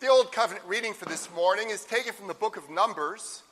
The 0.00 0.08
Old 0.08 0.32
Covenant 0.32 0.66
reading 0.66 0.92
for 0.92 1.04
this 1.04 1.28
morning 1.34 1.70
is 1.70 1.84
taken 1.84 2.12
from 2.12 2.26
the 2.26 2.34
book 2.34 2.56
of 2.56 2.68
Numbers, 2.68 3.44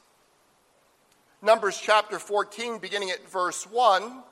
Numbers 1.41 1.79
chapter 1.81 2.19
14, 2.19 2.79
beginning 2.79 3.11
at 3.11 3.27
verse 3.31 3.63
1. 3.65 4.23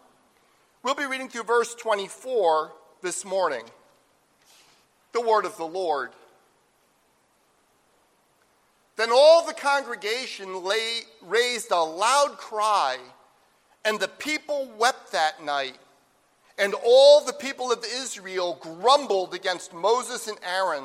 We'll 0.82 0.96
be 0.96 1.06
reading 1.06 1.28
through 1.28 1.44
verse 1.44 1.72
24 1.76 2.72
this 3.00 3.24
morning. 3.24 3.62
The 5.12 5.20
word 5.20 5.44
of 5.44 5.56
the 5.56 5.64
Lord. 5.64 6.10
Then 8.96 9.10
all 9.12 9.46
the 9.46 9.54
congregation 9.54 10.64
lay, 10.64 11.02
raised 11.22 11.70
a 11.70 11.80
loud 11.80 12.36
cry, 12.38 12.98
and 13.84 14.00
the 14.00 14.08
people 14.08 14.68
wept 14.76 15.12
that 15.12 15.42
night. 15.44 15.78
And 16.58 16.74
all 16.84 17.24
the 17.24 17.32
people 17.32 17.70
of 17.70 17.84
Israel 17.84 18.58
grumbled 18.60 19.32
against 19.32 19.72
Moses 19.72 20.26
and 20.26 20.38
Aaron. 20.44 20.84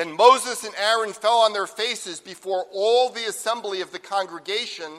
Then 0.00 0.16
Moses 0.16 0.64
and 0.64 0.74
Aaron 0.78 1.12
fell 1.12 1.40
on 1.40 1.52
their 1.52 1.66
faces 1.66 2.20
before 2.20 2.64
all 2.72 3.10
the 3.10 3.28
assembly 3.28 3.82
of 3.82 3.92
the 3.92 3.98
congregation 3.98 4.90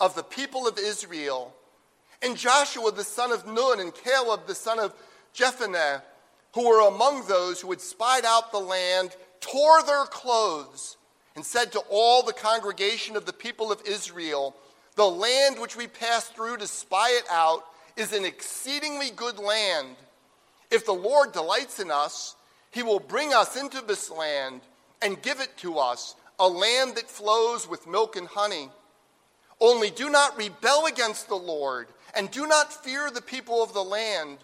of 0.00 0.16
the 0.16 0.24
people 0.24 0.66
of 0.66 0.76
Israel. 0.76 1.54
And 2.20 2.36
Joshua 2.36 2.90
the 2.90 3.04
son 3.04 3.30
of 3.30 3.46
Nun 3.46 3.78
and 3.78 3.94
Caleb 3.94 4.48
the 4.48 4.56
son 4.56 4.80
of 4.80 4.92
Jephunneh, 5.36 6.02
who 6.54 6.68
were 6.68 6.88
among 6.88 7.28
those 7.28 7.60
who 7.60 7.70
had 7.70 7.80
spied 7.80 8.24
out 8.24 8.50
the 8.50 8.58
land, 8.58 9.14
tore 9.38 9.84
their 9.84 10.04
clothes 10.06 10.96
and 11.36 11.46
said 11.46 11.70
to 11.70 11.82
all 11.88 12.24
the 12.24 12.32
congregation 12.32 13.14
of 13.14 13.26
the 13.26 13.32
people 13.32 13.70
of 13.70 13.80
Israel, 13.86 14.56
The 14.96 15.06
land 15.06 15.60
which 15.60 15.76
we 15.76 15.86
passed 15.86 16.34
through 16.34 16.56
to 16.56 16.66
spy 16.66 17.10
it 17.10 17.24
out 17.30 17.66
is 17.96 18.12
an 18.12 18.24
exceedingly 18.24 19.10
good 19.10 19.38
land. 19.38 19.94
If 20.72 20.86
the 20.86 20.92
Lord 20.92 21.30
delights 21.30 21.78
in 21.78 21.92
us, 21.92 22.34
he 22.70 22.82
will 22.82 23.00
bring 23.00 23.34
us 23.34 23.56
into 23.56 23.80
this 23.80 24.10
land 24.10 24.60
and 25.02 25.22
give 25.22 25.40
it 25.40 25.56
to 25.58 25.78
us, 25.78 26.14
a 26.38 26.48
land 26.48 26.96
that 26.96 27.10
flows 27.10 27.68
with 27.68 27.86
milk 27.86 28.16
and 28.16 28.28
honey. 28.28 28.70
Only 29.60 29.90
do 29.90 30.08
not 30.08 30.38
rebel 30.38 30.86
against 30.86 31.28
the 31.28 31.34
Lord, 31.34 31.88
and 32.14 32.30
do 32.30 32.46
not 32.46 32.84
fear 32.84 33.10
the 33.10 33.22
people 33.22 33.62
of 33.62 33.72
the 33.74 33.84
land, 33.84 34.38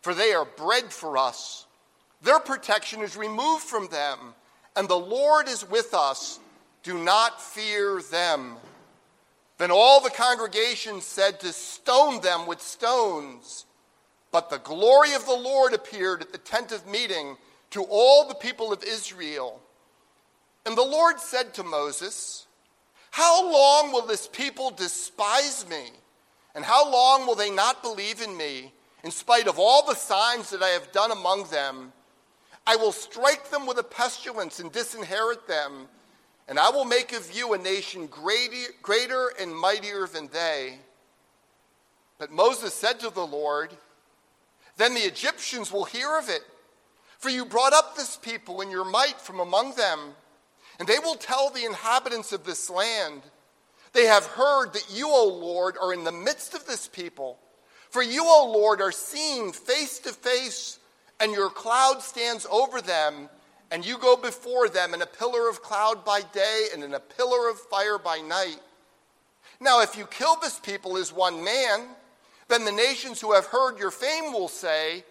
for 0.00 0.14
they 0.14 0.32
are 0.32 0.44
bread 0.44 0.92
for 0.92 1.18
us. 1.18 1.66
Their 2.22 2.38
protection 2.38 3.02
is 3.02 3.16
removed 3.16 3.64
from 3.64 3.88
them, 3.88 4.34
and 4.76 4.88
the 4.88 4.94
Lord 4.94 5.48
is 5.48 5.68
with 5.68 5.92
us. 5.92 6.38
Do 6.82 6.98
not 6.98 7.40
fear 7.40 8.00
them. 8.10 8.56
Then 9.58 9.70
all 9.70 10.00
the 10.00 10.10
congregation 10.10 11.00
said 11.00 11.40
to 11.40 11.52
stone 11.52 12.20
them 12.20 12.46
with 12.46 12.60
stones. 12.60 13.66
But 14.32 14.50
the 14.50 14.58
glory 14.58 15.12
of 15.14 15.26
the 15.26 15.36
Lord 15.36 15.74
appeared 15.74 16.22
at 16.22 16.32
the 16.32 16.38
tent 16.38 16.72
of 16.72 16.86
meeting 16.86 17.36
to 17.70 17.84
all 17.84 18.26
the 18.26 18.34
people 18.34 18.72
of 18.72 18.82
Israel. 18.82 19.60
And 20.66 20.76
the 20.76 20.82
Lord 20.82 21.20
said 21.20 21.54
to 21.54 21.62
Moses, 21.62 22.46
How 23.10 23.50
long 23.50 23.92
will 23.92 24.06
this 24.06 24.26
people 24.26 24.70
despise 24.70 25.66
me? 25.68 25.90
And 26.54 26.64
how 26.64 26.90
long 26.90 27.26
will 27.26 27.34
they 27.34 27.50
not 27.50 27.82
believe 27.82 28.20
in 28.20 28.36
me, 28.36 28.72
in 29.04 29.10
spite 29.10 29.46
of 29.46 29.58
all 29.58 29.86
the 29.86 29.94
signs 29.94 30.50
that 30.50 30.62
I 30.62 30.68
have 30.68 30.92
done 30.92 31.12
among 31.12 31.44
them? 31.44 31.92
I 32.66 32.76
will 32.76 32.92
strike 32.92 33.50
them 33.50 33.66
with 33.66 33.78
a 33.78 33.84
pestilence 33.84 34.58
and 34.58 34.72
disinherit 34.72 35.46
them 35.46 35.88
and 36.48 36.58
I 36.58 36.70
will 36.70 36.84
make 36.84 37.12
of 37.12 37.34
you 37.34 37.54
a 37.54 37.58
nation 37.58 38.06
greater, 38.06 39.32
and 39.40 39.56
mightier 39.56 40.06
than 40.06 40.28
they. 40.28 40.78
But 42.18 42.30
Moses 42.30 42.74
said 42.74 43.00
to 43.00 43.10
the 43.10 43.26
Lord, 43.26 43.70
Then 44.76 44.94
the 44.94 45.00
Egyptians 45.00 45.70
will 45.70 45.84
hear 45.84 46.18
of 46.18 46.28
it, 46.28 46.42
for 47.18 47.28
you 47.28 47.44
brought 47.44 47.72
up 47.72 47.96
this 47.96 48.16
people 48.16 48.60
in 48.60 48.70
your 48.70 48.84
might 48.84 49.20
from 49.20 49.40
among 49.40 49.74
them, 49.74 49.98
and 50.78 50.88
they 50.88 50.98
will 50.98 51.14
tell 51.14 51.50
the 51.50 51.64
inhabitants 51.64 52.32
of 52.32 52.44
this 52.44 52.70
land. 52.70 53.22
They 53.92 54.06
have 54.06 54.24
heard 54.24 54.72
that 54.72 54.86
you, 54.90 55.08
O 55.08 55.28
Lord, 55.28 55.76
are 55.80 55.92
in 55.92 56.04
the 56.04 56.12
midst 56.12 56.54
of 56.54 56.66
this 56.66 56.88
people. 56.88 57.38
For 57.90 58.02
you, 58.02 58.24
O 58.24 58.50
Lord, 58.50 58.80
are 58.80 58.92
seen 58.92 59.52
face 59.52 59.98
to 60.00 60.10
face, 60.10 60.78
and 61.20 61.32
your 61.32 61.50
cloud 61.50 62.02
stands 62.02 62.46
over 62.50 62.80
them 62.80 63.28
and 63.72 63.86
you 63.86 63.96
go 63.96 64.16
before 64.16 64.68
them 64.68 64.92
in 64.92 65.00
a 65.00 65.06
pillar 65.06 65.48
of 65.48 65.62
cloud 65.62 66.04
by 66.04 66.20
day 66.34 66.66
and 66.74 66.84
in 66.84 66.92
a 66.92 67.00
pillar 67.00 67.48
of 67.48 67.58
fire 67.58 67.96
by 67.96 68.18
night. 68.18 68.60
Now, 69.60 69.80
if 69.80 69.96
you 69.96 70.04
kill 70.04 70.36
this 70.36 70.60
people 70.60 70.98
as 70.98 71.10
one 71.10 71.42
man, 71.42 71.88
then 72.48 72.64
the 72.64 72.72
nations 72.72 73.20
who 73.20 73.32
have 73.32 73.46
heard 73.46 73.78
your 73.78 73.90
fame 73.90 74.32
will 74.32 74.48
say, 74.48 75.04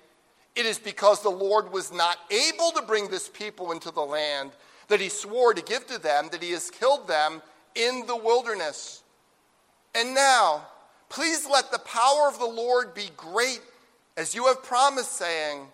It 0.55 0.65
is 0.65 0.79
because 0.79 1.21
the 1.21 1.29
Lord 1.29 1.71
was 1.71 1.91
not 1.91 2.17
able 2.29 2.71
to 2.71 2.81
bring 2.81 3.09
this 3.09 3.29
people 3.29 3.71
into 3.71 3.91
the 3.91 4.01
land 4.01 4.51
that 4.87 4.99
he 4.99 5.09
swore 5.09 5.53
to 5.53 5.61
give 5.61 5.87
to 5.87 5.97
them, 5.97 6.29
that 6.31 6.43
he 6.43 6.51
has 6.51 6.69
killed 6.69 7.07
them 7.07 7.41
in 7.75 8.05
the 8.07 8.15
wilderness. 8.15 9.03
And 9.95 10.13
now, 10.13 10.67
please 11.09 11.47
let 11.49 11.71
the 11.71 11.79
power 11.79 12.27
of 12.27 12.39
the 12.39 12.45
Lord 12.45 12.93
be 12.93 13.09
great, 13.15 13.61
as 14.17 14.35
you 14.35 14.47
have 14.47 14.63
promised, 14.63 15.13
saying, 15.13 15.67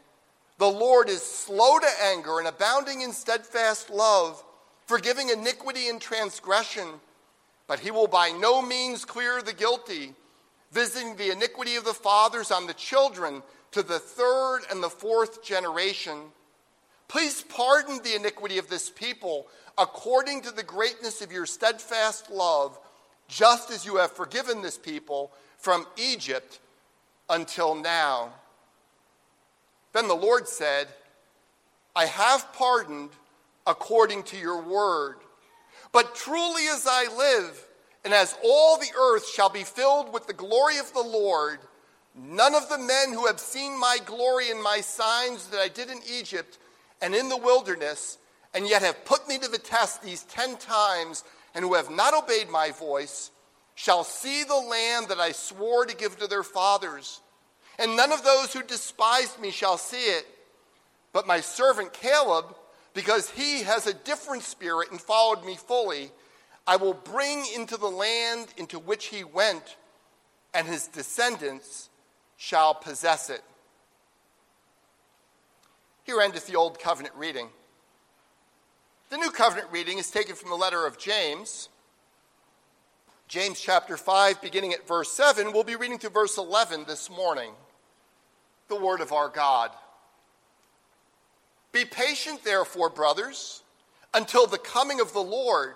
the 0.57 0.69
Lord 0.69 1.07
is 1.07 1.21
slow 1.21 1.77
to 1.77 1.87
anger 2.03 2.39
and 2.39 2.47
abounding 2.47 3.01
in 3.01 3.11
steadfast 3.11 3.89
love, 3.91 4.43
forgiving 4.85 5.29
iniquity 5.29 5.87
and 5.89 6.01
transgression, 6.01 6.87
but 7.67 7.79
he 7.79 7.91
will 7.91 8.07
by 8.07 8.29
no 8.29 8.61
means 8.61 9.05
clear 9.05 9.41
the 9.41 9.53
guilty, 9.53 10.13
visiting 10.71 11.15
the 11.15 11.31
iniquity 11.31 11.75
of 11.75 11.85
the 11.85 11.93
fathers 11.93 12.51
on 12.51 12.67
the 12.67 12.73
children 12.73 13.41
to 13.71 13.83
the 13.83 13.99
third 13.99 14.61
and 14.71 14.81
the 14.81 14.89
fourth 14.89 15.43
generation. 15.43 16.17
Please 17.07 17.43
pardon 17.43 18.01
the 18.03 18.15
iniquity 18.15 18.57
of 18.57 18.69
this 18.69 18.89
people 18.89 19.47
according 19.77 20.41
to 20.41 20.51
the 20.51 20.63
greatness 20.63 21.21
of 21.21 21.31
your 21.31 21.45
steadfast 21.45 22.29
love, 22.31 22.77
just 23.27 23.71
as 23.71 23.85
you 23.85 23.97
have 23.97 24.11
forgiven 24.11 24.61
this 24.61 24.77
people 24.77 25.31
from 25.57 25.85
Egypt 25.97 26.59
until 27.29 27.75
now. 27.75 28.33
Then 29.93 30.07
the 30.07 30.15
Lord 30.15 30.47
said, 30.47 30.87
I 31.95 32.05
have 32.05 32.53
pardoned 32.53 33.09
according 33.65 34.23
to 34.23 34.37
your 34.37 34.61
word. 34.61 35.17
But 35.91 36.15
truly 36.15 36.67
as 36.67 36.85
I 36.87 37.07
live, 37.15 37.66
and 38.07 38.13
as 38.13 38.37
all 38.41 38.77
the 38.77 38.93
earth 38.97 39.27
shall 39.27 39.49
be 39.49 39.65
filled 39.65 40.13
with 40.13 40.27
the 40.27 40.33
glory 40.33 40.77
of 40.77 40.93
the 40.93 41.01
Lord, 41.01 41.59
none 42.15 42.55
of 42.55 42.69
the 42.69 42.77
men 42.77 43.11
who 43.11 43.27
have 43.27 43.37
seen 43.37 43.77
my 43.77 43.97
glory 44.05 44.49
and 44.49 44.63
my 44.63 44.79
signs 44.79 45.47
that 45.47 45.59
I 45.59 45.67
did 45.67 45.89
in 45.89 45.99
Egypt 46.09 46.57
and 47.01 47.13
in 47.13 47.27
the 47.27 47.35
wilderness, 47.35 48.17
and 48.53 48.65
yet 48.65 48.81
have 48.81 49.03
put 49.03 49.27
me 49.27 49.37
to 49.39 49.49
the 49.49 49.57
test 49.57 50.01
these 50.01 50.23
ten 50.23 50.55
times, 50.55 51.25
and 51.53 51.65
who 51.65 51.73
have 51.73 51.91
not 51.91 52.13
obeyed 52.13 52.49
my 52.49 52.71
voice, 52.71 53.29
shall 53.75 54.05
see 54.05 54.45
the 54.45 54.55
land 54.55 55.09
that 55.09 55.19
I 55.19 55.33
swore 55.33 55.85
to 55.85 55.93
give 55.93 56.17
to 56.19 56.27
their 56.27 56.43
fathers 56.43 57.19
and 57.79 57.95
none 57.95 58.11
of 58.11 58.23
those 58.23 58.53
who 58.53 58.63
despised 58.63 59.39
me 59.39 59.51
shall 59.51 59.77
see 59.77 60.05
it. 60.05 60.25
But 61.13 61.27
my 61.27 61.41
servant 61.41 61.91
Caleb, 61.93 62.55
because 62.93 63.29
he 63.29 63.63
has 63.63 63.85
a 63.85 63.93
different 63.93 64.43
spirit 64.43 64.91
and 64.91 64.99
followed 64.99 65.45
me 65.45 65.55
fully, 65.55 66.11
I 66.67 66.75
will 66.75 66.93
bring 66.93 67.45
into 67.55 67.77
the 67.77 67.87
land 67.87 68.47
into 68.57 68.77
which 68.77 69.05
he 69.05 69.23
went, 69.23 69.77
and 70.53 70.67
his 70.67 70.87
descendants 70.87 71.89
shall 72.35 72.73
possess 72.73 73.29
it. 73.29 73.41
Here 76.03 76.19
endeth 76.21 76.45
the 76.45 76.55
Old 76.55 76.79
Covenant 76.79 77.15
reading. 77.15 77.49
The 79.09 79.17
New 79.17 79.31
Covenant 79.31 79.69
reading 79.71 79.97
is 79.97 80.11
taken 80.11 80.35
from 80.35 80.49
the 80.49 80.55
letter 80.55 80.85
of 80.85 80.97
James. 80.97 81.69
James 83.29 83.59
chapter 83.59 83.97
5, 83.97 84.41
beginning 84.41 84.73
at 84.73 84.87
verse 84.87 85.11
7. 85.11 85.53
We'll 85.53 85.63
be 85.63 85.75
reading 85.75 85.99
to 85.99 86.09
verse 86.09 86.37
11 86.37 86.85
this 86.87 87.09
morning 87.09 87.51
the 88.67 88.75
word 88.75 89.01
of 89.01 89.13
our 89.13 89.29
God. 89.29 89.71
Be 91.71 91.85
patient, 91.85 92.43
therefore, 92.43 92.89
brothers, 92.89 93.63
until 94.13 94.47
the 94.47 94.57
coming 94.57 94.99
of 94.99 95.13
the 95.13 95.19
Lord. 95.19 95.75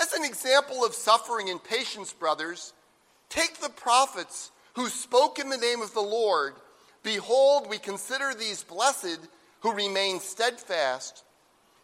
As 0.00 0.12
an 0.12 0.24
example 0.24 0.84
of 0.84 0.94
suffering 0.94 1.48
and 1.48 1.62
patience, 1.62 2.12
brothers, 2.12 2.72
take 3.28 3.58
the 3.58 3.70
prophets 3.70 4.50
who 4.74 4.88
spoke 4.88 5.38
in 5.38 5.48
the 5.48 5.56
name 5.56 5.80
of 5.80 5.94
the 5.94 6.00
Lord. 6.00 6.54
Behold, 7.02 7.68
we 7.68 7.78
consider 7.78 8.34
these 8.34 8.62
blessed 8.62 9.20
who 9.60 9.72
remain 9.72 10.20
steadfast. 10.20 11.24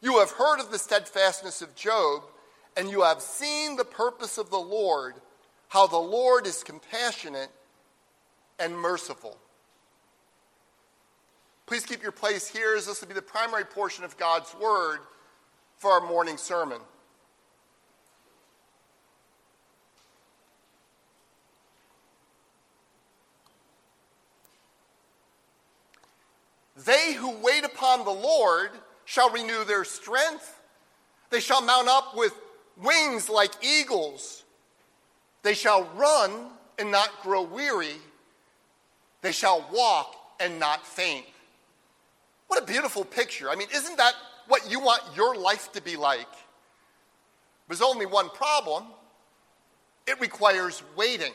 You 0.02 0.18
have 0.18 0.30
heard 0.30 0.60
of 0.60 0.70
the 0.70 0.78
steadfastness 0.78 1.62
of 1.62 1.74
Job, 1.74 2.22
and 2.76 2.90
you 2.90 3.02
have 3.02 3.22
seen 3.22 3.76
the 3.76 3.84
purpose 3.84 4.36
of 4.36 4.50
the 4.50 4.58
Lord, 4.58 5.14
how 5.68 5.86
the 5.86 5.96
Lord 5.96 6.46
is 6.46 6.62
compassionate 6.62 7.50
and 8.58 8.76
merciful. 8.76 9.38
Please 11.66 11.86
keep 11.86 12.02
your 12.02 12.12
place 12.12 12.48
here 12.48 12.74
as 12.76 12.86
this 12.86 13.00
will 13.00 13.08
be 13.08 13.14
the 13.14 13.22
primary 13.22 13.64
portion 13.64 14.04
of 14.04 14.18
God's 14.18 14.54
Word 14.60 14.98
for 15.78 15.92
our 15.92 16.06
morning 16.06 16.36
sermon. 16.36 16.80
They 26.84 27.14
who 27.14 27.30
wait 27.42 27.64
upon 27.64 28.04
the 28.04 28.10
Lord 28.10 28.70
shall 29.04 29.30
renew 29.30 29.64
their 29.64 29.84
strength. 29.84 30.60
They 31.30 31.40
shall 31.40 31.62
mount 31.62 31.88
up 31.88 32.16
with 32.16 32.34
wings 32.76 33.28
like 33.28 33.52
eagles. 33.62 34.44
They 35.42 35.54
shall 35.54 35.88
run 35.96 36.30
and 36.78 36.90
not 36.90 37.10
grow 37.22 37.42
weary. 37.42 37.96
They 39.20 39.32
shall 39.32 39.66
walk 39.72 40.16
and 40.40 40.58
not 40.58 40.86
faint. 40.86 41.26
What 42.48 42.62
a 42.62 42.66
beautiful 42.66 43.04
picture. 43.04 43.50
I 43.50 43.56
mean, 43.56 43.68
isn't 43.74 43.96
that 43.96 44.14
what 44.48 44.70
you 44.70 44.80
want 44.80 45.02
your 45.16 45.36
life 45.36 45.72
to 45.72 45.82
be 45.82 45.96
like? 45.96 46.28
There's 47.68 47.82
only 47.82 48.06
one 48.06 48.28
problem 48.30 48.84
it 50.06 50.20
requires 50.20 50.82
waiting. 50.96 51.32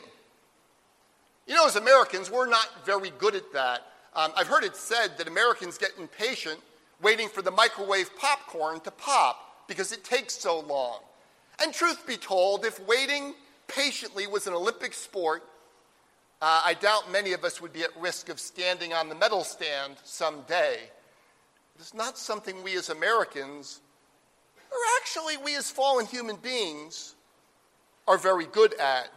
You 1.46 1.54
know, 1.54 1.66
as 1.66 1.76
Americans, 1.76 2.30
we're 2.30 2.48
not 2.48 2.84
very 2.84 3.10
good 3.18 3.34
at 3.34 3.52
that. 3.54 3.86
Um, 4.18 4.32
I've 4.36 4.48
heard 4.48 4.64
it 4.64 4.74
said 4.74 5.16
that 5.16 5.28
Americans 5.28 5.78
get 5.78 5.92
impatient 5.96 6.58
waiting 7.00 7.28
for 7.28 7.40
the 7.40 7.52
microwave 7.52 8.10
popcorn 8.18 8.80
to 8.80 8.90
pop 8.90 9.64
because 9.68 9.92
it 9.92 10.02
takes 10.02 10.34
so 10.34 10.58
long. 10.58 10.98
And 11.62 11.72
truth 11.72 12.04
be 12.04 12.16
told, 12.16 12.64
if 12.64 12.84
waiting 12.84 13.34
patiently 13.68 14.26
was 14.26 14.48
an 14.48 14.54
Olympic 14.54 14.92
sport, 14.92 15.44
uh, 16.42 16.62
I 16.64 16.74
doubt 16.74 17.12
many 17.12 17.32
of 17.32 17.44
us 17.44 17.62
would 17.62 17.72
be 17.72 17.82
at 17.82 17.90
risk 17.96 18.28
of 18.28 18.40
standing 18.40 18.92
on 18.92 19.08
the 19.08 19.14
medal 19.14 19.44
stand 19.44 19.94
someday. 20.02 20.78
It's 21.78 21.94
not 21.94 22.18
something 22.18 22.64
we 22.64 22.76
as 22.76 22.90
Americans, 22.90 23.80
or 24.72 24.78
actually 25.00 25.36
we 25.36 25.54
as 25.54 25.70
fallen 25.70 26.06
human 26.06 26.34
beings, 26.34 27.14
are 28.08 28.18
very 28.18 28.46
good 28.46 28.74
at. 28.80 29.10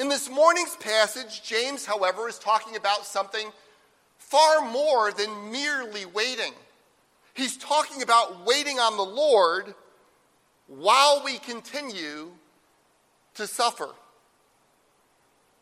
In 0.00 0.08
this 0.08 0.28
morning's 0.28 0.74
passage, 0.76 1.44
James, 1.44 1.86
however, 1.86 2.28
is 2.28 2.40
talking 2.40 2.74
about 2.74 3.06
something 3.06 3.52
far 4.28 4.60
more 4.70 5.10
than 5.12 5.50
merely 5.50 6.04
waiting. 6.04 6.52
He's 7.34 7.56
talking 7.56 8.02
about 8.02 8.44
waiting 8.46 8.78
on 8.78 8.96
the 8.96 9.04
Lord 9.04 9.74
while 10.66 11.22
we 11.24 11.38
continue 11.38 12.30
to 13.34 13.46
suffer. 13.46 13.88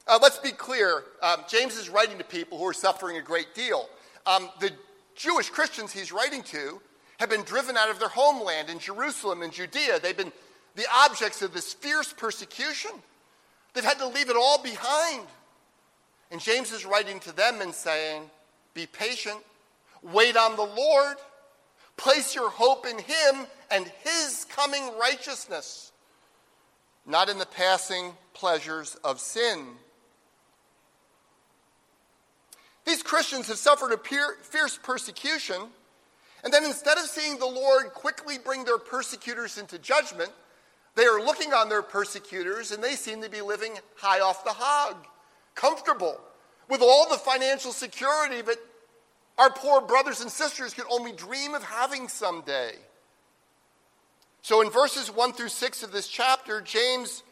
Uh, 0.08 0.18
let's 0.20 0.38
be 0.38 0.50
clear 0.50 1.04
um, 1.22 1.44
James 1.48 1.76
is 1.76 1.88
writing 1.88 2.18
to 2.18 2.24
people 2.24 2.58
who 2.58 2.64
are 2.64 2.72
suffering 2.72 3.16
a 3.16 3.22
great 3.22 3.54
deal. 3.54 3.88
Um, 4.24 4.50
the 4.60 4.70
Jewish 5.14 5.50
Christians 5.50 5.92
he's 5.92 6.12
writing 6.12 6.42
to 6.44 6.80
have 7.18 7.30
been 7.30 7.42
driven 7.42 7.76
out 7.76 7.90
of 7.90 7.98
their 7.98 8.08
homeland 8.08 8.68
in 8.68 8.78
Jerusalem 8.78 9.42
and 9.42 9.52
Judea. 9.52 10.00
They've 10.00 10.16
been 10.16 10.32
the 10.74 10.86
objects 10.94 11.40
of 11.42 11.52
this 11.52 11.72
fierce 11.72 12.12
persecution. 12.12 12.90
They've 13.74 13.84
had 13.84 13.98
to 13.98 14.08
leave 14.08 14.28
it 14.28 14.36
all 14.36 14.62
behind. 14.62 15.26
And 16.30 16.40
James 16.40 16.72
is 16.72 16.84
writing 16.84 17.20
to 17.20 17.32
them 17.32 17.60
and 17.60 17.72
saying, 17.72 18.30
Be 18.76 18.86
patient, 18.86 19.38
wait 20.02 20.36
on 20.36 20.54
the 20.54 20.62
Lord, 20.62 21.16
place 21.96 22.34
your 22.34 22.50
hope 22.50 22.86
in 22.86 22.98
Him 22.98 23.46
and 23.70 23.90
His 24.04 24.44
coming 24.50 24.90
righteousness, 25.00 25.92
not 27.06 27.30
in 27.30 27.38
the 27.38 27.46
passing 27.46 28.12
pleasures 28.34 28.94
of 29.02 29.18
sin. 29.18 29.64
These 32.84 33.02
Christians 33.02 33.48
have 33.48 33.56
suffered 33.56 33.92
a 33.92 34.34
fierce 34.42 34.78
persecution, 34.82 35.62
and 36.44 36.52
then 36.52 36.66
instead 36.66 36.98
of 36.98 37.04
seeing 37.04 37.38
the 37.38 37.46
Lord 37.46 37.94
quickly 37.94 38.36
bring 38.36 38.64
their 38.64 38.76
persecutors 38.76 39.56
into 39.56 39.78
judgment, 39.78 40.32
they 40.96 41.06
are 41.06 41.24
looking 41.24 41.54
on 41.54 41.70
their 41.70 41.80
persecutors 41.80 42.72
and 42.72 42.84
they 42.84 42.94
seem 42.94 43.22
to 43.22 43.30
be 43.30 43.40
living 43.40 43.78
high 43.96 44.20
off 44.20 44.44
the 44.44 44.52
hog, 44.52 44.96
comfortable, 45.54 46.20
with 46.68 46.82
all 46.82 47.08
the 47.08 47.16
financial 47.16 47.72
security 47.72 48.42
that 48.42 48.58
our 49.38 49.50
poor 49.50 49.80
brothers 49.80 50.20
and 50.20 50.30
sisters 50.30 50.74
could 50.74 50.86
only 50.90 51.12
dream 51.12 51.54
of 51.54 51.62
having 51.62 52.08
someday. 52.08 52.72
So, 54.42 54.62
in 54.62 54.70
verses 54.70 55.10
1 55.10 55.32
through 55.32 55.48
6 55.48 55.82
of 55.82 55.92
this 55.92 56.08
chapter, 56.08 56.60
James 56.60 57.22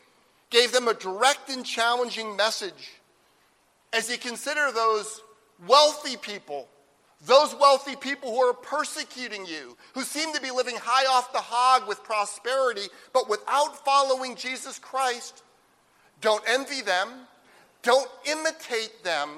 gave 0.50 0.72
them 0.72 0.88
a 0.88 0.94
direct 0.94 1.48
and 1.48 1.64
challenging 1.64 2.36
message 2.36 2.92
as 3.92 4.10
he 4.10 4.16
considered 4.16 4.72
those 4.74 5.22
wealthy 5.66 6.16
people 6.16 6.68
those 7.26 7.54
wealthy 7.54 7.96
people 7.96 8.30
who 8.30 8.42
are 8.42 8.52
persecuting 8.52 9.46
you, 9.46 9.76
who 9.94 10.02
seem 10.02 10.32
to 10.34 10.40
be 10.42 10.50
living 10.50 10.76
high 10.78 11.06
off 11.06 11.32
the 11.32 11.38
hog 11.38 11.88
with 11.88 12.04
prosperity, 12.04 12.86
but 13.12 13.30
without 13.30 13.82
following 13.84 14.36
Jesus 14.36 14.78
Christ, 14.78 15.42
don't 16.20 16.44
envy 16.46 16.82
them, 16.82 17.08
don't 17.84 18.10
imitate 18.26 19.04
them, 19.04 19.30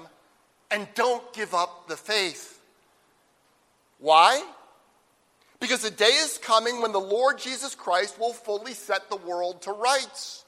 and 0.70 0.88
don't 0.94 1.32
give 1.32 1.54
up 1.54 1.88
the 1.88 1.96
faith. 1.96 2.60
Why? 3.98 4.42
Because 5.60 5.82
the 5.82 5.90
day 5.90 6.04
is 6.04 6.38
coming 6.38 6.82
when 6.82 6.92
the 6.92 6.98
Lord 6.98 7.38
Jesus 7.38 7.74
Christ 7.74 8.18
will 8.18 8.32
fully 8.32 8.74
set 8.74 9.08
the 9.08 9.16
world 9.16 9.62
to 9.62 9.72
rights. 9.72 10.44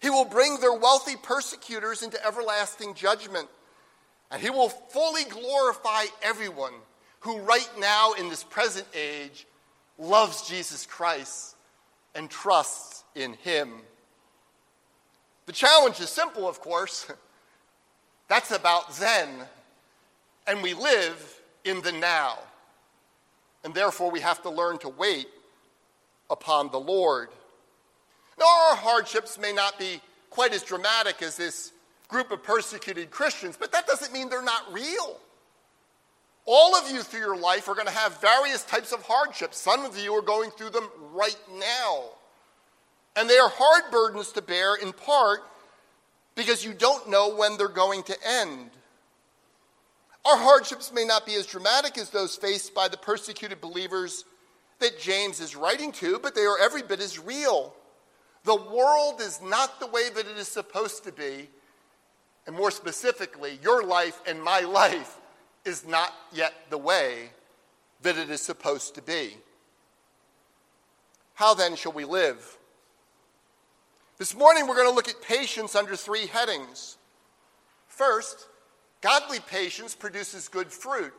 He 0.00 0.10
will 0.10 0.24
bring 0.24 0.60
their 0.60 0.74
wealthy 0.74 1.16
persecutors 1.22 2.02
into 2.02 2.24
everlasting 2.24 2.94
judgment. 2.94 3.48
And 4.30 4.42
he 4.42 4.50
will 4.50 4.68
fully 4.68 5.24
glorify 5.24 6.04
everyone 6.22 6.74
who, 7.20 7.38
right 7.38 7.70
now 7.78 8.12
in 8.14 8.28
this 8.28 8.44
present 8.44 8.86
age, 8.94 9.46
loves 9.98 10.48
Jesus 10.48 10.84
Christ 10.84 11.56
and 12.14 12.28
trusts 12.28 13.04
in 13.14 13.34
him. 13.34 13.72
The 15.46 15.52
challenge 15.52 16.00
is 16.00 16.10
simple, 16.10 16.48
of 16.48 16.60
course. 16.60 17.10
That's 18.28 18.50
about 18.50 18.96
then. 18.96 19.28
And 20.46 20.62
we 20.62 20.74
live 20.74 21.40
in 21.64 21.82
the 21.82 21.92
now. 21.92 22.38
And 23.64 23.74
therefore, 23.74 24.10
we 24.10 24.20
have 24.20 24.42
to 24.42 24.50
learn 24.50 24.78
to 24.78 24.88
wait 24.88 25.26
upon 26.30 26.70
the 26.70 26.78
Lord. 26.78 27.28
Now, 28.38 28.46
our 28.70 28.76
hardships 28.76 29.38
may 29.38 29.52
not 29.52 29.78
be 29.78 30.00
quite 30.30 30.52
as 30.52 30.62
dramatic 30.62 31.22
as 31.22 31.36
this 31.36 31.72
group 32.08 32.30
of 32.30 32.42
persecuted 32.42 33.10
Christians, 33.10 33.56
but 33.58 33.72
that 33.72 33.86
doesn't 33.86 34.12
mean 34.12 34.28
they're 34.28 34.42
not 34.42 34.72
real. 34.72 35.18
All 36.44 36.76
of 36.76 36.88
you 36.90 37.02
through 37.02 37.20
your 37.20 37.36
life 37.36 37.68
are 37.68 37.74
going 37.74 37.88
to 37.88 37.92
have 37.92 38.20
various 38.20 38.62
types 38.62 38.92
of 38.92 39.02
hardships. 39.02 39.58
Some 39.58 39.84
of 39.84 39.98
you 39.98 40.12
are 40.12 40.22
going 40.22 40.50
through 40.50 40.70
them 40.70 40.88
right 41.12 41.36
now. 41.58 42.04
And 43.16 43.28
they 43.28 43.38
are 43.38 43.50
hard 43.52 43.90
burdens 43.90 44.30
to 44.32 44.42
bear 44.42 44.76
in 44.76 44.92
part 44.92 45.40
because 46.36 46.64
you 46.64 46.72
don't 46.72 47.08
know 47.10 47.34
when 47.34 47.56
they're 47.56 47.68
going 47.68 48.04
to 48.04 48.16
end. 48.24 48.70
Our 50.24 50.36
hardships 50.36 50.92
may 50.92 51.04
not 51.04 51.26
be 51.26 51.34
as 51.34 51.46
dramatic 51.46 51.98
as 51.98 52.10
those 52.10 52.36
faced 52.36 52.74
by 52.74 52.88
the 52.88 52.96
persecuted 52.96 53.60
believers 53.60 54.24
that 54.78 55.00
James 55.00 55.40
is 55.40 55.56
writing 55.56 55.90
to, 55.92 56.18
but 56.18 56.34
they 56.34 56.42
are 56.42 56.58
every 56.60 56.82
bit 56.82 57.00
as 57.00 57.18
real. 57.18 57.74
The 58.44 58.54
world 58.54 59.20
is 59.20 59.40
not 59.42 59.80
the 59.80 59.86
way 59.86 60.10
that 60.14 60.26
it 60.26 60.36
is 60.36 60.48
supposed 60.48 61.04
to 61.04 61.12
be, 61.12 61.48
and 62.46 62.54
more 62.54 62.70
specifically, 62.70 63.58
your 63.62 63.82
life 63.82 64.20
and 64.26 64.40
my 64.42 64.60
life 64.60 65.18
is 65.64 65.86
not 65.86 66.12
yet 66.32 66.52
the 66.70 66.78
way 66.78 67.30
that 68.02 68.16
it 68.16 68.30
is 68.30 68.40
supposed 68.40 68.94
to 68.94 69.02
be. 69.02 69.36
How 71.34 71.54
then 71.54 71.76
shall 71.76 71.92
we 71.92 72.04
live? 72.04 72.58
This 74.18 74.34
morning 74.34 74.66
we're 74.66 74.76
going 74.76 74.88
to 74.88 74.94
look 74.94 75.08
at 75.08 75.20
patience 75.22 75.74
under 75.74 75.96
three 75.96 76.26
headings. 76.26 76.96
First, 77.88 78.48
godly 79.02 79.40
patience 79.40 79.94
produces 79.94 80.48
good 80.48 80.72
fruit. 80.72 81.12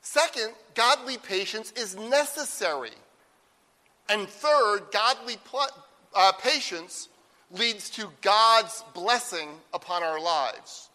Second, 0.00 0.52
godly 0.74 1.18
patience 1.18 1.72
is 1.72 1.96
necessary 1.96 2.92
And 4.08 4.28
third, 4.28 4.80
godly 4.92 5.36
pl- 5.44 5.68
uh, 6.14 6.32
patience 6.32 7.08
leads 7.50 7.90
to 7.90 8.10
God's 8.20 8.84
blessing 8.94 9.50
upon 9.72 10.02
our 10.02 10.20
lives. 10.20 10.90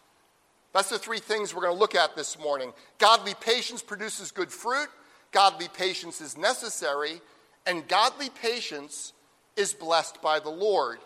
That's 0.72 0.90
the 0.90 0.98
three 0.98 1.18
things 1.18 1.54
we're 1.54 1.62
going 1.62 1.74
to 1.74 1.80
look 1.80 1.94
at 1.94 2.16
this 2.16 2.38
morning. 2.38 2.72
Godly 2.98 3.34
patience 3.40 3.82
produces 3.82 4.30
good 4.30 4.52
fruit, 4.52 4.88
godly 5.32 5.68
patience 5.68 6.20
is 6.20 6.36
necessary, 6.36 7.20
and 7.66 7.88
godly 7.88 8.30
patience 8.30 9.12
is 9.58 9.74
blessed 9.74 10.22
by 10.22 10.38
the 10.38 10.50
Lord. 10.50 10.98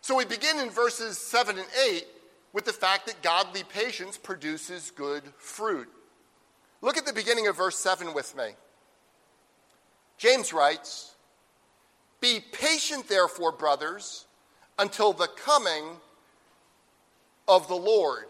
So 0.00 0.16
we 0.16 0.24
begin 0.24 0.58
in 0.58 0.70
verses 0.70 1.18
7 1.18 1.56
and 1.58 1.66
8 1.88 2.06
with 2.52 2.64
the 2.64 2.72
fact 2.72 3.06
that 3.06 3.22
godly 3.22 3.62
patience 3.64 4.18
produces 4.18 4.90
good 4.90 5.22
fruit. 5.38 5.88
Look 6.80 6.96
at 6.96 7.06
the 7.06 7.12
beginning 7.12 7.46
of 7.48 7.56
verse 7.56 7.78
7 7.78 8.12
with 8.12 8.36
me. 8.36 8.50
James 10.18 10.52
writes, 10.52 11.14
Be 12.20 12.40
patient, 12.52 13.08
therefore, 13.08 13.52
brothers, 13.52 14.26
until 14.78 15.12
the 15.12 15.28
coming 15.28 15.84
of 17.48 17.68
the 17.68 17.74
Lord. 17.74 18.26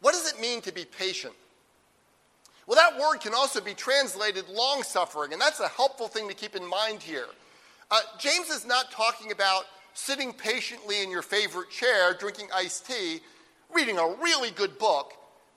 What 0.00 0.12
does 0.12 0.32
it 0.32 0.40
mean 0.40 0.60
to 0.62 0.72
be 0.72 0.84
patient? 0.84 1.34
Well, 2.66 2.76
that 2.76 3.00
word 3.00 3.20
can 3.20 3.32
also 3.34 3.60
be 3.60 3.74
translated 3.74 4.48
long 4.48 4.82
suffering, 4.82 5.32
and 5.32 5.40
that's 5.40 5.60
a 5.60 5.68
helpful 5.68 6.08
thing 6.08 6.28
to 6.28 6.34
keep 6.34 6.56
in 6.56 6.68
mind 6.68 7.02
here. 7.02 7.26
Uh, 7.90 8.00
James 8.18 8.50
is 8.50 8.66
not 8.66 8.90
talking 8.90 9.30
about 9.30 9.64
sitting 9.94 10.32
patiently 10.32 11.02
in 11.02 11.10
your 11.10 11.22
favorite 11.22 11.70
chair, 11.70 12.14
drinking 12.14 12.48
iced 12.54 12.86
tea, 12.86 13.20
reading 13.72 13.98
a 13.98 14.16
really 14.22 14.50
good 14.50 14.78
book 14.78 15.12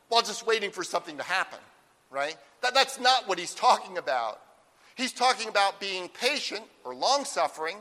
while 0.09 0.21
just 0.21 0.45
waiting 0.45 0.71
for 0.71 0.83
something 0.83 1.17
to 1.17 1.23
happen, 1.23 1.59
right? 2.09 2.37
That, 2.61 2.73
that's 2.73 2.99
not 2.99 3.27
what 3.27 3.39
he's 3.39 3.53
talking 3.53 3.97
about. 3.97 4.39
He's 4.95 5.13
talking 5.13 5.47
about 5.47 5.79
being 5.79 6.09
patient 6.09 6.63
or 6.83 6.93
long 6.93 7.25
suffering 7.25 7.77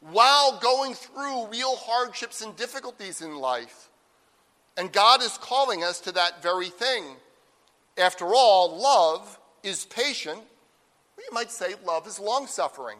while 0.00 0.58
going 0.60 0.94
through 0.94 1.46
real 1.48 1.76
hardships 1.76 2.42
and 2.42 2.54
difficulties 2.56 3.22
in 3.22 3.36
life. 3.36 3.88
And 4.76 4.92
God 4.92 5.22
is 5.22 5.38
calling 5.38 5.82
us 5.82 6.00
to 6.00 6.12
that 6.12 6.42
very 6.42 6.68
thing. 6.68 7.04
After 7.96 8.26
all, 8.34 8.80
love 8.80 9.38
is 9.62 9.84
patient. 9.86 10.40
You 11.18 11.28
might 11.32 11.50
say 11.50 11.74
love 11.84 12.06
is 12.06 12.18
long 12.18 12.46
suffering. 12.46 12.98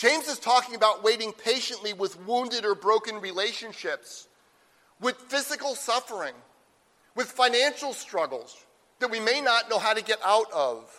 James 0.00 0.28
is 0.28 0.38
talking 0.38 0.74
about 0.74 1.04
waiting 1.04 1.30
patiently 1.30 1.92
with 1.92 2.18
wounded 2.26 2.64
or 2.64 2.74
broken 2.74 3.20
relationships, 3.20 4.28
with 4.98 5.14
physical 5.28 5.74
suffering, 5.74 6.32
with 7.14 7.26
financial 7.26 7.92
struggles 7.92 8.64
that 9.00 9.10
we 9.10 9.20
may 9.20 9.42
not 9.42 9.68
know 9.68 9.78
how 9.78 9.92
to 9.92 10.02
get 10.02 10.18
out 10.24 10.50
of. 10.54 10.90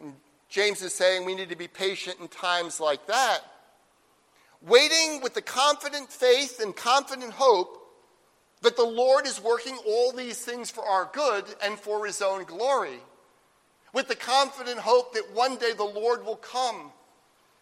And 0.00 0.14
James 0.48 0.80
is 0.80 0.94
saying 0.94 1.24
we 1.24 1.34
need 1.34 1.48
to 1.48 1.56
be 1.56 1.66
patient 1.66 2.20
in 2.20 2.28
times 2.28 2.78
like 2.78 3.04
that. 3.08 3.40
Waiting 4.62 5.20
with 5.20 5.34
the 5.34 5.42
confident 5.42 6.08
faith 6.08 6.60
and 6.62 6.76
confident 6.76 7.32
hope 7.32 7.84
that 8.62 8.76
the 8.76 8.84
Lord 8.84 9.26
is 9.26 9.42
working 9.42 9.76
all 9.88 10.12
these 10.12 10.38
things 10.38 10.70
for 10.70 10.84
our 10.84 11.10
good 11.12 11.46
and 11.64 11.76
for 11.76 12.06
his 12.06 12.22
own 12.22 12.44
glory. 12.44 13.00
With 13.92 14.06
the 14.06 14.14
confident 14.14 14.78
hope 14.78 15.14
that 15.14 15.34
one 15.34 15.56
day 15.56 15.72
the 15.72 15.82
Lord 15.82 16.24
will 16.24 16.36
come. 16.36 16.92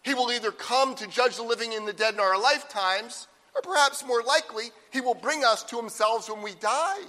He 0.03 0.13
will 0.13 0.31
either 0.31 0.51
come 0.51 0.95
to 0.95 1.07
judge 1.07 1.37
the 1.37 1.43
living 1.43 1.73
and 1.73 1.87
the 1.87 1.93
dead 1.93 2.13
in 2.13 2.19
our 2.19 2.39
lifetimes, 2.39 3.27
or 3.55 3.61
perhaps 3.61 4.05
more 4.05 4.21
likely, 4.21 4.65
he 4.91 5.01
will 5.01 5.13
bring 5.13 5.43
us 5.43 5.63
to 5.63 5.77
himself 5.77 6.29
when 6.29 6.41
we 6.41 6.53
die. 6.55 7.01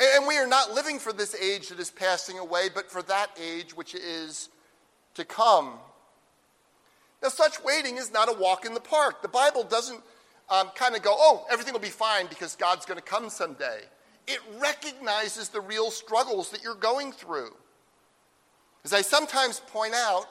And 0.00 0.26
we 0.26 0.38
are 0.38 0.46
not 0.46 0.72
living 0.72 0.98
for 0.98 1.12
this 1.12 1.34
age 1.34 1.68
that 1.68 1.78
is 1.78 1.90
passing 1.90 2.38
away, 2.38 2.68
but 2.74 2.90
for 2.90 3.02
that 3.02 3.30
age 3.40 3.76
which 3.76 3.94
is 3.94 4.48
to 5.14 5.24
come. 5.24 5.74
Now, 7.22 7.28
such 7.28 7.62
waiting 7.62 7.96
is 7.96 8.12
not 8.12 8.28
a 8.28 8.38
walk 8.38 8.66
in 8.66 8.74
the 8.74 8.80
park. 8.80 9.22
The 9.22 9.28
Bible 9.28 9.62
doesn't 9.62 10.00
um, 10.50 10.70
kind 10.74 10.96
of 10.96 11.02
go, 11.02 11.14
oh, 11.16 11.46
everything 11.50 11.72
will 11.72 11.80
be 11.80 11.88
fine 11.88 12.26
because 12.26 12.56
God's 12.56 12.84
going 12.84 12.98
to 12.98 13.04
come 13.04 13.30
someday. 13.30 13.80
It 14.26 14.40
recognizes 14.58 15.48
the 15.48 15.60
real 15.60 15.90
struggles 15.90 16.50
that 16.50 16.62
you're 16.62 16.74
going 16.74 17.12
through. 17.12 17.54
As 18.84 18.92
I 18.92 19.00
sometimes 19.00 19.60
point 19.60 19.94
out, 19.94 20.26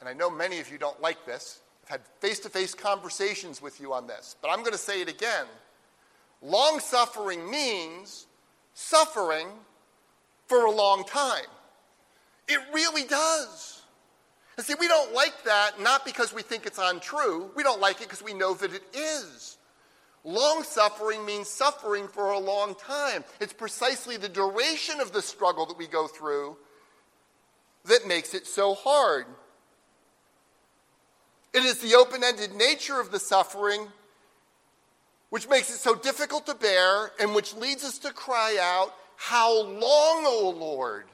and 0.00 0.08
I 0.08 0.12
know 0.12 0.30
many 0.30 0.58
of 0.60 0.70
you 0.70 0.78
don't 0.78 1.00
like 1.00 1.24
this, 1.26 1.60
I've 1.84 1.90
had 1.90 2.00
face 2.20 2.40
to 2.40 2.48
face 2.48 2.74
conversations 2.74 3.62
with 3.62 3.80
you 3.80 3.92
on 3.92 4.06
this, 4.06 4.36
but 4.42 4.48
I'm 4.48 4.60
going 4.60 4.72
to 4.72 4.78
say 4.78 5.00
it 5.00 5.08
again. 5.08 5.46
Long 6.42 6.80
suffering 6.80 7.50
means 7.50 8.26
suffering 8.74 9.48
for 10.46 10.66
a 10.66 10.70
long 10.70 11.04
time. 11.04 11.46
It 12.48 12.60
really 12.72 13.04
does. 13.04 13.82
And 14.56 14.64
see, 14.64 14.74
we 14.78 14.88
don't 14.88 15.12
like 15.12 15.44
that 15.44 15.80
not 15.80 16.04
because 16.04 16.32
we 16.32 16.42
think 16.42 16.66
it's 16.66 16.78
untrue. 16.80 17.50
We 17.54 17.62
don't 17.62 17.80
like 17.80 17.96
it 18.00 18.04
because 18.04 18.22
we 18.22 18.32
know 18.32 18.54
that 18.54 18.72
it 18.72 18.84
is. 18.94 19.58
Long 20.24 20.64
suffering 20.64 21.24
means 21.24 21.48
suffering 21.48 22.08
for 22.08 22.30
a 22.30 22.38
long 22.38 22.74
time. 22.74 23.22
It's 23.40 23.52
precisely 23.52 24.16
the 24.16 24.28
duration 24.28 25.00
of 25.00 25.12
the 25.12 25.22
struggle 25.22 25.66
that 25.66 25.78
we 25.78 25.86
go 25.86 26.08
through 26.08 26.56
that 27.84 28.06
makes 28.08 28.34
it 28.34 28.46
so 28.46 28.74
hard. 28.74 29.26
It 31.56 31.64
is 31.64 31.78
the 31.78 31.94
open 31.94 32.22
ended 32.22 32.54
nature 32.54 33.00
of 33.00 33.10
the 33.10 33.18
suffering 33.18 33.88
which 35.30 35.48
makes 35.48 35.70
it 35.70 35.78
so 35.78 35.94
difficult 35.94 36.44
to 36.46 36.54
bear 36.54 37.12
and 37.18 37.34
which 37.34 37.54
leads 37.54 37.82
us 37.82 37.98
to 38.00 38.12
cry 38.12 38.58
out, 38.60 38.94
How 39.16 39.62
long, 39.62 40.24
O 40.26 40.54
Lord? 40.54 41.06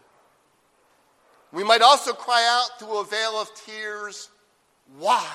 We 1.52 1.62
might 1.62 1.80
also 1.80 2.12
cry 2.12 2.44
out 2.50 2.80
through 2.80 2.98
a 2.98 3.04
veil 3.04 3.40
of 3.40 3.54
tears, 3.54 4.30
Why? 4.98 5.32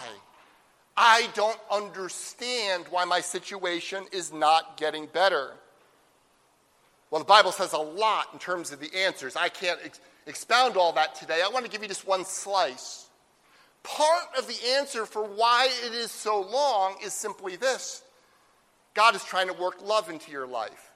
I 0.97 1.29
don't 1.35 1.59
understand 1.71 2.85
why 2.89 3.05
my 3.05 3.21
situation 3.21 4.03
is 4.11 4.33
not 4.33 4.75
getting 4.75 5.05
better. 5.05 5.53
Well, 7.11 7.19
the 7.19 7.25
Bible 7.25 7.53
says 7.53 7.71
a 7.71 7.77
lot 7.77 8.27
in 8.33 8.39
terms 8.39 8.73
of 8.73 8.81
the 8.81 8.93
answers. 8.93 9.37
I 9.37 9.47
can't 9.47 9.79
ex- 9.85 10.01
expound 10.25 10.75
all 10.75 10.91
that 10.93 11.15
today. 11.15 11.39
I 11.45 11.47
want 11.47 11.63
to 11.63 11.71
give 11.71 11.81
you 11.81 11.87
just 11.87 12.05
one 12.05 12.25
slice. 12.25 13.06
Part 13.83 14.23
of 14.37 14.47
the 14.47 14.57
answer 14.75 15.05
for 15.05 15.23
why 15.23 15.69
it 15.85 15.93
is 15.93 16.11
so 16.11 16.41
long 16.41 16.95
is 17.03 17.13
simply 17.13 17.55
this 17.55 18.03
God 18.93 19.15
is 19.15 19.23
trying 19.23 19.47
to 19.47 19.53
work 19.53 19.81
love 19.83 20.09
into 20.09 20.31
your 20.31 20.47
life. 20.47 20.91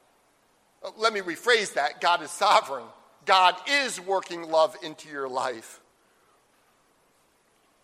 Uh, 0.84 0.90
let 0.98 1.14
me 1.14 1.22
rephrase 1.22 1.74
that 1.74 2.02
God 2.02 2.22
is 2.24 2.32
sovereign. 2.32 2.86
God 3.26 3.56
is 3.68 4.02
working 4.02 4.50
love 4.50 4.76
into 4.82 5.10
your 5.10 5.30
life. 5.30 5.80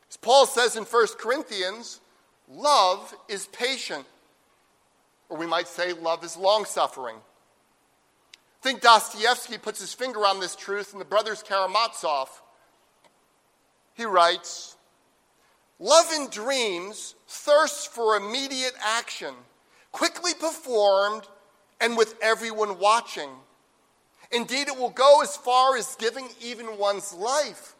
As 0.10 0.18
Paul 0.18 0.46
says 0.46 0.75
in 0.75 0.84
1 0.84 1.08
Corinthians, 1.20 2.00
love 2.50 3.13
is 3.27 3.48
patient, 3.48 4.06
or 5.30 5.38
we 5.38 5.46
might 5.46 5.68
say 5.68 5.94
love 5.94 6.24
is 6.24 6.38
long 6.38 6.66
suffering. 6.66 7.18
I 7.18 8.63
think 8.63 8.82
Dostoevsky 8.82 9.58
puts 9.58 9.80
his 9.80 9.94
finger 9.94 10.22
on 10.22 10.39
this 10.39 10.56
truth 10.56 10.94
in 10.94 11.00
the 11.00 11.06
Brothers 11.06 11.44
Karamazov. 11.44 12.30
He 13.94 14.06
writes, 14.06 14.77
Love 15.80 16.12
in 16.16 16.30
dreams 16.30 17.16
thirsts 17.28 17.86
for 17.86 18.16
immediate 18.16 18.74
action 18.84 19.34
quickly 19.98 20.34
performed, 20.36 21.24
and 21.82 21.98
with 21.98 22.16
everyone 22.22 22.78
watching. 22.78 23.30
Indeed, 24.32 24.68
it 24.68 24.78
will 24.78 24.92
go 24.92 25.22
as 25.24 25.36
far 25.36 25.76
as 25.76 25.96
giving 25.96 26.30
even 26.40 26.78
one's 26.78 27.14
life, 27.14 27.76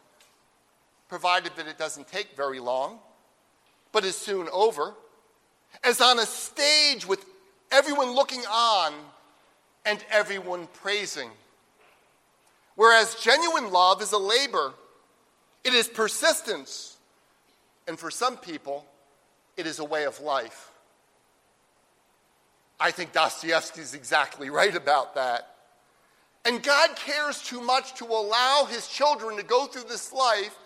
provided 1.08 1.52
that 1.56 1.68
it 1.68 1.78
doesn't 1.78 2.08
take 2.08 2.36
very 2.36 2.58
long, 2.58 2.98
but 3.92 4.04
is 4.04 4.16
soon 4.16 4.48
over, 4.52 4.94
as 5.84 6.00
on 6.00 6.18
a 6.18 6.26
stage 6.26 7.06
with 7.06 7.24
everyone 7.70 8.10
looking 8.10 8.42
on 8.50 8.94
and 9.86 10.04
everyone 10.10 10.66
praising. 10.74 11.30
Whereas 12.74 13.14
genuine 13.14 13.70
love 13.70 14.02
is 14.02 14.10
a 14.10 14.18
labor, 14.18 14.74
it 15.62 15.72
is 15.72 15.88
persistence, 15.88 16.97
and 17.88 17.98
for 17.98 18.10
some 18.10 18.36
people, 18.36 18.84
it 19.56 19.66
is 19.66 19.78
a 19.78 19.84
way 19.84 20.04
of 20.04 20.20
life. 20.20 20.70
I 22.78 22.90
think 22.90 23.12
Dostoevsky 23.12 23.80
is 23.80 23.94
exactly 23.94 24.50
right 24.60 24.76
about 24.76 25.14
that. 25.14 25.54
And 26.44 26.62
God 26.62 26.94
cares 26.94 27.42
too 27.42 27.60
much 27.60 27.94
to 27.94 28.04
allow 28.04 28.66
his 28.70 28.86
children 28.86 29.36
to 29.38 29.42
go 29.42 29.66
through 29.66 29.88
this 29.88 30.12
life 30.12 30.56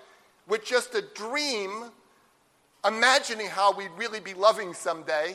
with 0.47 0.65
just 0.65 0.95
a 0.95 1.03
dream, 1.15 1.85
imagining 2.87 3.47
how 3.47 3.75
we'd 3.75 3.91
really 3.97 4.21
be 4.21 4.35
loving 4.35 4.75
someday 4.75 5.31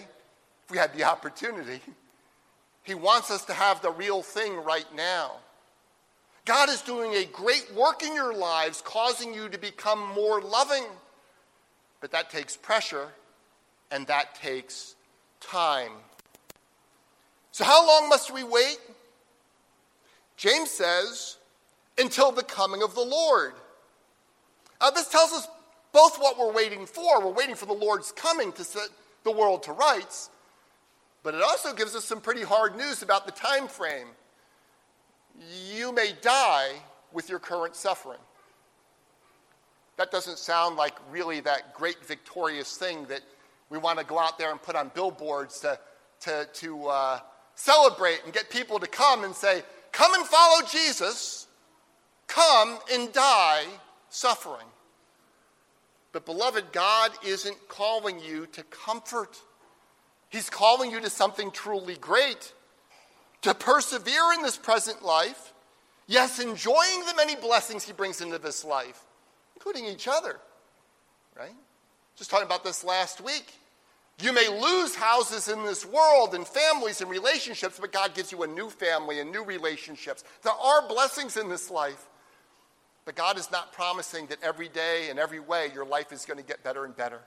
if 0.63 0.72
we 0.72 0.77
had 0.77 0.94
the 0.94 1.06
opportunity. 1.06 1.82
He 2.84 2.94
wants 2.94 3.32
us 3.32 3.46
to 3.46 3.53
have 3.53 3.82
the 3.82 3.91
real 3.91 4.22
thing 4.22 4.56
right 4.63 4.86
now. 4.96 5.38
God 6.46 6.70
is 6.70 6.82
doing 6.82 7.13
a 7.13 7.25
great 7.25 7.70
work 7.75 8.03
in 8.03 8.13
your 8.13 8.34
lives, 8.34 8.82
causing 8.82 9.34
you 9.34 9.50
to 9.50 9.58
become 9.58 10.13
more 10.13 10.39
loving. 10.39 10.86
But 12.00 12.12
that 12.12 12.30
takes 12.30 12.56
pressure 12.56 13.10
and 13.92 14.06
that 14.08 14.36
takes 14.36 14.96
time. 15.39 15.92
So, 17.51 17.63
how 17.63 17.86
long 17.88 18.10
must 18.10 18.32
we 18.32 18.44
wait? 18.44 18.77
James 20.36 20.70
says, 20.70 21.38
until 21.98 22.32
the 22.32 22.44
coming 22.44 22.84
of 22.84 22.94
the 22.94 23.01
Lord. 23.01 23.54
Uh, 24.80 24.92
this 24.92 25.10
tells 25.10 25.34
us 25.34 25.48
both 25.92 26.20
what 26.20 26.38
we're 26.38 26.51
waiting 26.51 26.86
for. 26.86 27.25
We're 27.25 27.34
waiting 27.34 27.56
for 27.56 27.66
the 27.66 27.74
Lord's 27.74 28.12
coming 28.12 28.51
to 28.54 28.63
set 28.63 28.89
the 29.24 29.32
world 29.32 29.63
to 29.63 29.72
rights, 29.72 30.30
but 31.24 31.34
it 31.34 31.42
also 31.42 31.74
gives 31.74 31.96
us 31.96 32.06
some 32.06 32.22
pretty 32.22 32.44
hard 32.44 32.77
news 32.77 33.01
about 33.01 33.25
the 33.25 33.32
time 33.32 33.68
frame. 33.68 34.08
You 35.74 35.92
may 35.92 36.13
die 36.22 36.74
with 37.12 37.30
your 37.30 37.39
current 37.39 37.75
suffering. 37.75 38.20
That 39.98 40.12
doesn't 40.12 40.38
sound 40.38 40.77
like 40.77 40.94
really 41.12 41.39
that 41.42 41.74
great 41.74 42.06
victorious 42.06 42.77
thing 42.77 43.06
that 43.06 43.22
we 43.70 43.77
want 43.77 44.00
to 44.00 44.06
go 44.06 44.18
out 44.20 44.38
there 44.38 44.51
and 44.51 44.62
put 44.62 44.75
on 44.75 44.92
billboards 44.94 45.60
to, 45.62 45.80
to, 46.22 46.48
to 46.54 46.88
uh, 46.88 47.20
celebrate 47.56 48.22
and 48.24 48.34
get 48.34 48.50
people 48.50 48.80
to 48.80 48.88
come 48.88 49.24
and 49.24 49.36
say, 49.36 49.63
Come 49.92 50.13
and 50.13 50.25
follow 50.25 50.66
Jesus, 50.68 51.48
come 52.27 52.77
and 52.94 53.12
die 53.12 53.66
suffering. 54.10 54.68
But, 56.12 56.25
beloved, 56.25 56.72
God 56.72 57.12
isn't 57.25 57.68
calling 57.68 58.20
you 58.20 58.46
to 58.48 58.63
comfort. 58.63 59.38
He's 60.30 60.50
calling 60.50 60.92
you 60.92 61.00
to 61.01 61.10
something 61.10 61.51
truly 61.51 61.96
great, 61.96 62.54
to 63.42 63.54
persevere 63.54 64.34
in 64.36 64.44
this 64.44 64.58
present 64.58 65.04
life, 65.04 65.54
yes, 66.06 66.39
enjoying 66.39 67.06
the 67.08 67.13
many 67.16 67.36
blessings 67.36 67.84
He 67.84 67.94
brings 67.94 68.22
into 68.22 68.38
this 68.38 68.63
life, 68.63 69.04
including 69.67 69.93
each 69.93 70.07
other, 70.07 70.39
right? 71.38 71.55
Just 72.15 72.29
talking 72.29 72.45
about 72.45 72.63
this 72.63 72.83
last 72.83 73.21
week. 73.21 73.53
You 74.21 74.33
may 74.33 74.47
lose 74.47 74.95
houses 74.95 75.47
in 75.47 75.63
this 75.63 75.86
world 75.86 76.33
and 76.33 76.47
families 76.47 77.01
and 77.01 77.09
relationships, 77.09 77.77
but 77.79 77.91
God 77.91 78.15
gives 78.15 78.31
you 78.31 78.41
a 78.43 78.47
new 78.47 78.69
family 78.69 79.19
and 79.19 79.31
new 79.31 79.43
relationships. 79.43 80.24
There 80.41 80.53
are 80.53 80.88
blessings 80.88 81.38
in 81.38 81.50
this 81.50 81.69
life, 81.69 82.07
but 83.05 83.15
God 83.15 83.38
is 83.38 83.51
not 83.51 83.74
promising 83.74 84.25
that 84.27 84.41
every 84.41 84.69
day 84.69 85.09
and 85.09 85.19
every 85.19 85.39
way 85.39 85.69
your 85.74 85.86
life 85.86 86.12
is 86.12 86.25
going 86.25 86.39
to 86.39 86.45
get 86.45 86.63
better 86.63 86.86
and 86.86 86.95
better. 86.95 87.19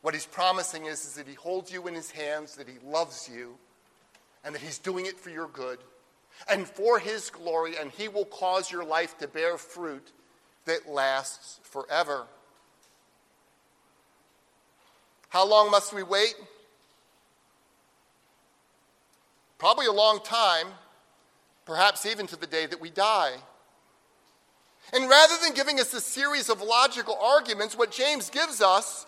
What 0.00 0.14
He's 0.14 0.26
promising 0.26 0.86
is, 0.86 1.04
is 1.04 1.14
that 1.14 1.28
He 1.28 1.34
holds 1.34 1.70
you 1.70 1.86
in 1.88 1.94
His 1.94 2.10
hands, 2.10 2.56
that 2.56 2.68
He 2.68 2.78
loves 2.86 3.28
you, 3.32 3.56
and 4.44 4.54
that 4.54 4.62
He's 4.62 4.78
doing 4.78 5.04
it 5.06 5.18
for 5.18 5.28
your 5.28 5.48
good 5.48 5.78
and 6.48 6.66
for 6.66 6.98
His 6.98 7.28
glory, 7.28 7.74
and 7.78 7.90
He 7.90 8.08
will 8.08 8.24
cause 8.24 8.72
your 8.72 8.84
life 8.84 9.18
to 9.18 9.28
bear 9.28 9.58
fruit 9.58 10.12
that 10.66 10.88
lasts 10.88 11.60
forever. 11.62 12.26
How 15.28 15.46
long 15.46 15.70
must 15.70 15.92
we 15.92 16.02
wait? 16.02 16.34
Probably 19.58 19.86
a 19.86 19.92
long 19.92 20.20
time, 20.22 20.66
perhaps 21.64 22.04
even 22.04 22.26
to 22.26 22.36
the 22.36 22.46
day 22.46 22.66
that 22.66 22.80
we 22.80 22.90
die. 22.90 23.36
And 24.92 25.08
rather 25.08 25.34
than 25.42 25.54
giving 25.54 25.80
us 25.80 25.94
a 25.94 26.00
series 26.00 26.50
of 26.50 26.60
logical 26.60 27.16
arguments, 27.16 27.76
what 27.78 27.90
James 27.90 28.28
gives 28.28 28.60
us 28.60 29.06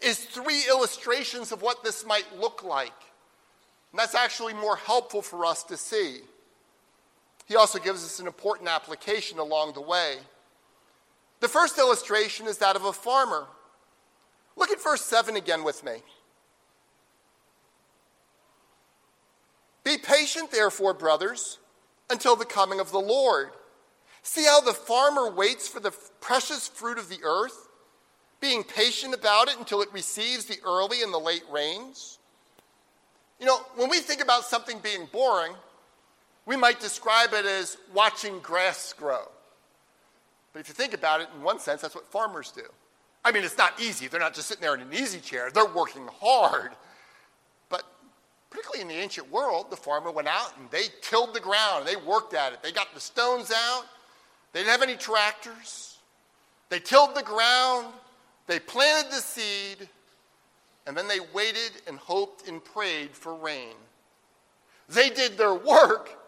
is 0.00 0.18
three 0.18 0.64
illustrations 0.68 1.52
of 1.52 1.62
what 1.62 1.84
this 1.84 2.04
might 2.04 2.26
look 2.38 2.64
like. 2.64 2.92
And 3.92 3.98
that's 3.98 4.14
actually 4.14 4.54
more 4.54 4.76
helpful 4.76 5.22
for 5.22 5.46
us 5.46 5.62
to 5.64 5.76
see. 5.76 6.18
He 7.46 7.56
also 7.56 7.78
gives 7.78 8.04
us 8.04 8.18
an 8.18 8.26
important 8.26 8.68
application 8.68 9.38
along 9.38 9.74
the 9.74 9.80
way. 9.80 10.16
The 11.42 11.48
first 11.48 11.76
illustration 11.76 12.46
is 12.46 12.58
that 12.58 12.76
of 12.76 12.84
a 12.84 12.92
farmer. 12.92 13.48
Look 14.54 14.70
at 14.70 14.80
verse 14.80 15.04
7 15.04 15.34
again 15.34 15.64
with 15.64 15.82
me. 15.82 15.96
Be 19.82 19.98
patient, 19.98 20.52
therefore, 20.52 20.94
brothers, 20.94 21.58
until 22.08 22.36
the 22.36 22.44
coming 22.44 22.78
of 22.78 22.92
the 22.92 23.00
Lord. 23.00 23.50
See 24.22 24.44
how 24.44 24.60
the 24.60 24.72
farmer 24.72 25.32
waits 25.32 25.66
for 25.66 25.80
the 25.80 25.90
precious 26.20 26.68
fruit 26.68 26.96
of 26.96 27.08
the 27.08 27.18
earth, 27.24 27.68
being 28.40 28.62
patient 28.62 29.12
about 29.12 29.48
it 29.48 29.58
until 29.58 29.82
it 29.82 29.92
receives 29.92 30.44
the 30.44 30.60
early 30.64 31.02
and 31.02 31.12
the 31.12 31.18
late 31.18 31.42
rains? 31.50 32.20
You 33.40 33.46
know, 33.46 33.58
when 33.74 33.90
we 33.90 33.98
think 33.98 34.22
about 34.22 34.44
something 34.44 34.78
being 34.78 35.08
boring, 35.10 35.54
we 36.46 36.56
might 36.56 36.78
describe 36.78 37.32
it 37.32 37.46
as 37.46 37.78
watching 37.92 38.38
grass 38.38 38.92
grow. 38.92 39.26
But 40.52 40.60
if 40.60 40.68
you 40.68 40.74
think 40.74 40.94
about 40.94 41.20
it, 41.20 41.28
in 41.34 41.42
one 41.42 41.58
sense, 41.58 41.80
that's 41.80 41.94
what 41.94 42.06
farmers 42.10 42.52
do. 42.52 42.62
I 43.24 43.32
mean, 43.32 43.44
it's 43.44 43.58
not 43.58 43.80
easy. 43.80 44.08
They're 44.08 44.20
not 44.20 44.34
just 44.34 44.48
sitting 44.48 44.62
there 44.62 44.74
in 44.74 44.80
an 44.80 44.92
easy 44.92 45.20
chair, 45.20 45.50
they're 45.52 45.66
working 45.66 46.08
hard. 46.20 46.72
But 47.68 47.84
particularly 48.50 48.82
in 48.82 48.88
the 48.88 49.02
ancient 49.02 49.30
world, 49.30 49.70
the 49.70 49.76
farmer 49.76 50.10
went 50.10 50.28
out 50.28 50.56
and 50.58 50.70
they 50.70 50.84
tilled 51.00 51.34
the 51.34 51.40
ground 51.40 51.86
they 51.86 51.96
worked 51.96 52.34
at 52.34 52.52
it. 52.52 52.62
They 52.62 52.72
got 52.72 52.92
the 52.94 53.00
stones 53.00 53.52
out, 53.54 53.84
they 54.52 54.60
didn't 54.60 54.72
have 54.72 54.82
any 54.82 54.96
tractors. 54.96 55.98
They 56.68 56.80
tilled 56.80 57.14
the 57.14 57.22
ground, 57.22 57.92
they 58.46 58.58
planted 58.58 59.10
the 59.12 59.20
seed, 59.20 59.88
and 60.86 60.96
then 60.96 61.06
they 61.06 61.20
waited 61.34 61.72
and 61.86 61.98
hoped 61.98 62.48
and 62.48 62.64
prayed 62.64 63.10
for 63.10 63.34
rain. 63.34 63.74
They 64.88 65.10
did 65.10 65.36
their 65.36 65.54
work, 65.54 66.18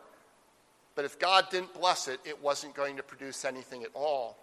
but 0.95 1.05
if 1.05 1.19
God 1.19 1.47
didn't 1.51 1.75
bless 1.75 2.09
it, 2.09 2.21
it 2.25 2.43
wasn't 2.43 2.75
going 2.75 2.97
to 2.97 3.03
produce 3.03 3.45
anything 3.45 3.83
at 3.83 3.91
all 3.95 4.39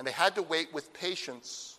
and 0.00 0.06
they 0.06 0.12
had 0.12 0.34
to 0.34 0.42
wait 0.42 0.72
with 0.72 0.94
patience. 0.94 1.78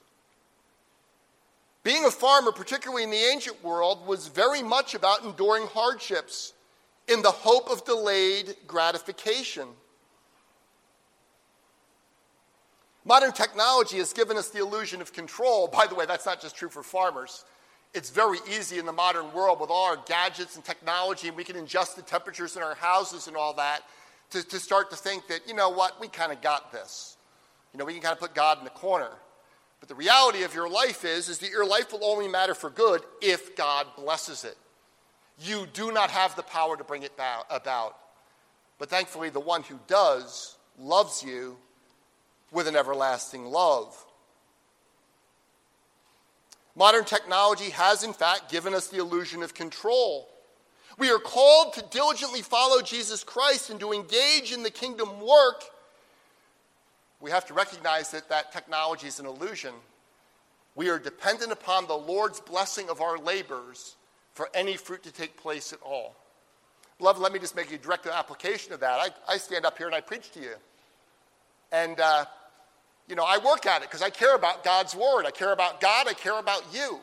Being 1.84 2.06
a 2.06 2.12
farmer, 2.12 2.52
particularly 2.52 3.02
in 3.02 3.10
the 3.10 3.17
ancient 3.17 3.63
world, 3.63 4.06
was 4.06 4.28
very 4.28 4.62
much 4.62 4.94
about 4.94 5.24
enduring 5.24 5.65
hardships 5.65 6.54
in 7.08 7.24
the 7.24 7.32
hope 7.32 7.67
of 7.72 7.84
delayed 7.84 8.56
gratification. 8.67 9.67
Modern 13.06 13.32
technology 13.32 13.98
has 13.98 14.13
given 14.13 14.38
us 14.38 14.50
the 14.50 14.60
illusion 14.60 15.02
of 15.02 15.12
control. 15.12 15.67
By 15.67 15.88
the 15.88 15.96
way, 15.96 16.06
that's 16.06 16.28
not 16.28 16.39
just 16.39 16.56
true 16.56 16.70
for 16.70 16.84
farmers. 16.84 17.44
It's 17.94 18.10
very 18.10 18.38
easy 18.50 18.80
in 18.80 18.86
the 18.86 18.94
modern 18.94 19.34
world 19.34 19.60
with 19.60 19.70
all 19.70 19.86
our 19.86 19.98
gadgets 20.08 20.56
and 20.56 20.64
technology, 20.64 21.28
and 21.28 21.36
we 21.36 21.44
can 21.44 21.58
adjust 21.58 21.98
the 21.98 22.02
temperatures 22.02 22.56
in 22.56 22.64
our 22.64 22.76
houses 22.76 23.28
and 23.28 23.36
all 23.36 23.54
that, 23.56 23.82
to, 24.30 24.48
to 24.48 24.60
start 24.60 24.90
to 24.92 24.96
think 24.96 25.28
that, 25.28 25.42
you 25.48 25.54
know 25.54 25.70
what, 25.70 26.00
we 26.00 26.08
kind 26.08 26.32
of 26.32 26.42
got 26.42 26.72
this. 26.72 27.18
You 27.74 27.80
know, 27.80 27.86
we 27.86 27.94
can 27.94 28.02
kind 28.02 28.14
of 28.14 28.20
put 28.20 28.34
God 28.34 28.60
in 28.60 28.64
the 28.64 28.70
corner. 28.70 29.10
But 29.82 29.90
the 29.90 29.96
reality 29.96 30.44
of 30.44 30.54
your 30.54 30.70
life 30.70 31.04
is, 31.04 31.28
is 31.28 31.40
that 31.40 31.50
your 31.50 31.66
life 31.66 31.92
will 31.92 32.06
only 32.06 32.28
matter 32.28 32.54
for 32.54 32.70
good 32.70 33.02
if 33.22 33.56
God 33.58 33.88
blesses 33.98 34.46
it. 34.46 34.58
You 35.40 35.66
do 35.74 35.92
not 35.92 36.12
have 36.12 36.36
the 36.36 36.44
power 36.44 36.78
to 36.78 36.84
bring 36.84 37.04
it 37.04 37.12
about. 37.50 37.98
But 38.78 38.90
thankfully, 38.90 39.30
the 39.30 39.40
one 39.40 39.64
who 39.64 39.80
does 39.88 40.56
loves 40.80 41.24
you 41.24 41.58
with 42.52 42.68
an 42.68 42.76
everlasting 42.76 43.46
love. 43.46 44.06
Modern 46.76 47.04
technology 47.04 47.70
has, 47.72 48.04
in 48.04 48.14
fact, 48.14 48.50
given 48.52 48.74
us 48.74 48.88
the 48.88 49.00
illusion 49.00 49.44
of 49.44 49.54
control. 49.54 50.30
We 50.98 51.10
are 51.10 51.20
called 51.20 51.74
to 51.74 51.84
diligently 51.90 52.42
follow 52.42 52.82
Jesus 52.82 53.24
Christ 53.24 53.70
and 53.70 53.80
to 53.80 53.92
engage 53.92 54.52
in 54.54 54.64
the 54.64 54.70
kingdom 54.70 55.20
work 55.22 55.64
we 57.22 57.30
have 57.30 57.46
to 57.46 57.54
recognize 57.54 58.12
that 58.12 58.30
that 58.30 58.52
technology 58.52 59.08
is 59.08 59.20
an 59.20 59.28
illusion. 59.28 59.74
We 60.76 60.90
are 60.90 60.98
dependent 60.98 61.52
upon 61.52 61.86
the 61.86 61.98
Lord's 61.98 62.40
blessing 62.40 62.90
of 62.90 63.00
our 63.00 63.18
labors 63.18 63.96
for 64.34 64.50
any 64.54 64.76
fruit 64.76 65.04
to 65.04 65.12
take 65.12 65.38
place 65.38 65.72
at 65.72 65.80
all. 65.84 66.16
Love, 67.00 67.20
let 67.20 67.32
me 67.32 67.40
just 67.40 67.56
make 67.56 67.72
a 67.72 67.78
direct 67.78 68.08
application 68.08 68.74
of 68.74 68.80
that. 68.80 69.00
I, 69.00 69.34
I 69.34 69.38
stand 69.38 69.66
up 69.66 69.78
here 69.78 69.88
and 69.88 69.96
I 69.96 70.02
preach 70.02 70.32
to 70.32 70.40
you. 70.40 70.54
And, 71.72 72.00
uh, 72.00 72.26
you 73.08 73.16
know, 73.16 73.26
I 73.26 73.38
work 73.38 73.66
at 73.66 73.82
it 73.82 73.90
because 73.90 74.02
I 74.02 74.10
care 74.10 74.36
about 74.36 74.64
God's 74.64 74.96
word. 74.96 75.26
I 75.26 75.32
care 75.32 75.52
about 75.52 75.82
God. 75.82 76.08
I 76.08 76.14
care 76.14 76.40
about 76.40 76.64
you. 76.74 77.00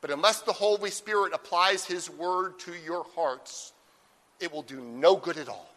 But 0.00 0.10
unless 0.10 0.40
the 0.40 0.52
Holy 0.52 0.90
Spirit 0.90 1.32
applies 1.34 1.84
his 1.84 2.08
word 2.10 2.58
to 2.60 2.72
your 2.74 3.04
hearts, 3.14 3.72
it 4.40 4.52
will 4.52 4.62
do 4.62 4.80
no 4.80 5.16
good 5.16 5.36
at 5.36 5.48
all. 5.48 5.68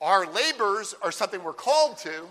Our 0.00 0.26
labors 0.26 0.94
are 1.02 1.12
something 1.12 1.42
we're 1.42 1.52
called 1.52 1.98
to. 1.98 2.26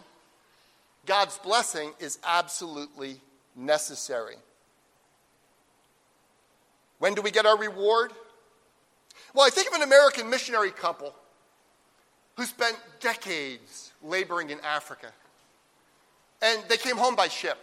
God's 1.05 1.37
blessing 1.37 1.93
is 1.99 2.19
absolutely 2.25 3.19
necessary. 3.55 4.35
When 6.99 7.15
do 7.15 7.21
we 7.21 7.31
get 7.31 7.45
our 7.45 7.57
reward? 7.57 8.11
Well, 9.33 9.45
I 9.45 9.49
think 9.49 9.67
of 9.69 9.73
an 9.73 9.81
American 9.81 10.29
missionary 10.29 10.71
couple 10.71 11.15
who 12.37 12.45
spent 12.45 12.77
decades 12.99 13.91
laboring 14.03 14.49
in 14.49 14.59
Africa. 14.61 15.11
And 16.41 16.61
they 16.67 16.77
came 16.77 16.97
home 16.97 17.15
by 17.15 17.27
ship. 17.27 17.57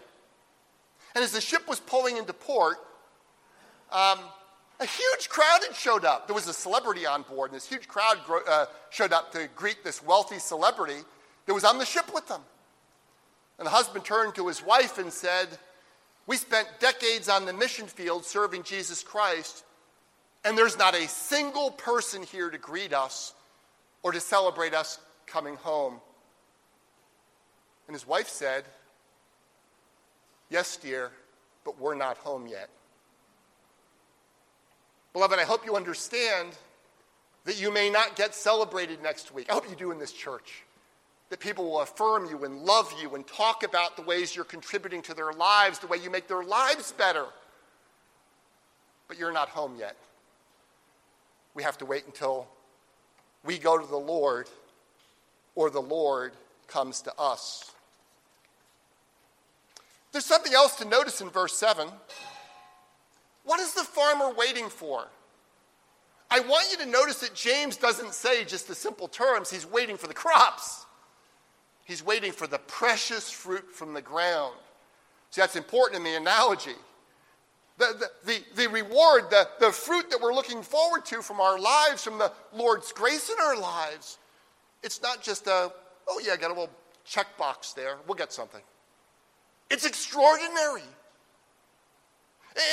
And 1.15 1.25
as 1.25 1.33
the 1.33 1.41
ship 1.41 1.67
was 1.69 1.81
pulling 1.81 2.17
into 2.17 2.33
port, 2.33 2.77
um, 3.91 4.19
a 4.81 4.87
huge 4.87 5.29
crowd 5.29 5.61
had 5.67 5.75
showed 5.75 6.05
up. 6.05 6.29
There 6.29 6.35
was 6.35 6.47
a 6.47 6.53
celebrity 6.53 7.07
on 7.07 7.23
board, 7.23 7.51
and 7.51 7.57
this 7.57 7.69
huge 7.69 7.89
crowd 7.89 8.19
uh, 8.49 8.67
showed 8.91 9.13
up 9.13 9.33
to 9.33 9.49
greet 9.57 9.83
this 9.83 10.03
wealthy 10.03 10.39
celebrity 10.39 11.01
that 11.47 11.55
was 11.55 11.65
on 11.65 11.79
the 11.79 11.85
ship 11.85 12.15
with 12.15 12.29
them. 12.29 12.43
And 13.59 13.67
the 13.67 13.71
husband 13.71 14.05
turned 14.05 14.37
to 14.37 14.47
his 14.47 14.65
wife 14.65 14.99
and 14.99 15.13
said, 15.13 15.49
We 16.27 16.37
spent 16.37 16.69
decades 16.79 17.29
on 17.29 17.45
the 17.45 17.53
mission 17.53 17.87
field 17.87 18.25
serving 18.25 18.63
Jesus 18.63 19.03
Christ, 19.03 19.65
and 20.45 20.57
there's 20.57 20.79
not 20.79 20.95
a 20.95 21.09
single 21.09 21.73
person 21.73 22.23
here 22.23 22.51
to 22.51 22.59
greet 22.59 22.93
us 22.93 23.35
or 24.05 24.13
to 24.13 24.21
celebrate 24.21 24.75
us 24.75 25.01
coming 25.27 25.57
home. 25.57 26.01
And 27.89 27.95
his 27.95 28.07
wife 28.07 28.29
said, 28.29 28.65
Yes, 30.51 30.77
dear, 30.77 31.11
but 31.65 31.81
we're 31.81 31.95
not 31.95 32.17
home 32.19 32.47
yet. 32.47 32.71
Beloved, 35.13 35.39
I 35.39 35.45
hope 35.45 35.67
you 35.67 35.75
understand 35.75 36.57
that 37.45 37.61
you 37.61 37.73
may 37.73 37.91
not 37.91 38.15
get 38.15 38.35
celebrated 38.35 39.03
next 39.03 39.35
week. 39.35 39.47
I 39.51 39.55
hope 39.55 39.69
you 39.69 39.77
do 39.77 39.91
in 39.91 39.99
this 39.99 40.13
church. 40.13 40.63
That 41.31 41.41
people 41.41 41.65
will 41.65 41.81
affirm 41.81 42.29
you 42.31 42.45
and 42.45 42.63
love 42.63 42.95
you 43.01 43.15
and 43.15 43.27
talk 43.27 43.63
about 43.63 43.97
the 43.97 44.03
ways 44.03 44.35
you're 44.35 44.45
contributing 44.45 45.03
to 45.03 45.15
their 45.15 45.33
lives, 45.33 45.79
the 45.79 45.87
way 45.87 45.99
you 45.99 46.11
make 46.11 46.29
their 46.29 46.43
lives 46.43 46.93
better. 46.93 47.27
But 49.09 49.19
you're 49.19 49.33
not 49.33 49.49
home 49.49 49.77
yet. 49.79 49.97
We 51.55 51.63
have 51.63 51.77
to 51.79 51.87
wait 51.87 52.05
until 52.07 52.47
we 53.45 53.59
go 53.59 53.77
to 53.77 53.87
the 53.87 53.97
Lord 53.97 54.49
or 55.55 55.69
the 55.69 55.83
Lord 55.83 56.33
comes 56.67 57.03
to 57.03 57.19
us. 57.19 57.73
There's 60.13 60.25
something 60.25 60.55
else 60.55 60.77
to 60.77 60.85
notice 60.85 61.21
in 61.21 61.29
verse 61.31 61.55
7. 61.57 61.89
What 63.45 63.61
is 63.61 63.75
the 63.75 63.85
farmer 63.85 64.33
waiting 64.35 64.69
for? 64.69 65.09
I 66.31 66.41
want 66.41 66.71
you 66.71 66.79
to 66.85 66.87
notice 66.87 67.21
that 67.21 67.35
James 67.35 67.77
doesn't 67.77 68.13
say 68.13 68.45
just 68.45 68.69
the 68.69 68.75
simple 68.75 69.09
terms, 69.09 69.51
he's 69.51 69.67
waiting 69.67 69.97
for 69.97 70.07
the 70.07 70.15
crops. 70.15 70.85
He's 71.85 72.05
waiting 72.05 72.33
for 72.33 72.47
the 72.47 72.59
precious 72.59 73.31
fruit 73.31 73.73
from 73.73 73.95
the 73.95 74.03
ground. 74.03 74.55
See, 75.31 75.41
that's 75.41 75.57
important 75.57 75.99
in 75.99 76.05
the 76.05 76.19
analogy. 76.19 76.77
The, 77.79 78.11
the, 78.27 78.33
the, 78.33 78.63
the, 78.63 78.69
reward, 78.69 79.31
the, 79.31 79.49
the 79.61 79.71
fruit 79.71 80.11
that 80.11 80.21
we're 80.21 80.35
looking 80.35 80.63
forward 80.63 81.07
to 81.07 81.23
from 81.23 81.41
our 81.41 81.59
lives, 81.59 82.03
from 82.03 82.19
the 82.19 82.33
Lord's 82.53 82.93
grace 82.93 83.31
in 83.31 83.37
our 83.41 83.59
lives, 83.59 84.19
it's 84.83 85.01
not 85.01 85.23
just 85.23 85.47
a, 85.47 85.73
oh 86.09 86.21
yeah, 86.23 86.33
I 86.33 86.37
got 86.37 86.51
a 86.51 86.55
little 86.55 86.71
checkbox 87.07 87.75
there, 87.75 87.97
we'll 88.07 88.17
get 88.17 88.33
something. 88.33 88.61
It's 89.71 89.87
extraordinary. 89.87 90.83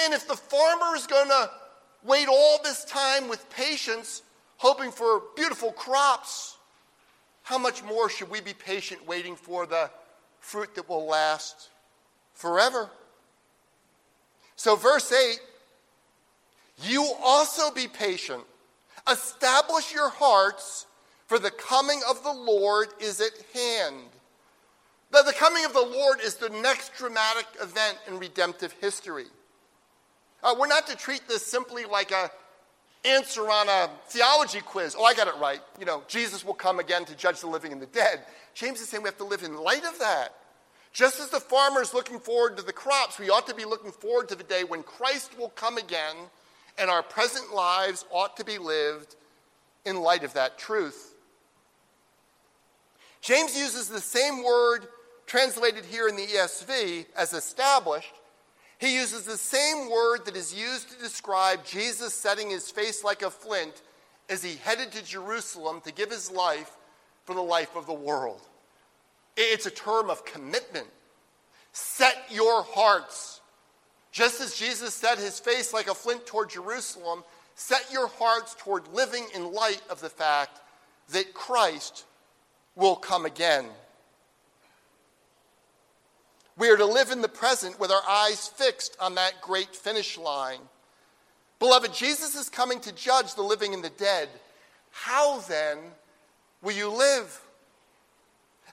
And 0.04 0.14
if 0.14 0.28
the 0.28 0.36
farmer 0.36 0.96
is 0.96 1.08
going 1.08 1.28
to 1.28 1.50
wait 2.04 2.28
all 2.28 2.60
this 2.64 2.86
time 2.86 3.28
with 3.28 3.50
patience, 3.50 4.24
hoping 4.58 4.92
for 4.92 5.24
beautiful 5.36 5.72
crops, 5.72 6.58
how 7.44 7.58
much 7.58 7.84
more 7.84 8.10
should 8.10 8.30
we 8.30 8.42
be 8.42 8.54
patient 8.54 9.06
waiting 9.08 9.36
for 9.36 9.66
the 9.66 9.90
fruit 10.40 10.74
that 10.76 10.90
will 10.90 11.06
last 11.06 11.70
forever? 12.34 12.90
So, 14.56 14.76
verse 14.76 15.12
8 15.12 15.40
you 16.84 17.10
also 17.24 17.72
be 17.72 17.88
patient, 17.88 18.44
establish 19.10 19.94
your 19.94 20.10
hearts, 20.10 20.88
for 21.28 21.40
the 21.40 21.52
coming 21.52 22.02
of 22.08 22.24
the 22.24 22.34
Lord 22.34 22.90
is 23.00 23.22
at 23.22 23.32
hand. 23.54 24.10
The, 25.16 25.24
the 25.24 25.32
coming 25.32 25.64
of 25.64 25.72
the 25.72 25.80
Lord 25.80 26.20
is 26.20 26.36
the 26.36 26.50
next 26.50 26.94
dramatic 26.98 27.46
event 27.62 27.98
in 28.06 28.20
redemptive 28.20 28.74
history. 28.82 29.28
Uh, 30.44 30.54
we're 30.60 30.68
not 30.68 30.88
to 30.88 30.98
treat 30.98 31.26
this 31.26 31.46
simply 31.46 31.86
like 31.86 32.12
a 32.12 32.30
answer 33.06 33.44
on 33.44 33.70
a 33.70 33.90
theology 34.10 34.60
quiz. 34.60 34.94
Oh, 35.00 35.06
I 35.06 35.14
got 35.14 35.30
it 35.30 35.36
right. 35.40 35.62
You 35.80 35.86
know, 35.86 36.04
Jesus 36.10 36.44
will 36.44 36.54
come 36.54 36.80
again 36.80 37.06
to 37.06 37.16
judge 37.16 37.40
the 37.40 37.48
living 37.48 37.72
and 37.72 37.82
the 37.82 37.86
dead. 37.86 38.26
James 38.54 38.82
is 38.82 38.90
saying 38.90 39.04
we 39.04 39.08
have 39.08 39.18
to 39.20 39.24
live 39.24 39.44
in 39.44 39.56
light 39.56 39.86
of 39.86 39.98
that. 40.00 40.34
Just 40.92 41.22
as 41.22 41.30
the 41.30 41.40
farmer 41.40 41.82
is 41.82 41.94
looking 41.94 42.20
forward 42.20 42.58
to 42.58 42.64
the 42.64 42.74
crops, 42.74 43.18
we 43.18 43.30
ought 43.30 43.48
to 43.48 43.56
be 43.56 43.64
looking 43.64 43.94
forward 43.94 44.28
to 44.28 44.36
the 44.36 44.44
day 44.44 44.66
when 44.66 44.84
Christ 44.84 45.40
will 45.40 45.50
come 45.50 45.78
again, 45.78 46.18
and 46.78 46.90
our 46.90 47.04
present 47.04 47.54
lives 47.54 48.04
ought 48.12 48.36
to 48.36 48.44
be 48.44 48.58
lived 48.58 49.16
in 49.86 50.02
light 50.02 50.26
of 50.26 50.34
that 50.34 50.58
truth. 50.58 51.14
James 53.22 53.58
uses 53.58 53.88
the 53.88 54.02
same 54.02 54.44
word 54.44 54.88
translated 55.26 55.86
here 55.86 56.08
in 56.08 56.16
the 56.16 56.26
ESV 56.26 57.06
as 57.16 57.34
established 57.34 58.14
he 58.78 58.96
uses 58.96 59.24
the 59.24 59.38
same 59.38 59.90
word 59.90 60.26
that 60.26 60.36
is 60.36 60.54
used 60.54 60.90
to 60.92 61.00
describe 61.00 61.66
Jesus 61.66 62.14
setting 62.14 62.50
his 62.50 62.70
face 62.70 63.04
like 63.04 63.22
a 63.22 63.30
flint 63.30 63.82
as 64.30 64.44
he 64.44 64.56
headed 64.58 64.92
to 64.92 65.04
Jerusalem 65.04 65.82
to 65.82 65.94
give 65.94 66.12
his 66.12 66.30
life 66.30 66.72
for 67.24 67.34
the 67.34 67.42
life 67.42 67.76
of 67.76 67.86
the 67.86 67.94
world. 67.94 68.42
It's 69.38 69.66
a 69.66 69.72
term 69.72 70.10
of 70.10 70.26
commitment. 70.26 70.88
Set 71.72 72.16
your 72.30 72.64
hearts. 72.64 73.42
Just 74.12 74.42
as 74.42 74.56
Jesus 74.56 74.94
set 74.94 75.18
his 75.18 75.40
face 75.40 75.74
like 75.74 75.88
a 75.90 75.94
flint 75.94 76.26
toward 76.26 76.50
Jerusalem, 76.50 77.24
set 77.56 77.92
your 77.92 78.08
hearts 78.08 78.56
toward 78.58 78.88
living 78.94 79.26
in 79.34 79.54
light 79.54 79.82
of 79.90 80.02
the 80.02 80.10
fact 80.10 80.60
that 81.10 81.34
Christ 81.34 82.06
will 82.76 82.96
come 82.96 83.26
again. 83.26 83.66
We 86.58 86.70
are 86.70 86.78
to 86.78 86.86
live 86.86 87.12
in 87.12 87.22
the 87.22 87.28
present 87.28 87.80
with 87.80 87.92
our 87.92 88.04
eyes 88.08 88.48
fixed 88.48 88.96
on 89.00 89.16
that 89.16 89.42
great 89.42 89.76
finish 89.76 90.18
line. 90.18 90.60
Beloved, 91.60 91.94
Jesus 91.94 92.36
is 92.36 92.50
coming 92.50 92.80
to 92.82 92.94
judge 92.94 93.36
the 93.36 93.42
living 93.42 93.74
and 93.74 93.84
the 93.84 93.90
dead. 93.90 94.30
How 94.92 95.40
then 95.40 95.78
will 96.62 96.72
you 96.74 96.90
live? 96.90 97.42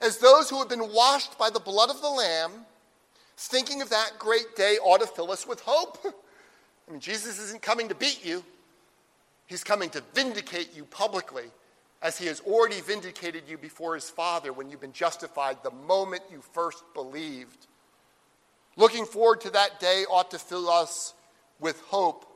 As 0.01 0.19
those 0.19 0.49
who 0.49 0.59
have 0.59 0.69
been 0.69 0.93
washed 0.93 1.39
by 1.39 1.51
the 1.51 1.61
blood 1.61 1.91
of 1.91 2.01
the 2.01 2.09
Lamb, 2.09 2.53
thinking 3.37 3.83
of 3.83 3.91
that 3.91 4.13
great 4.19 4.55
day 4.57 4.79
ought 4.83 5.01
to 5.01 5.07
fill 5.07 5.33
us 5.33 5.47
with 5.47 5.61
hope. 5.61 5.99
I 6.05 6.91
mean, 6.91 7.01
Jesus 7.01 7.41
isn't 7.41 7.63
coming 7.63 7.89
to 7.89 7.95
beat 7.95 8.25
you, 8.25 8.45
He's 9.47 9.65
coming 9.65 9.91
to 9.91 10.03
vindicate 10.15 10.75
you 10.75 10.85
publicly, 10.85 11.45
as 12.01 12.17
He 12.17 12.27
has 12.27 12.41
already 12.41 12.81
vindicated 12.81 13.45
you 13.49 13.59
before 13.59 13.95
His 13.95 14.09
Father 14.09 14.53
when 14.53 14.71
you've 14.71 14.81
been 14.81 14.93
justified 14.93 15.59
the 15.63 15.71
moment 15.71 16.23
you 16.31 16.41
first 16.53 16.83
believed. 16.95 17.67
Looking 18.77 19.05
forward 19.05 19.41
to 19.43 19.51
that 19.51 19.81
day 19.81 20.05
ought 20.11 20.31
to 20.31 20.39
fill 20.39 20.69
us 20.69 21.15
with 21.61 21.81
hope. 21.83 22.27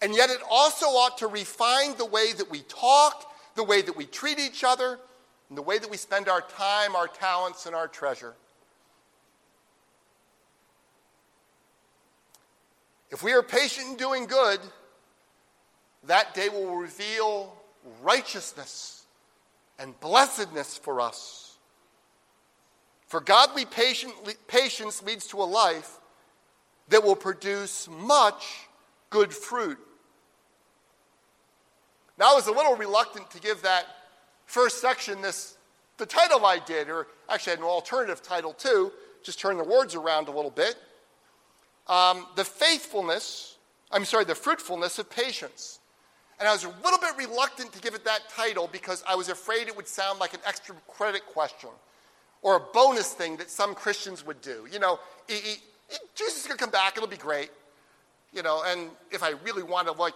And 0.00 0.14
yet, 0.14 0.30
it 0.30 0.40
also 0.48 0.86
ought 0.86 1.18
to 1.18 1.26
refine 1.26 1.96
the 1.96 2.04
way 2.04 2.32
that 2.32 2.50
we 2.50 2.60
talk, 2.68 3.32
the 3.56 3.64
way 3.64 3.82
that 3.82 3.96
we 3.96 4.04
treat 4.06 4.38
each 4.38 4.62
other, 4.62 4.98
and 5.48 5.58
the 5.58 5.62
way 5.62 5.78
that 5.78 5.90
we 5.90 5.96
spend 5.96 6.28
our 6.28 6.40
time, 6.40 6.94
our 6.94 7.08
talents, 7.08 7.66
and 7.66 7.74
our 7.74 7.88
treasure. 7.88 8.34
If 13.10 13.22
we 13.22 13.32
are 13.32 13.42
patient 13.42 13.88
in 13.88 13.96
doing 13.96 14.26
good, 14.26 14.60
that 16.04 16.34
day 16.34 16.48
will 16.48 16.76
reveal 16.76 17.54
righteousness 18.02 19.06
and 19.78 19.98
blessedness 20.00 20.76
for 20.76 21.00
us. 21.00 21.47
For 23.08 23.20
godly 23.20 23.64
patience 23.64 25.02
leads 25.02 25.26
to 25.28 25.42
a 25.42 25.44
life 25.44 25.98
that 26.90 27.02
will 27.02 27.16
produce 27.16 27.88
much 27.88 28.68
good 29.08 29.32
fruit. 29.32 29.78
Now, 32.18 32.32
I 32.32 32.34
was 32.34 32.48
a 32.48 32.52
little 32.52 32.76
reluctant 32.76 33.30
to 33.30 33.40
give 33.40 33.62
that 33.62 33.86
first 34.46 34.80
section 34.80 35.22
this 35.22 35.56
the 35.96 36.06
title 36.06 36.46
I 36.46 36.60
did, 36.60 36.88
or 36.88 37.08
actually 37.28 37.52
I 37.52 37.56
had 37.56 37.58
an 37.58 37.64
alternative 37.64 38.22
title 38.22 38.52
too, 38.52 38.92
just 39.24 39.40
turn 39.40 39.56
the 39.56 39.64
words 39.64 39.96
around 39.96 40.28
a 40.28 40.30
little 40.30 40.50
bit. 40.50 40.76
Um, 41.88 42.26
the 42.36 42.44
faithfulness, 42.44 43.56
I'm 43.90 44.04
sorry, 44.04 44.24
the 44.24 44.36
fruitfulness 44.36 45.00
of 45.00 45.10
patience. 45.10 45.80
And 46.38 46.48
I 46.48 46.52
was 46.52 46.62
a 46.62 46.72
little 46.84 47.00
bit 47.00 47.16
reluctant 47.16 47.72
to 47.72 47.80
give 47.80 47.94
it 47.94 48.04
that 48.04 48.28
title 48.28 48.68
because 48.70 49.02
I 49.08 49.16
was 49.16 49.28
afraid 49.28 49.66
it 49.66 49.76
would 49.76 49.88
sound 49.88 50.20
like 50.20 50.34
an 50.34 50.40
extra 50.46 50.76
credit 50.86 51.26
question 51.26 51.70
or 52.42 52.56
a 52.56 52.60
bonus 52.60 53.12
thing 53.12 53.36
that 53.36 53.50
some 53.50 53.74
Christians 53.74 54.24
would 54.26 54.40
do. 54.40 54.66
You 54.70 54.78
know, 54.78 54.98
he, 55.26 55.34
he, 55.34 55.56
Jesus 56.14 56.40
is 56.40 56.46
going 56.46 56.58
to 56.58 56.64
come 56.64 56.70
back, 56.70 56.96
it'll 56.96 57.08
be 57.08 57.16
great. 57.16 57.50
You 58.32 58.42
know, 58.42 58.62
and 58.66 58.90
if 59.10 59.22
I 59.22 59.30
really 59.44 59.62
want 59.62 59.88
to 59.88 59.92
like 59.92 60.14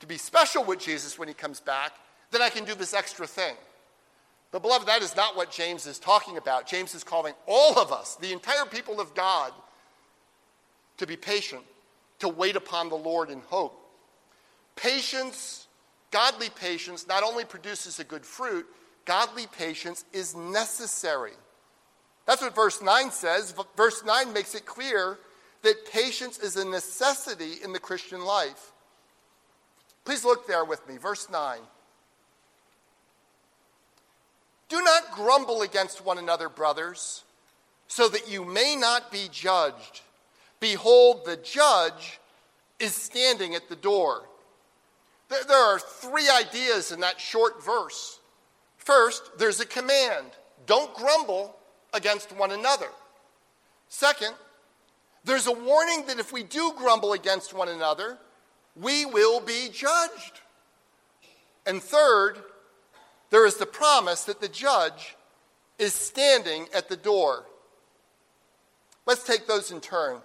to 0.00 0.06
be 0.06 0.18
special 0.18 0.64
with 0.64 0.78
Jesus 0.78 1.18
when 1.18 1.28
he 1.28 1.34
comes 1.34 1.60
back, 1.60 1.92
then 2.30 2.42
I 2.42 2.48
can 2.48 2.64
do 2.64 2.74
this 2.74 2.94
extra 2.94 3.26
thing. 3.26 3.54
But 4.52 4.62
beloved, 4.62 4.88
that 4.88 5.02
is 5.02 5.14
not 5.14 5.36
what 5.36 5.50
James 5.50 5.86
is 5.86 5.98
talking 5.98 6.36
about. 6.36 6.66
James 6.66 6.94
is 6.94 7.04
calling 7.04 7.34
all 7.46 7.78
of 7.78 7.92
us, 7.92 8.16
the 8.16 8.32
entire 8.32 8.64
people 8.64 9.00
of 9.00 9.14
God, 9.14 9.52
to 10.96 11.06
be 11.06 11.16
patient, 11.16 11.62
to 12.18 12.28
wait 12.28 12.56
upon 12.56 12.88
the 12.88 12.96
Lord 12.96 13.30
in 13.30 13.40
hope. 13.46 13.76
Patience, 14.74 15.66
godly 16.10 16.50
patience, 16.50 17.06
not 17.06 17.22
only 17.22 17.44
produces 17.44 18.00
a 18.00 18.04
good 18.04 18.24
fruit, 18.24 18.66
godly 19.04 19.46
patience 19.46 20.04
is 20.12 20.34
necessary. 20.34 21.32
That's 22.26 22.42
what 22.42 22.54
verse 22.54 22.80
9 22.80 23.10
says. 23.10 23.54
Verse 23.76 24.04
9 24.04 24.32
makes 24.32 24.54
it 24.54 24.66
clear 24.66 25.18
that 25.62 25.90
patience 25.92 26.38
is 26.38 26.56
a 26.56 26.64
necessity 26.64 27.54
in 27.64 27.72
the 27.72 27.78
Christian 27.78 28.24
life. 28.24 28.72
Please 30.04 30.24
look 30.24 30.46
there 30.46 30.64
with 30.64 30.86
me. 30.88 30.96
Verse 30.96 31.28
9. 31.30 31.58
Do 34.68 34.80
not 34.82 35.10
grumble 35.12 35.62
against 35.62 36.04
one 36.04 36.18
another, 36.18 36.48
brothers, 36.48 37.24
so 37.88 38.08
that 38.08 38.30
you 38.30 38.44
may 38.44 38.76
not 38.76 39.10
be 39.10 39.28
judged. 39.32 40.00
Behold, 40.60 41.24
the 41.24 41.36
judge 41.36 42.20
is 42.78 42.94
standing 42.94 43.56
at 43.56 43.68
the 43.68 43.76
door. 43.76 44.22
There 45.28 45.56
are 45.56 45.80
three 45.80 46.28
ideas 46.28 46.92
in 46.92 47.00
that 47.00 47.20
short 47.20 47.64
verse. 47.64 48.19
First, 48.90 49.38
there's 49.38 49.60
a 49.60 49.66
command 49.66 50.26
don't 50.66 50.92
grumble, 50.94 51.54
against 51.92 52.32
one 52.32 52.50
another. 52.50 52.88
Second, 53.88 54.34
there's 55.24 55.46
a 55.46 55.52
warning 55.52 56.06
that 56.06 56.18
if 56.18 56.32
we 56.32 56.42
do 56.42 56.72
grumble 56.76 57.12
against 57.12 57.54
one 57.54 57.68
another, 57.68 58.18
we 58.74 59.04
will 59.04 59.40
be 59.40 59.68
judged. 59.72 60.40
And 61.66 61.80
third, 61.80 62.38
there 63.30 63.46
is 63.46 63.58
the 63.58 63.66
promise 63.66 64.24
that 64.24 64.40
the 64.40 64.48
judge 64.48 65.16
is 65.78 65.94
standing 65.94 66.66
at 66.74 66.88
the 66.88 66.96
door. 66.96 67.46
Let's 69.06 69.22
take 69.22 69.46
those 69.46 69.70
in 69.70 69.80
turn. 69.80 70.18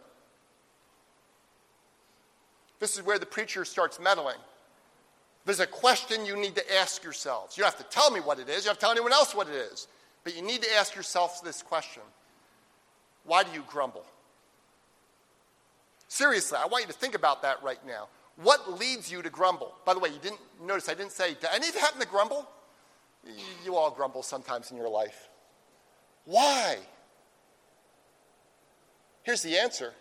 This 2.80 2.98
is 2.98 3.04
where 3.04 3.20
the 3.20 3.28
preacher 3.28 3.64
starts 3.64 4.00
meddling. 4.00 4.38
There's 5.46 5.60
a 5.60 5.68
question 5.68 6.26
you 6.26 6.36
need 6.36 6.56
to 6.56 6.76
ask 6.78 7.04
yourselves. 7.04 7.56
You 7.56 7.64
don't 7.64 7.72
have 7.74 7.88
to 7.88 7.96
tell 7.96 8.12
me 8.12 8.20
what 8.20 8.40
it 8.40 8.50
is, 8.50 8.66
you 8.66 8.70
don't 8.70 8.72
have 8.72 8.78
to 8.78 8.82
tell 8.82 8.92
anyone 8.92 9.14
else 9.14 9.36
what 9.36 9.48
it 9.48 9.54
is. 9.54 9.88
But 10.24 10.36
you 10.36 10.42
need 10.42 10.64
to 10.64 10.76
ask 10.76 10.96
yourself 10.96 11.44
this 11.44 11.62
question 11.62 12.02
Why 13.24 13.44
do 13.44 13.52
you 13.54 13.64
grumble? 13.68 14.06
Seriously, 16.08 16.58
I 16.62 16.66
want 16.68 16.86
you 16.86 16.92
to 16.92 16.98
think 16.98 17.16
about 17.16 17.42
that 17.44 17.62
right 17.64 17.86
now. 17.86 18.08
What 18.38 18.80
leads 18.80 19.12
you 19.12 19.22
to 19.22 19.30
grumble? 19.30 19.74
By 19.86 19.94
the 19.94 20.00
way, 20.00 20.10
you 20.10 20.20
didn't 20.22 20.40
notice 20.62 20.90
I 20.90 20.94
didn't 20.94 21.14
say, 21.14 21.36
did 21.36 21.50
any 21.54 21.70
of 21.70 21.76
you 21.76 21.80
happen 21.80 22.02
to 22.02 22.08
grumble? 22.08 22.48
You 23.64 23.76
all 23.76 23.92
grumble 23.92 24.24
sometimes 24.24 24.72
in 24.72 24.78
your 24.78 24.90
life. 24.90 25.30
Why? 26.26 26.78
Here's 29.24 29.42
the 29.42 29.58
answer 29.58 29.94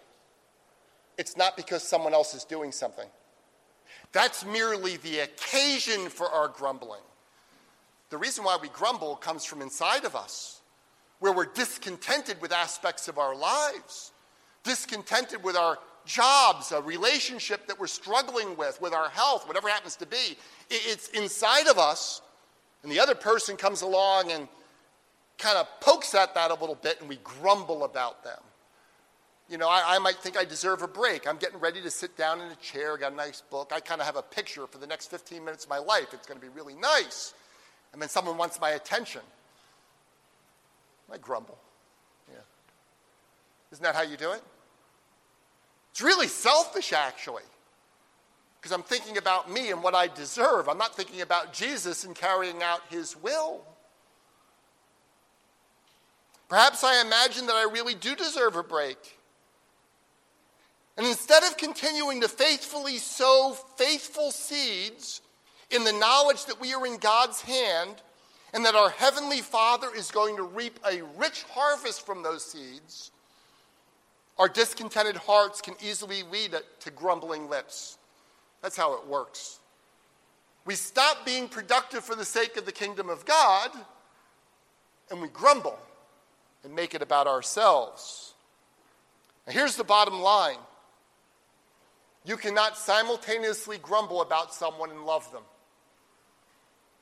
it's 1.16 1.36
not 1.36 1.56
because 1.56 1.82
someone 1.82 2.12
else 2.12 2.34
is 2.34 2.44
doing 2.44 2.72
something. 2.72 3.08
That's 4.14 4.46
merely 4.46 4.96
the 4.98 5.18
occasion 5.18 6.08
for 6.08 6.28
our 6.28 6.46
grumbling. 6.46 7.02
The 8.10 8.16
reason 8.16 8.44
why 8.44 8.56
we 8.62 8.68
grumble 8.68 9.16
comes 9.16 9.44
from 9.44 9.60
inside 9.60 10.04
of 10.04 10.14
us, 10.14 10.60
where 11.18 11.32
we're 11.32 11.52
discontented 11.52 12.40
with 12.40 12.52
aspects 12.52 13.08
of 13.08 13.18
our 13.18 13.34
lives, 13.34 14.12
discontented 14.62 15.42
with 15.42 15.56
our 15.56 15.78
jobs, 16.06 16.70
a 16.70 16.80
relationship 16.80 17.66
that 17.66 17.78
we're 17.78 17.88
struggling 17.88 18.56
with, 18.56 18.80
with 18.80 18.94
our 18.94 19.08
health, 19.08 19.48
whatever 19.48 19.68
happens 19.68 19.96
to 19.96 20.06
be. 20.06 20.38
It's 20.70 21.08
inside 21.08 21.66
of 21.66 21.76
us, 21.76 22.22
and 22.84 22.92
the 22.92 23.00
other 23.00 23.16
person 23.16 23.56
comes 23.56 23.82
along 23.82 24.30
and 24.30 24.46
kind 25.38 25.58
of 25.58 25.66
pokes 25.80 26.14
at 26.14 26.36
that 26.36 26.52
a 26.52 26.54
little 26.54 26.76
bit, 26.76 27.00
and 27.00 27.08
we 27.08 27.16
grumble 27.24 27.82
about 27.82 28.22
them. 28.22 28.38
You 29.48 29.58
know, 29.58 29.68
I, 29.68 29.96
I, 29.96 29.98
might 29.98 30.16
think 30.16 30.38
I 30.38 30.44
deserve 30.44 30.82
a 30.82 30.88
break. 30.88 31.28
I'm 31.28 31.36
getting 31.36 31.60
ready 31.60 31.82
to 31.82 31.90
sit 31.90 32.16
down 32.16 32.40
in 32.40 32.50
a 32.50 32.56
chair, 32.56 32.96
got 32.96 33.12
a 33.12 33.16
nice 33.16 33.42
book. 33.42 33.72
I 33.74 33.80
kind 33.80 34.00
of 34.00 34.06
have 34.06 34.16
a 34.16 34.22
picture 34.22 34.66
for 34.66 34.78
the 34.78 34.86
next 34.86 35.10
15 35.10 35.44
minutes 35.44 35.64
of 35.64 35.70
my 35.70 35.78
life. 35.78 36.14
It's 36.14 36.26
going 36.26 36.40
to 36.40 36.46
be 36.46 36.52
really 36.52 36.74
nice. 36.74 37.34
And 37.92 38.00
then 38.00 38.08
someone 38.08 38.38
wants 38.38 38.58
my 38.58 38.70
attention. 38.70 39.20
I 41.12 41.18
grumble. 41.18 41.58
Yeah. 42.30 42.38
Isn't 43.72 43.82
that 43.84 43.94
how 43.94 44.02
you 44.02 44.16
do 44.16 44.32
it? 44.32 44.42
It's 45.90 46.00
really 46.00 46.26
selfish, 46.26 46.92
actually, 46.92 47.44
because 48.60 48.72
I'm 48.72 48.82
thinking 48.82 49.16
about 49.16 49.48
me 49.48 49.70
and 49.70 49.82
what 49.82 49.94
I 49.94 50.08
deserve. 50.08 50.68
I'm 50.68 50.78
not 50.78 50.96
thinking 50.96 51.20
about 51.20 51.52
Jesus 51.52 52.02
and 52.02 52.16
carrying 52.16 52.62
out 52.62 52.80
his 52.88 53.14
will. 53.16 53.60
Perhaps 56.48 56.82
I 56.82 57.00
imagine 57.00 57.46
that 57.46 57.54
I 57.54 57.68
really 57.70 57.94
do 57.94 58.16
deserve 58.16 58.56
a 58.56 58.62
break. 58.62 58.96
And 60.96 61.06
instead 61.06 61.42
of 61.42 61.56
continuing 61.56 62.20
to 62.20 62.28
faithfully 62.28 62.98
sow 62.98 63.56
faithful 63.76 64.30
seeds 64.30 65.22
in 65.70 65.84
the 65.84 65.92
knowledge 65.92 66.44
that 66.46 66.60
we 66.60 66.72
are 66.72 66.86
in 66.86 66.98
God's 66.98 67.40
hand 67.40 68.02
and 68.52 68.64
that 68.64 68.76
our 68.76 68.90
Heavenly 68.90 69.40
Father 69.40 69.88
is 69.94 70.12
going 70.12 70.36
to 70.36 70.44
reap 70.44 70.78
a 70.88 71.02
rich 71.16 71.42
harvest 71.50 72.06
from 72.06 72.22
those 72.22 72.44
seeds, 72.44 73.10
our 74.38 74.48
discontented 74.48 75.16
hearts 75.16 75.60
can 75.60 75.74
easily 75.84 76.22
lead 76.22 76.54
to 76.80 76.90
grumbling 76.92 77.48
lips. 77.48 77.98
That's 78.62 78.76
how 78.76 78.94
it 78.94 79.06
works. 79.06 79.58
We 80.64 80.76
stop 80.76 81.26
being 81.26 81.48
productive 81.48 82.04
for 82.04 82.14
the 82.14 82.24
sake 82.24 82.56
of 82.56 82.64
the 82.64 82.72
kingdom 82.72 83.10
of 83.10 83.24
God, 83.24 83.70
and 85.10 85.20
we 85.20 85.28
grumble 85.28 85.78
and 86.62 86.74
make 86.74 86.94
it 86.94 87.02
about 87.02 87.26
ourselves. 87.26 88.34
Now, 89.46 89.52
here's 89.52 89.76
the 89.76 89.84
bottom 89.84 90.20
line 90.20 90.58
you 92.24 92.36
cannot 92.36 92.76
simultaneously 92.76 93.78
grumble 93.78 94.22
about 94.22 94.54
someone 94.54 94.90
and 94.90 95.04
love 95.04 95.30
them. 95.32 95.42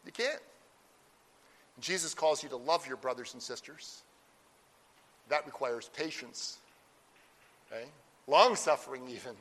You 0.04 0.12
can't. 0.12 0.40
Jesus 1.80 2.14
calls 2.14 2.42
you 2.42 2.48
to 2.50 2.56
love 2.56 2.86
your 2.86 2.96
brothers 2.96 3.32
and 3.34 3.42
sisters. 3.42 4.02
That 5.28 5.46
requires 5.46 5.88
patience 5.94 6.58
okay? 7.72 7.86
long 8.26 8.56
suffering, 8.56 9.02
even. 9.08 9.32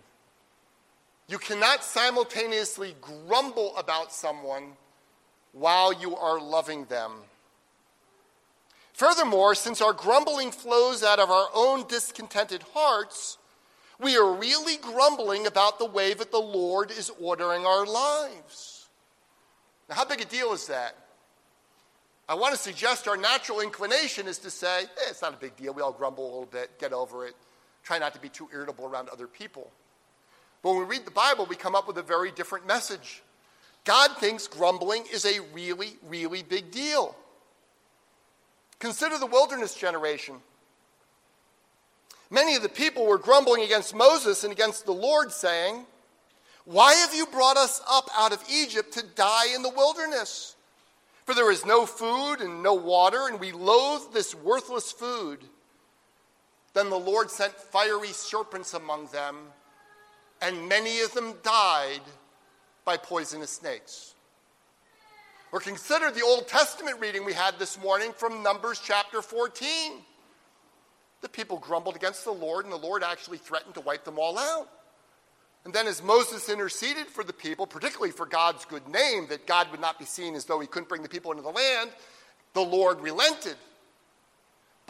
You 1.27 1.37
cannot 1.37 1.83
simultaneously 1.83 2.95
grumble 3.01 3.75
about 3.77 4.11
someone 4.11 4.73
while 5.53 5.93
you 5.93 6.15
are 6.15 6.39
loving 6.39 6.85
them. 6.85 7.11
Furthermore, 8.93 9.55
since 9.55 9.81
our 9.81 9.93
grumbling 9.93 10.51
flows 10.51 11.03
out 11.03 11.19
of 11.19 11.29
our 11.29 11.47
own 11.53 11.87
discontented 11.87 12.63
hearts, 12.73 13.37
we 14.01 14.17
are 14.17 14.33
really 14.33 14.77
grumbling 14.77 15.45
about 15.45 15.77
the 15.77 15.85
way 15.85 16.13
that 16.13 16.31
the 16.31 16.39
Lord 16.39 16.91
is 16.91 17.11
ordering 17.21 17.65
our 17.65 17.85
lives. 17.85 18.87
Now, 19.87 19.95
how 19.95 20.05
big 20.05 20.21
a 20.21 20.25
deal 20.25 20.53
is 20.53 20.67
that? 20.67 20.95
I 22.27 22.35
want 22.35 22.55
to 22.55 22.59
suggest 22.59 23.07
our 23.07 23.17
natural 23.17 23.59
inclination 23.59 24.27
is 24.27 24.39
to 24.39 24.49
say, 24.49 24.83
eh, 24.83 25.09
it's 25.09 25.21
not 25.21 25.33
a 25.33 25.37
big 25.37 25.55
deal. 25.55 25.73
We 25.73 25.81
all 25.81 25.91
grumble 25.91 26.23
a 26.23 26.31
little 26.31 26.45
bit, 26.45 26.79
get 26.79 26.93
over 26.93 27.27
it. 27.27 27.35
Try 27.83 27.99
not 27.99 28.13
to 28.13 28.21
be 28.21 28.29
too 28.29 28.47
irritable 28.53 28.85
around 28.85 29.09
other 29.09 29.27
people. 29.27 29.69
But 30.61 30.71
when 30.71 30.79
we 30.79 30.85
read 30.85 31.05
the 31.05 31.11
Bible, 31.11 31.45
we 31.45 31.55
come 31.55 31.75
up 31.75 31.87
with 31.87 31.97
a 31.97 32.03
very 32.03 32.31
different 32.31 32.65
message. 32.65 33.21
God 33.83 34.15
thinks 34.17 34.47
grumbling 34.47 35.03
is 35.11 35.25
a 35.25 35.39
really, 35.53 35.97
really 36.07 36.43
big 36.43 36.71
deal. 36.71 37.15
Consider 38.79 39.17
the 39.17 39.25
wilderness 39.25 39.75
generation. 39.75 40.35
Many 42.31 42.55
of 42.55 42.63
the 42.63 42.69
people 42.69 43.05
were 43.05 43.17
grumbling 43.17 43.61
against 43.61 43.93
Moses 43.93 44.45
and 44.45 44.53
against 44.53 44.85
the 44.85 44.93
Lord, 44.93 45.33
saying, 45.33 45.85
Why 46.63 46.93
have 46.93 47.13
you 47.13 47.25
brought 47.25 47.57
us 47.57 47.81
up 47.87 48.09
out 48.17 48.31
of 48.31 48.41
Egypt 48.49 48.93
to 48.93 49.03
die 49.03 49.53
in 49.53 49.61
the 49.61 49.69
wilderness? 49.69 50.55
For 51.25 51.35
there 51.35 51.51
is 51.51 51.65
no 51.65 51.85
food 51.85 52.37
and 52.37 52.63
no 52.63 52.73
water, 52.73 53.27
and 53.27 53.37
we 53.37 53.51
loathe 53.51 54.13
this 54.13 54.33
worthless 54.33 54.93
food. 54.93 55.39
Then 56.73 56.89
the 56.89 56.97
Lord 56.97 57.29
sent 57.29 57.53
fiery 57.53 58.13
serpents 58.13 58.73
among 58.73 59.07
them, 59.07 59.35
and 60.41 60.69
many 60.69 61.01
of 61.01 61.13
them 61.13 61.33
died 61.43 62.01
by 62.85 62.95
poisonous 62.95 63.51
snakes. 63.51 64.15
Or 65.51 65.59
consider 65.59 66.09
the 66.11 66.23
Old 66.23 66.47
Testament 66.47 67.01
reading 67.01 67.25
we 67.25 67.33
had 67.33 67.59
this 67.59 67.77
morning 67.77 68.13
from 68.13 68.41
Numbers 68.41 68.81
chapter 68.81 69.21
14. 69.21 70.01
The 71.21 71.29
people 71.29 71.57
grumbled 71.57 71.95
against 71.95 72.25
the 72.25 72.31
Lord, 72.31 72.65
and 72.65 72.73
the 72.73 72.77
Lord 72.77 73.03
actually 73.03 73.37
threatened 73.37 73.75
to 73.75 73.81
wipe 73.81 74.03
them 74.03 74.19
all 74.19 74.37
out. 74.37 74.67
And 75.63 75.73
then, 75.73 75.87
as 75.87 76.01
Moses 76.01 76.49
interceded 76.49 77.07
for 77.07 77.23
the 77.23 77.33
people, 77.33 77.67
particularly 77.67 78.11
for 78.11 78.25
God's 78.25 78.65
good 78.65 78.87
name, 78.87 79.27
that 79.29 79.45
God 79.45 79.69
would 79.69 79.79
not 79.79 79.99
be 79.99 80.05
seen 80.05 80.33
as 80.33 80.45
though 80.45 80.59
he 80.59 80.67
couldn't 80.67 80.89
bring 80.89 81.03
the 81.03 81.09
people 81.09 81.31
into 81.31 81.43
the 81.43 81.49
land, 81.49 81.91
the 82.53 82.61
Lord 82.61 82.99
relented 83.01 83.55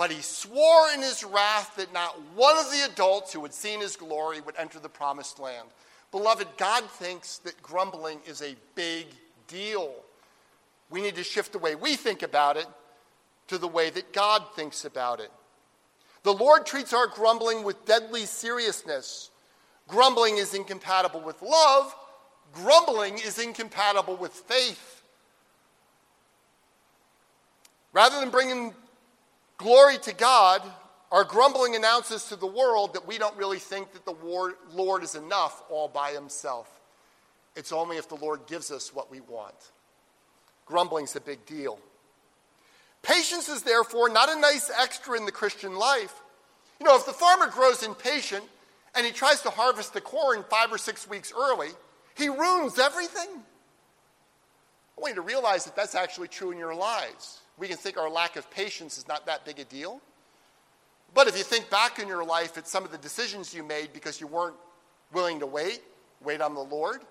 but 0.02 0.12
he 0.12 0.22
swore 0.22 0.90
in 0.96 1.02
his 1.02 1.24
wrath 1.24 1.76
that 1.76 1.94
not 1.94 2.20
one 2.34 2.58
of 2.58 2.72
the 2.72 2.88
adults 2.92 3.32
who 3.32 3.44
had 3.44 3.54
seen 3.54 3.82
his 3.82 3.96
glory 3.96 4.42
would 4.42 4.56
enter 4.58 4.80
the 4.80 4.90
promised 4.90 5.40
land. 5.40 5.68
Beloved, 6.10 6.48
God 6.58 6.84
thinks 6.86 7.38
that 7.40 7.62
grumbling 7.62 8.20
is 8.26 8.42
a 8.42 8.56
big 8.74 9.06
deal. 9.48 9.94
We 10.90 11.04
need 11.04 11.14
to 11.18 11.24
shift 11.24 11.52
the 11.52 11.60
way 11.60 11.76
we 11.76 11.96
think 11.96 12.24
about 12.24 12.58
it 12.58 12.66
to 13.50 13.60
the 13.60 13.68
way 13.68 13.92
that 13.92 14.12
God 14.12 14.44
thinks 14.56 14.86
about 14.86 15.20
it. 15.20 15.32
The 16.24 16.34
Lord 16.34 16.66
treats 16.66 16.94
our 16.94 17.08
grumbling 17.08 17.64
with 17.64 17.86
deadly 17.86 18.26
seriousness. 18.26 19.32
Grumbling 19.88 20.38
is 20.38 20.54
incompatible 20.54 21.22
with 21.22 21.42
love, 21.42 21.96
grumbling 22.54 23.16
is 23.16 23.40
incompatible 23.40 24.16
with 24.16 24.32
faith. 24.32 25.04
Rather 27.94 28.20
than 28.20 28.30
bringing 28.30 28.74
Glory 29.62 30.00
to 30.00 30.14
God, 30.16 30.64
our 31.12 31.24
grumbling 31.24 31.76
announces 31.76 32.26
to 32.26 32.36
the 32.36 32.48
world 32.48 32.96
that 32.96 33.06
we 33.06 33.20
don't 33.20 33.38
really 33.38 33.60
think 33.60 33.94
that 33.94 34.06
the 34.06 34.56
Lord 34.74 35.04
is 35.04 35.14
enough 35.14 35.62
all 35.70 35.88
by 35.88 36.14
himself. 36.14 36.82
It's 37.56 37.72
only 37.72 37.98
if 37.98 38.10
the 38.10 38.16
Lord 38.16 38.48
gives 38.48 38.72
us 38.72 38.92
what 38.92 39.12
we 39.12 39.22
want. 39.22 39.54
Grumbling's 40.66 41.16
a 41.16 41.22
big 41.22 41.46
deal. 41.46 41.78
Patience 43.04 43.50
is 43.50 43.64
therefore 43.64 44.10
not 44.10 44.30
a 44.30 44.40
nice 44.40 44.72
extra 44.80 45.18
in 45.18 45.26
the 45.26 45.32
Christian 45.32 45.76
life. 45.76 46.22
You 46.80 46.86
know, 46.86 46.96
if 46.96 47.06
the 47.06 47.14
farmer 47.14 47.48
grows 47.48 47.84
impatient 47.84 48.44
and 48.96 49.06
he 49.06 49.12
tries 49.12 49.42
to 49.42 49.50
harvest 49.50 49.94
the 49.94 50.02
corn 50.02 50.44
five 50.50 50.72
or 50.72 50.78
six 50.78 51.10
weeks 51.10 51.34
early, 51.36 51.70
he 52.16 52.30
ruins 52.30 52.78
everything. 52.80 53.30
I 54.98 55.02
want 55.02 55.16
you 55.16 55.22
to 55.22 55.28
realize 55.28 55.66
that 55.66 55.76
that's 55.76 55.96
actually 55.96 56.28
true 56.28 56.52
in 56.52 56.58
your 56.58 56.76
lives 56.76 57.42
we 57.62 57.68
can 57.68 57.78
think 57.78 57.96
our 57.96 58.10
lack 58.10 58.36
of 58.38 58.50
patience 58.50 58.98
is 58.98 59.08
not 59.08 59.28
that 59.28 59.46
big 59.46 59.60
a 59.60 59.64
deal. 59.64 60.02
But 61.14 61.28
if 61.28 61.38
you 61.38 61.44
think 61.44 61.70
back 61.70 62.00
in 62.00 62.08
your 62.08 62.26
life 62.26 62.58
at 62.58 62.68
some 62.68 62.84
of 62.84 62.92
the 62.92 62.98
decisions 62.98 63.54
you 63.54 63.64
made 63.64 63.94
because 63.94 64.20
you 64.20 64.26
weren't 64.26 64.56
willing 65.14 65.40
to 65.42 65.46
wait, 65.46 65.82
wait 66.24 66.42
on 66.42 66.56
the 66.56 66.62
Lord, 66.62 67.02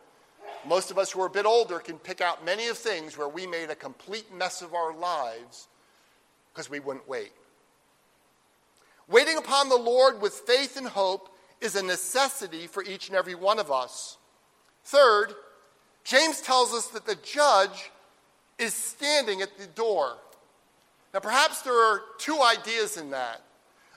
most 0.67 0.91
of 0.91 0.99
us 0.99 1.13
who 1.13 1.23
are 1.23 1.27
a 1.27 1.31
bit 1.31 1.47
older 1.47 1.79
can 1.79 1.99
pick 1.99 2.21
out 2.21 2.45
many 2.45 2.67
of 2.67 2.77
things 2.77 3.17
where 3.17 3.29
we 3.29 3.47
made 3.47 3.71
a 3.71 3.77
complete 3.77 4.35
mess 4.35 4.61
of 4.61 4.75
our 4.75 4.93
lives 4.93 5.69
because 6.53 6.71
we 6.71 6.81
wouldn't 6.81 7.09
wait. 7.09 7.33
Waiting 9.09 9.39
upon 9.39 9.69
the 9.69 9.77
Lord 9.77 10.21
with 10.21 10.33
faith 10.33 10.77
and 10.77 10.87
hope 10.87 11.35
is 11.61 11.77
a 11.77 11.83
necessity 11.83 12.67
for 12.67 12.83
each 12.83 13.09
and 13.09 13.17
every 13.17 13.35
one 13.35 13.59
of 13.59 13.71
us. 13.71 14.19
Third, 14.85 15.35
James 16.05 16.41
tells 16.41 16.73
us 16.73 16.87
that 16.89 17.07
the 17.07 17.17
judge 17.17 17.91
is 18.59 18.75
standing 18.75 19.43
at 19.43 19.59
the 19.59 19.67
door. 19.67 20.17
Now, 21.13 21.21
perhaps 21.21 21.63
there 21.63 21.75
are 21.75 22.03
two 22.19 22.41
ideas 22.41 22.97
in 22.97 23.11
that. 23.11 23.43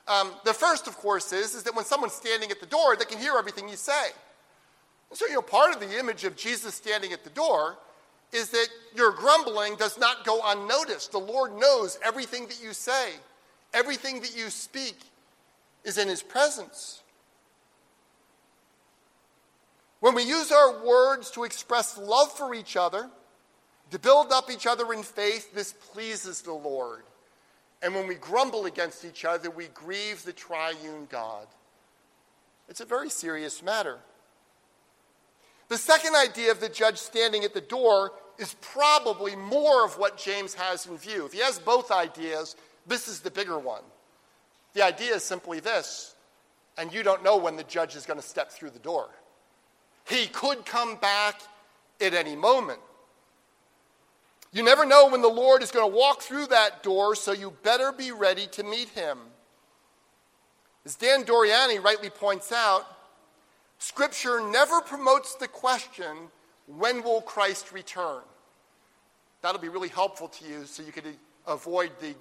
Um, 0.07 0.31
the 0.43 0.53
first, 0.53 0.87
of 0.87 0.97
course, 0.97 1.31
is, 1.31 1.53
is 1.53 1.63
that 1.63 1.75
when 1.75 1.85
someone's 1.85 2.13
standing 2.13 2.51
at 2.51 2.59
the 2.59 2.65
door, 2.65 2.95
they 2.95 3.05
can 3.05 3.19
hear 3.19 3.35
everything 3.37 3.69
you 3.69 3.75
say. 3.75 4.07
And 5.09 5.17
so, 5.17 5.27
you 5.27 5.33
know, 5.33 5.41
part 5.41 5.73
of 5.73 5.79
the 5.79 5.99
image 5.99 6.23
of 6.23 6.35
Jesus 6.35 6.73
standing 6.73 7.13
at 7.13 7.23
the 7.23 7.29
door 7.29 7.77
is 8.33 8.49
that 8.49 8.67
your 8.95 9.11
grumbling 9.11 9.75
does 9.75 9.97
not 9.97 10.25
go 10.25 10.41
unnoticed. 10.43 11.11
The 11.11 11.19
Lord 11.19 11.55
knows 11.57 11.99
everything 12.03 12.47
that 12.47 12.61
you 12.61 12.73
say, 12.73 13.11
everything 13.73 14.21
that 14.21 14.35
you 14.35 14.49
speak 14.49 14.97
is 15.83 15.97
in 15.97 16.07
His 16.07 16.23
presence. 16.23 17.01
When 19.99 20.15
we 20.15 20.23
use 20.23 20.51
our 20.51 20.83
words 20.85 21.31
to 21.31 21.45
express 21.45 21.97
love 21.97 22.31
for 22.31 22.53
each 22.53 22.75
other, 22.75 23.09
to 23.91 23.99
build 23.99 24.31
up 24.31 24.49
each 24.51 24.67
other 24.67 24.91
in 24.91 25.03
faith, 25.03 25.53
this 25.53 25.73
pleases 25.73 26.41
the 26.41 26.53
Lord. 26.53 27.03
And 27.81 27.93
when 27.93 28.07
we 28.07 28.15
grumble 28.15 28.65
against 28.65 29.05
each 29.05 29.23
other, 29.23 29.49
we 29.49 29.67
grieve 29.67 30.23
the 30.23 30.33
triune 30.33 31.07
God. 31.09 31.47
It's 32.69 32.81
a 32.81 32.85
very 32.85 33.09
serious 33.09 33.61
matter. 33.61 33.99
The 35.69 35.77
second 35.77 36.15
idea 36.15 36.51
of 36.51 36.59
the 36.59 36.69
judge 36.69 36.97
standing 36.97 37.43
at 37.43 37.53
the 37.53 37.61
door 37.61 38.11
is 38.37 38.55
probably 38.61 39.35
more 39.35 39.85
of 39.85 39.97
what 39.97 40.17
James 40.17 40.53
has 40.55 40.85
in 40.85 40.97
view. 40.97 41.25
If 41.25 41.33
he 41.33 41.39
has 41.39 41.59
both 41.59 41.91
ideas, 41.91 42.55
this 42.87 43.07
is 43.07 43.19
the 43.19 43.31
bigger 43.31 43.59
one. 43.59 43.83
The 44.73 44.83
idea 44.83 45.15
is 45.15 45.23
simply 45.23 45.59
this, 45.59 46.15
and 46.77 46.91
you 46.91 47.03
don't 47.03 47.23
know 47.23 47.37
when 47.37 47.55
the 47.55 47.63
judge 47.63 47.95
is 47.95 48.05
going 48.05 48.19
to 48.19 48.25
step 48.25 48.51
through 48.51 48.71
the 48.71 48.79
door. 48.79 49.09
He 50.05 50.27
could 50.27 50.65
come 50.65 50.95
back 50.95 51.41
at 52.01 52.13
any 52.13 52.35
moment. 52.35 52.79
You 54.51 54.63
never 54.63 54.85
know 54.85 55.07
when 55.07 55.21
the 55.21 55.27
Lord 55.27 55.63
is 55.63 55.71
going 55.71 55.89
to 55.89 55.97
walk 55.97 56.21
through 56.21 56.47
that 56.47 56.83
door, 56.83 57.15
so 57.15 57.31
you 57.31 57.53
better 57.63 57.91
be 57.91 58.11
ready 58.11 58.47
to 58.51 58.63
meet 58.63 58.89
him. 58.89 59.17
As 60.85 60.95
Dan 60.95 61.23
Doriani 61.23 61.83
rightly 61.83 62.09
points 62.09 62.51
out, 62.51 62.85
Scripture 63.79 64.41
never 64.41 64.81
promotes 64.81 65.35
the 65.35 65.47
question, 65.47 66.29
when 66.67 67.03
will 67.03 67.21
Christ 67.21 67.71
return? 67.71 68.21
That'll 69.41 69.61
be 69.61 69.69
really 69.69 69.89
helpful 69.89 70.29
to 70.29 70.45
you 70.45 70.65
so 70.65 70.83
you 70.83 70.91
can 70.91 71.03
avoid 71.45 71.91
the 71.99 72.15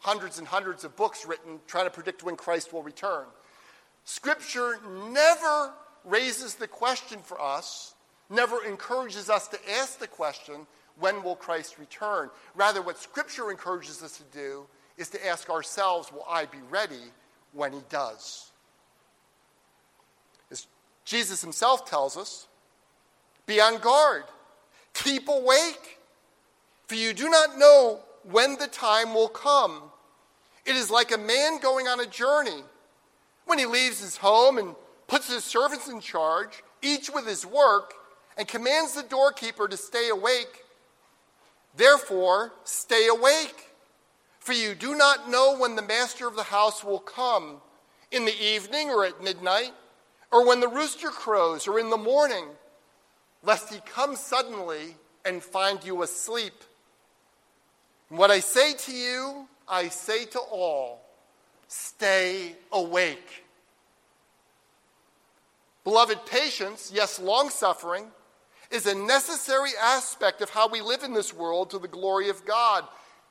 hundreds 0.00 0.38
and 0.38 0.46
hundreds 0.46 0.84
of 0.84 0.96
books 0.96 1.26
written 1.26 1.60
trying 1.66 1.86
to 1.86 1.90
predict 1.90 2.22
when 2.22 2.36
Christ 2.36 2.72
will 2.72 2.82
return. 2.82 3.24
Scripture 4.04 4.78
never 5.10 5.72
raises 6.04 6.54
the 6.54 6.68
question 6.68 7.18
for 7.22 7.40
us, 7.40 7.94
never 8.30 8.64
encourages 8.64 9.28
us 9.30 9.48
to 9.48 9.58
ask 9.78 9.98
the 9.98 10.06
question, 10.06 10.66
when 10.98 11.22
will 11.22 11.36
Christ 11.36 11.78
return? 11.78 12.30
Rather, 12.54 12.82
what 12.82 12.98
Scripture 12.98 13.50
encourages 13.50 14.02
us 14.02 14.16
to 14.16 14.24
do 14.36 14.66
is 14.96 15.08
to 15.10 15.26
ask 15.26 15.50
ourselves, 15.50 16.10
will 16.12 16.24
I 16.28 16.46
be 16.46 16.58
ready 16.70 17.12
when 17.52 17.72
He 17.72 17.80
does? 17.88 18.50
As 20.50 20.66
Jesus 21.04 21.42
Himself 21.42 21.88
tells 21.88 22.16
us, 22.16 22.48
be 23.46 23.60
on 23.60 23.78
guard, 23.78 24.24
keep 24.92 25.28
awake, 25.28 25.98
for 26.86 26.94
you 26.94 27.12
do 27.12 27.28
not 27.28 27.58
know 27.58 28.00
when 28.30 28.56
the 28.58 28.66
time 28.66 29.14
will 29.14 29.28
come. 29.28 29.82
It 30.64 30.74
is 30.74 30.90
like 30.90 31.12
a 31.12 31.18
man 31.18 31.60
going 31.60 31.86
on 31.86 32.00
a 32.00 32.06
journey. 32.06 32.62
When 33.44 33.58
he 33.58 33.66
leaves 33.66 34.00
his 34.00 34.16
home 34.16 34.58
and 34.58 34.74
puts 35.06 35.32
his 35.32 35.44
servants 35.44 35.88
in 35.88 36.00
charge, 36.00 36.64
each 36.82 37.08
with 37.10 37.26
his 37.26 37.46
work, 37.46 37.94
and 38.36 38.48
commands 38.48 38.94
the 38.94 39.04
doorkeeper 39.04 39.68
to 39.68 39.76
stay 39.76 40.08
awake. 40.08 40.64
Therefore, 41.76 42.52
stay 42.64 43.06
awake, 43.08 43.70
for 44.40 44.52
you 44.52 44.74
do 44.74 44.96
not 44.96 45.30
know 45.30 45.56
when 45.56 45.76
the 45.76 45.82
master 45.82 46.26
of 46.26 46.36
the 46.36 46.42
house 46.42 46.82
will 46.82 46.98
come 46.98 47.58
in 48.10 48.24
the 48.24 48.42
evening 48.42 48.90
or 48.90 49.04
at 49.04 49.22
midnight, 49.22 49.72
or 50.32 50.46
when 50.46 50.60
the 50.60 50.68
rooster 50.68 51.10
crows 51.10 51.68
or 51.68 51.78
in 51.78 51.90
the 51.90 51.96
morning, 51.96 52.46
lest 53.46 53.72
he 53.72 53.80
come 53.86 54.16
suddenly 54.16 54.96
and 55.24 55.42
find 55.42 55.82
you 55.84 56.02
asleep. 56.02 56.64
And 58.10 58.18
what 58.18 58.30
I 58.30 58.40
say 58.40 58.74
to 58.74 58.92
you, 58.92 59.48
I 59.68 59.88
say 59.88 60.26
to 60.26 60.40
all 60.40 61.00
stay 61.68 62.54
awake. 62.72 63.44
Beloved, 65.84 66.26
patience, 66.26 66.90
yes, 66.92 67.20
long 67.20 67.48
suffering, 67.48 68.06
is 68.70 68.86
a 68.86 68.94
necessary 68.94 69.70
aspect 69.80 70.40
of 70.42 70.50
how 70.50 70.68
we 70.68 70.80
live 70.80 71.04
in 71.04 71.14
this 71.14 71.32
world 71.32 71.70
to 71.70 71.78
the 71.78 71.88
glory 71.88 72.28
of 72.28 72.44
God. 72.44 72.84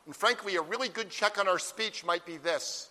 And 0.06 0.16
frankly, 0.16 0.56
a 0.56 0.62
really 0.62 0.88
good 0.88 1.10
check 1.10 1.38
on 1.38 1.48
our 1.50 1.60
speech 1.60 2.06
might 2.06 2.26
be 2.26 2.38
this 2.38 2.90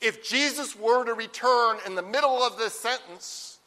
If 0.00 0.26
Jesus 0.26 0.74
were 0.74 1.04
to 1.04 1.12
return 1.12 1.78
in 1.84 1.94
the 1.94 2.02
middle 2.02 2.42
of 2.42 2.56
this 2.56 2.78
sentence, 2.78 3.58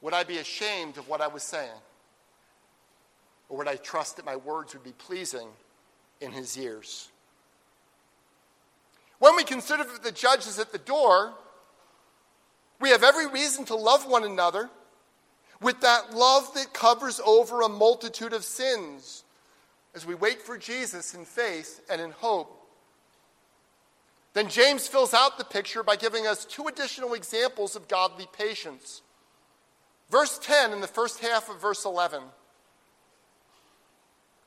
would 0.00 0.14
I 0.14 0.24
be 0.24 0.38
ashamed 0.38 0.98
of 0.98 1.08
what 1.08 1.20
I 1.20 1.28
was 1.28 1.44
saying? 1.44 1.70
Or 3.52 3.58
would 3.58 3.68
I 3.68 3.76
trust 3.76 4.16
that 4.16 4.24
my 4.24 4.34
words 4.34 4.72
would 4.72 4.82
be 4.82 4.92
pleasing 4.92 5.46
in 6.22 6.32
his 6.32 6.56
ears? 6.56 7.10
When 9.18 9.36
we 9.36 9.44
consider 9.44 9.84
that 9.84 10.02
the 10.02 10.10
judge 10.10 10.46
is 10.46 10.58
at 10.58 10.72
the 10.72 10.78
door, 10.78 11.34
we 12.80 12.88
have 12.88 13.04
every 13.04 13.26
reason 13.26 13.66
to 13.66 13.74
love 13.74 14.06
one 14.06 14.24
another 14.24 14.70
with 15.60 15.82
that 15.82 16.14
love 16.14 16.54
that 16.54 16.72
covers 16.72 17.20
over 17.26 17.60
a 17.60 17.68
multitude 17.68 18.32
of 18.32 18.42
sins 18.42 19.22
as 19.94 20.06
we 20.06 20.14
wait 20.14 20.40
for 20.40 20.56
Jesus 20.56 21.12
in 21.12 21.26
faith 21.26 21.82
and 21.90 22.00
in 22.00 22.10
hope. 22.10 22.58
Then 24.32 24.48
James 24.48 24.88
fills 24.88 25.12
out 25.12 25.36
the 25.36 25.44
picture 25.44 25.82
by 25.82 25.96
giving 25.96 26.26
us 26.26 26.46
two 26.46 26.68
additional 26.68 27.12
examples 27.12 27.76
of 27.76 27.86
godly 27.86 28.26
patience. 28.32 29.02
Verse 30.08 30.38
10 30.38 30.72
and 30.72 30.82
the 30.82 30.86
first 30.88 31.20
half 31.20 31.50
of 31.50 31.60
verse 31.60 31.84
11. 31.84 32.22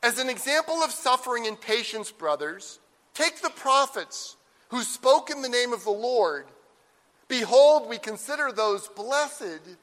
As 0.05 0.19
an 0.19 0.29
example 0.29 0.83
of 0.83 0.91
suffering 0.91 1.47
and 1.47 1.59
patience, 1.59 2.11
brothers, 2.11 2.79
take 3.15 3.41
the 3.41 3.49
prophets 3.49 4.37
who 4.69 4.83
spoke 4.83 5.31
in 5.31 5.41
the 5.41 5.49
name 5.49 5.73
of 5.73 5.83
the 5.83 5.89
Lord 5.89 6.45
Behold, 7.27 7.89
we 7.89 7.97
consider 7.97 8.51
those 8.51 8.87
blessed 8.89 9.77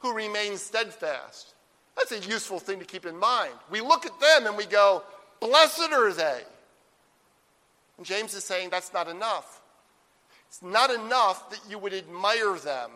who 0.00 0.12
remain 0.12 0.58
steadfast. 0.58 1.54
That's 1.96 2.12
a 2.12 2.28
useful 2.28 2.58
thing 2.58 2.78
to 2.80 2.84
keep 2.84 3.06
in 3.06 3.16
mind. 3.16 3.54
We 3.70 3.80
look 3.80 4.04
at 4.04 4.20
them 4.20 4.46
and 4.46 4.56
we 4.58 4.66
go, 4.66 5.02
Blessed 5.40 5.90
are 5.92 6.12
they. 6.12 6.42
And 7.96 8.04
James 8.04 8.34
is 8.34 8.44
saying 8.44 8.68
that's 8.68 8.92
not 8.92 9.08
enough. 9.08 9.62
It's 10.48 10.62
not 10.62 10.90
enough 10.90 11.48
that 11.48 11.60
you 11.68 11.78
would 11.78 11.94
admire 11.94 12.58
them. 12.58 12.90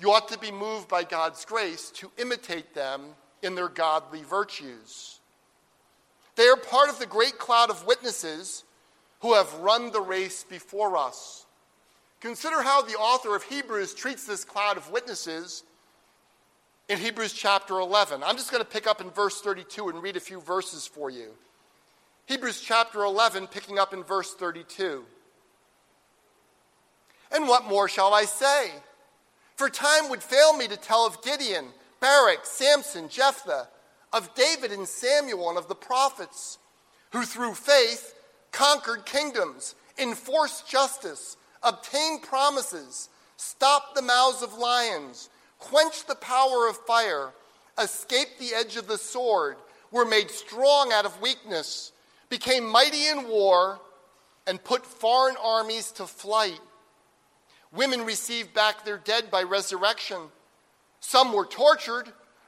You 0.00 0.10
ought 0.10 0.28
to 0.28 0.38
be 0.38 0.50
moved 0.50 0.88
by 0.88 1.04
God's 1.04 1.44
grace 1.44 1.90
to 1.96 2.10
imitate 2.16 2.74
them 2.74 3.02
in 3.42 3.54
their 3.54 3.68
godly 3.68 4.22
virtues. 4.22 5.20
They 6.42 6.48
are 6.48 6.56
part 6.56 6.88
of 6.88 6.98
the 6.98 7.06
great 7.06 7.38
cloud 7.38 7.70
of 7.70 7.86
witnesses 7.86 8.64
who 9.20 9.34
have 9.34 9.54
run 9.60 9.92
the 9.92 10.00
race 10.00 10.42
before 10.42 10.96
us. 10.96 11.46
Consider 12.20 12.62
how 12.62 12.82
the 12.82 12.94
author 12.94 13.36
of 13.36 13.44
Hebrews 13.44 13.94
treats 13.94 14.26
this 14.26 14.44
cloud 14.44 14.76
of 14.76 14.90
witnesses 14.90 15.62
in 16.88 16.98
Hebrews 16.98 17.32
chapter 17.32 17.78
11. 17.78 18.24
I'm 18.24 18.36
just 18.36 18.50
going 18.50 18.60
to 18.60 18.68
pick 18.68 18.88
up 18.88 19.00
in 19.00 19.10
verse 19.10 19.40
32 19.40 19.90
and 19.90 20.02
read 20.02 20.16
a 20.16 20.20
few 20.20 20.40
verses 20.40 20.84
for 20.84 21.10
you. 21.10 21.28
Hebrews 22.26 22.60
chapter 22.60 23.04
11, 23.04 23.46
picking 23.46 23.78
up 23.78 23.94
in 23.94 24.02
verse 24.02 24.34
32. 24.34 25.04
And 27.30 27.46
what 27.46 27.66
more 27.66 27.86
shall 27.86 28.12
I 28.12 28.24
say? 28.24 28.72
For 29.54 29.70
time 29.70 30.10
would 30.10 30.24
fail 30.24 30.56
me 30.56 30.66
to 30.66 30.76
tell 30.76 31.06
of 31.06 31.22
Gideon, 31.22 31.66
Barak, 32.00 32.46
Samson, 32.46 33.08
Jephthah, 33.08 33.68
of 34.12 34.34
David 34.34 34.72
and 34.72 34.86
Samuel, 34.86 35.48
and 35.48 35.58
of 35.58 35.68
the 35.68 35.74
prophets, 35.74 36.58
who 37.12 37.24
through 37.24 37.54
faith 37.54 38.14
conquered 38.50 39.06
kingdoms, 39.06 39.74
enforced 39.98 40.68
justice 40.68 41.36
obtained 41.62 42.22
promises, 42.22 43.08
stopped 43.36 43.94
the 43.94 44.02
mouths 44.02 44.42
of 44.42 44.54
lions, 44.54 45.30
quenched 45.58 46.08
the 46.08 46.14
power 46.16 46.68
of 46.68 46.76
fire, 46.86 47.30
escaped 47.78 48.38
the 48.38 48.54
edge 48.54 48.76
of 48.76 48.88
the 48.88 48.98
sword, 48.98 49.56
were 49.90 50.04
made 50.04 50.30
strong 50.30 50.92
out 50.92 51.06
of 51.06 51.20
weakness, 51.20 51.92
became 52.28 52.68
mighty 52.68 53.06
in 53.08 53.28
war, 53.28 53.80
and 54.46 54.62
put 54.64 54.84
foreign 54.84 55.36
armies 55.42 55.92
to 55.92 56.06
flight. 56.06 56.60
Women 57.72 58.04
received 58.04 58.52
back 58.52 58.84
their 58.84 58.98
dead 58.98 59.30
by 59.30 59.44
resurrection. 59.44 60.18
Some 61.00 61.32
were 61.32 61.46
tortured, 61.46 62.12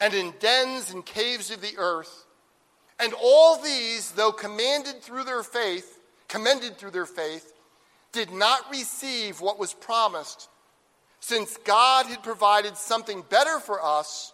and 0.00 0.14
in 0.14 0.32
dens 0.38 0.92
and 0.92 1.04
caves 1.04 1.50
of 1.50 1.60
the 1.60 1.76
earth. 1.76 2.26
And 2.98 3.14
all 3.22 3.60
these, 3.60 4.12
though 4.12 4.32
commanded 4.32 5.02
through 5.02 5.24
their 5.24 5.42
faith, 5.42 6.00
commended 6.28 6.76
through 6.76 6.90
their 6.90 7.06
faith, 7.06 7.52
did 8.12 8.30
not 8.30 8.70
receive 8.70 9.40
what 9.40 9.58
was 9.58 9.72
promised, 9.72 10.48
since 11.20 11.56
God 11.58 12.06
had 12.06 12.22
provided 12.22 12.76
something 12.76 13.22
better 13.28 13.60
for 13.60 13.82
us 13.84 14.32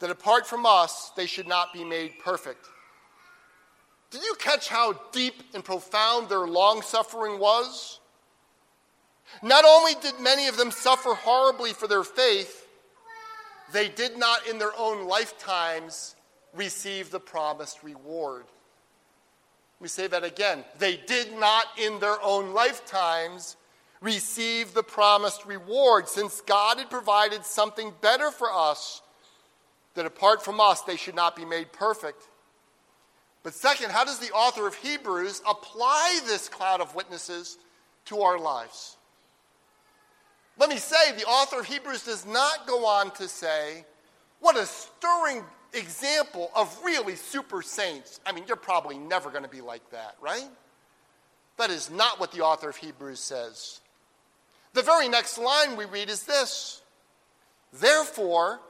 that 0.00 0.10
apart 0.10 0.46
from 0.46 0.66
us, 0.66 1.12
they 1.14 1.26
should 1.26 1.46
not 1.46 1.72
be 1.72 1.84
made 1.84 2.18
perfect. 2.18 2.66
Did 4.10 4.22
you 4.22 4.34
catch 4.38 4.68
how 4.68 4.94
deep 5.12 5.34
and 5.54 5.64
profound 5.64 6.28
their 6.28 6.46
long 6.46 6.82
suffering 6.82 7.38
was? 7.38 8.00
Not 9.42 9.64
only 9.64 9.92
did 10.02 10.20
many 10.20 10.48
of 10.48 10.56
them 10.56 10.70
suffer 10.70 11.14
horribly 11.14 11.72
for 11.72 11.86
their 11.86 12.02
faith, 12.02 12.61
they 13.72 13.88
did 13.88 14.16
not 14.16 14.46
in 14.46 14.58
their 14.58 14.76
own 14.76 15.06
lifetimes 15.06 16.14
receive 16.54 17.10
the 17.10 17.20
promised 17.20 17.82
reward. 17.82 18.44
Me 19.80 19.88
say 19.88 20.06
that 20.06 20.22
again. 20.22 20.64
They 20.78 20.96
did 20.96 21.36
not 21.38 21.64
in 21.76 21.98
their 21.98 22.22
own 22.22 22.54
lifetimes 22.54 23.56
receive 24.00 24.74
the 24.74 24.82
promised 24.82 25.46
reward, 25.46 26.08
since 26.08 26.40
God 26.42 26.78
had 26.78 26.90
provided 26.90 27.44
something 27.44 27.92
better 28.00 28.30
for 28.30 28.52
us 28.52 29.00
that 29.94 30.06
apart 30.06 30.44
from 30.44 30.60
us, 30.60 30.82
they 30.82 30.96
should 30.96 31.14
not 31.14 31.36
be 31.36 31.44
made 31.44 31.72
perfect. 31.72 32.28
But 33.42 33.54
second, 33.54 33.90
how 33.90 34.04
does 34.04 34.18
the 34.18 34.32
author 34.32 34.66
of 34.66 34.74
Hebrews 34.74 35.42
apply 35.48 36.20
this 36.26 36.48
cloud 36.48 36.80
of 36.80 36.94
witnesses 36.94 37.58
to 38.06 38.20
our 38.20 38.38
lives? 38.38 38.96
Let 40.58 40.68
me 40.68 40.76
say, 40.76 41.12
the 41.16 41.24
author 41.24 41.60
of 41.60 41.66
Hebrews 41.66 42.04
does 42.04 42.26
not 42.26 42.66
go 42.66 42.86
on 42.86 43.10
to 43.12 43.28
say, 43.28 43.84
what 44.40 44.56
a 44.56 44.66
stirring 44.66 45.42
example 45.72 46.50
of 46.54 46.76
really 46.84 47.16
super 47.16 47.62
saints. 47.62 48.20
I 48.26 48.32
mean, 48.32 48.44
you're 48.46 48.56
probably 48.56 48.98
never 48.98 49.30
going 49.30 49.44
to 49.44 49.48
be 49.48 49.60
like 49.60 49.88
that, 49.90 50.16
right? 50.20 50.48
That 51.58 51.70
is 51.70 51.90
not 51.90 52.20
what 52.20 52.32
the 52.32 52.40
author 52.40 52.68
of 52.68 52.76
Hebrews 52.76 53.20
says. 53.20 53.80
The 54.74 54.82
very 54.82 55.08
next 55.08 55.38
line 55.38 55.76
we 55.76 55.84
read 55.84 56.08
is 56.10 56.24
this 56.24 56.82
Therefore, 57.72 58.60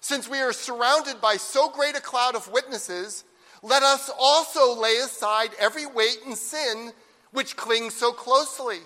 since 0.00 0.28
we 0.28 0.38
are 0.40 0.52
surrounded 0.52 1.20
by 1.20 1.36
so 1.36 1.70
great 1.70 1.96
a 1.96 2.00
cloud 2.00 2.34
of 2.34 2.50
witnesses, 2.50 3.24
let 3.62 3.82
us 3.82 4.10
also 4.18 4.78
lay 4.80 4.96
aside 4.96 5.50
every 5.58 5.86
weight 5.86 6.18
and 6.26 6.36
sin 6.36 6.92
which 7.30 7.56
clings 7.56 7.94
so 7.94 8.12
closely, 8.12 8.80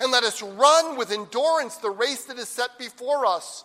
and 0.00 0.12
let 0.12 0.24
us 0.24 0.42
run 0.42 0.96
with 0.96 1.12
endurance 1.12 1.76
the 1.76 1.90
race 1.90 2.24
that 2.24 2.38
is 2.38 2.48
set 2.48 2.78
before 2.78 3.26
us, 3.26 3.64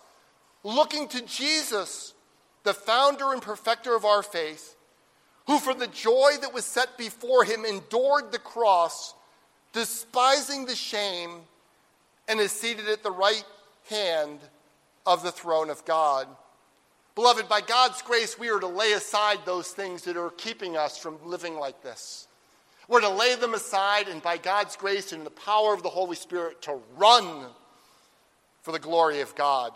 looking 0.62 1.08
to 1.08 1.22
Jesus, 1.22 2.14
the 2.62 2.74
founder 2.74 3.32
and 3.32 3.42
perfecter 3.42 3.94
of 3.94 4.04
our 4.04 4.22
faith, 4.22 4.76
who 5.46 5.58
for 5.58 5.74
the 5.74 5.88
joy 5.88 6.32
that 6.40 6.54
was 6.54 6.64
set 6.64 6.96
before 6.96 7.44
him 7.44 7.64
endured 7.64 8.32
the 8.32 8.38
cross, 8.38 9.14
despising 9.72 10.66
the 10.66 10.76
shame, 10.76 11.40
and 12.28 12.40
is 12.40 12.52
seated 12.52 12.88
at 12.88 13.02
the 13.02 13.10
right 13.10 13.44
hand 13.90 14.38
of 15.04 15.22
the 15.22 15.32
throne 15.32 15.70
of 15.70 15.84
God. 15.84 16.28
Beloved, 17.14 17.48
by 17.48 17.60
God's 17.60 18.00
grace, 18.00 18.38
we 18.38 18.48
are 18.48 18.60
to 18.60 18.66
lay 18.66 18.92
aside 18.92 19.40
those 19.44 19.68
things 19.68 20.02
that 20.02 20.16
are 20.16 20.30
keeping 20.30 20.76
us 20.76 20.96
from 20.96 21.18
living 21.24 21.56
like 21.56 21.82
this. 21.82 22.26
We're 22.88 23.00
to 23.00 23.08
lay 23.08 23.34
them 23.36 23.54
aside, 23.54 24.08
and 24.08 24.22
by 24.22 24.36
God's 24.36 24.76
grace 24.76 25.12
and 25.12 25.24
the 25.24 25.30
power 25.30 25.72
of 25.72 25.82
the 25.82 25.88
Holy 25.88 26.16
Spirit, 26.16 26.62
to 26.62 26.78
run 26.96 27.46
for 28.62 28.72
the 28.72 28.78
glory 28.78 29.20
of 29.20 29.34
God. 29.34 29.72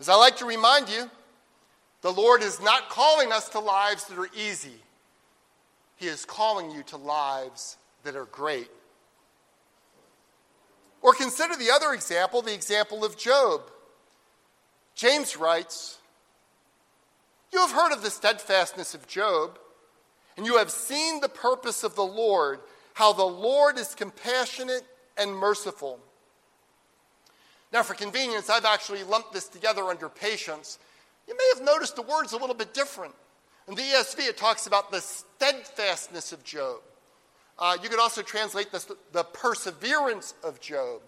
As 0.00 0.08
I 0.08 0.14
like 0.14 0.36
to 0.38 0.44
remind 0.44 0.88
you, 0.88 1.10
the 2.02 2.12
Lord 2.12 2.42
is 2.42 2.60
not 2.60 2.88
calling 2.88 3.32
us 3.32 3.48
to 3.50 3.58
lives 3.58 4.04
that 4.06 4.18
are 4.18 4.30
easy, 4.36 4.80
He 5.96 6.06
is 6.06 6.24
calling 6.24 6.70
you 6.70 6.82
to 6.84 6.96
lives 6.96 7.76
that 8.04 8.16
are 8.16 8.26
great. 8.26 8.70
Or 11.02 11.12
consider 11.12 11.54
the 11.56 11.70
other 11.70 11.92
example, 11.92 12.42
the 12.42 12.54
example 12.54 13.04
of 13.04 13.16
Job. 13.16 13.62
James 14.94 15.36
writes, 15.36 15.98
You 17.52 17.60
have 17.60 17.70
heard 17.70 17.92
of 17.92 18.02
the 18.02 18.10
steadfastness 18.10 18.94
of 18.94 19.06
Job, 19.06 19.58
and 20.38 20.46
you 20.46 20.56
have 20.56 20.70
seen 20.70 21.20
the 21.20 21.28
purpose 21.28 21.82
of 21.82 21.96
the 21.96 22.04
Lord, 22.04 22.60
how 22.94 23.12
the 23.12 23.24
Lord 23.24 23.76
is 23.76 23.96
compassionate 23.96 24.84
and 25.18 25.34
merciful. 25.34 25.98
Now, 27.72 27.82
for 27.82 27.94
convenience, 27.94 28.48
I've 28.48 28.64
actually 28.64 29.02
lumped 29.02 29.32
this 29.32 29.48
together 29.48 29.82
under 29.82 30.08
patience. 30.08 30.78
You 31.26 31.36
may 31.36 31.52
have 31.56 31.66
noticed 31.66 31.96
the 31.96 32.02
words 32.02 32.32
a 32.32 32.36
little 32.36 32.54
bit 32.54 32.72
different. 32.72 33.16
In 33.66 33.74
the 33.74 33.82
ESV, 33.82 34.28
it 34.28 34.36
talks 34.36 34.68
about 34.68 34.92
the 34.92 35.00
steadfastness 35.00 36.32
of 36.32 36.44
Job. 36.44 36.78
Uh, 37.58 37.76
you 37.82 37.88
could 37.88 37.98
also 37.98 38.22
translate 38.22 38.70
this 38.70 38.86
the 39.10 39.24
perseverance 39.24 40.34
of 40.44 40.60
Job. 40.60 41.00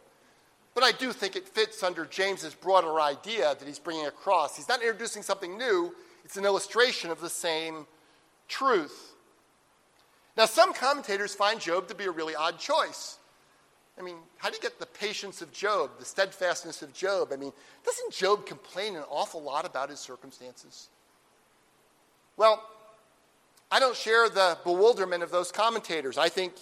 But 0.74 0.83
I 0.83 0.91
do 0.91 1.12
think 1.12 1.37
it 1.37 1.49
fits 1.49 1.85
under 1.85 2.05
James's 2.05 2.55
broader 2.55 3.01
idea 3.01 3.55
that 3.57 3.66
he's 3.66 3.78
bringing 3.78 4.07
across. 4.07 4.57
He's 4.57 4.68
not 4.68 4.83
introducing 4.83 5.22
something 5.22 5.57
new, 5.57 5.95
it's 6.24 6.37
an 6.37 6.45
illustration 6.45 7.12
of 7.12 7.20
the 7.20 7.31
same 7.31 7.87
truth. 8.49 9.09
Now, 10.41 10.47
some 10.47 10.72
commentators 10.72 11.34
find 11.34 11.61
Job 11.61 11.86
to 11.88 11.95
be 11.95 12.05
a 12.05 12.11
really 12.11 12.34
odd 12.34 12.59
choice. 12.59 13.18
I 13.99 14.03
mean, 14.03 14.16
how 14.38 14.49
do 14.49 14.57
you 14.57 14.62
get 14.62 14.80
the 14.80 14.86
patience 14.86 15.43
of 15.43 15.53
Job, 15.53 15.91
the 15.99 16.05
steadfastness 16.07 16.80
of 16.80 16.95
Job? 16.95 17.28
I 17.30 17.36
mean, 17.36 17.53
doesn't 17.84 18.11
Job 18.11 18.47
complain 18.47 18.97
an 18.97 19.03
awful 19.11 19.43
lot 19.43 19.66
about 19.66 19.91
his 19.91 20.01
circumstances? 20.01 20.88
Well, 22.38 22.66
I 23.70 23.80
don't 23.80 23.95
share 23.95 24.30
the 24.30 24.57
bewilderment 24.64 25.22
of 25.22 25.30
those 25.30 25.53
commentators. 25.53 26.16
I 26.16 26.30
think 26.30 26.55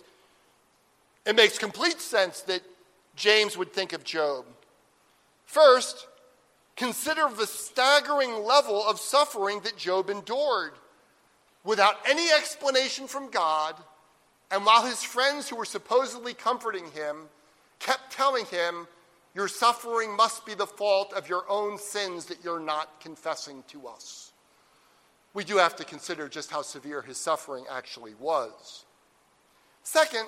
it 1.25 1.37
makes 1.37 1.57
complete 1.57 2.01
sense 2.01 2.41
that 2.41 2.63
James 3.15 3.57
would 3.57 3.73
think 3.73 3.93
of 3.93 4.03
Job. 4.03 4.45
First, 5.47 6.09
consider 6.75 7.29
the 7.31 7.47
staggering 7.47 8.43
level 8.43 8.85
of 8.85 8.99
suffering 8.99 9.61
that 9.61 9.77
Job 9.77 10.11
endured 10.11 10.73
without 11.65 11.97
any 12.07 12.31
explanation 12.31 13.07
from 13.07 13.31
God, 13.31 13.75
and 14.51 14.65
while 14.65 14.87
his 14.87 15.03
friends 15.03 15.49
who 15.49 15.57
were 15.57 15.65
supposedly 15.65 16.35
comforting 16.35 16.91
him 16.93 17.29
kept 17.79 18.13
telling 18.13 18.47
him, 18.47 18.87
Your 19.35 19.49
suffering 19.49 20.17
must 20.17 20.47
be 20.47 20.55
the 20.55 20.67
fault 20.67 21.13
of 21.13 21.29
your 21.29 21.45
own 21.49 21.79
sins 21.79 22.27
that 22.27 22.43
you're 22.43 22.61
not 22.61 23.01
confessing 23.01 23.63
to 23.69 23.87
us. 23.87 24.33
We 25.35 25.45
do 25.45 25.59
have 25.59 25.77
to 25.77 25.85
consider 25.85 26.29
just 26.29 26.51
how 26.51 26.63
severe 26.63 27.03
his 27.03 27.19
suffering 27.19 27.65
actually 27.71 28.15
was. 28.15 28.85
Second, 29.83 30.27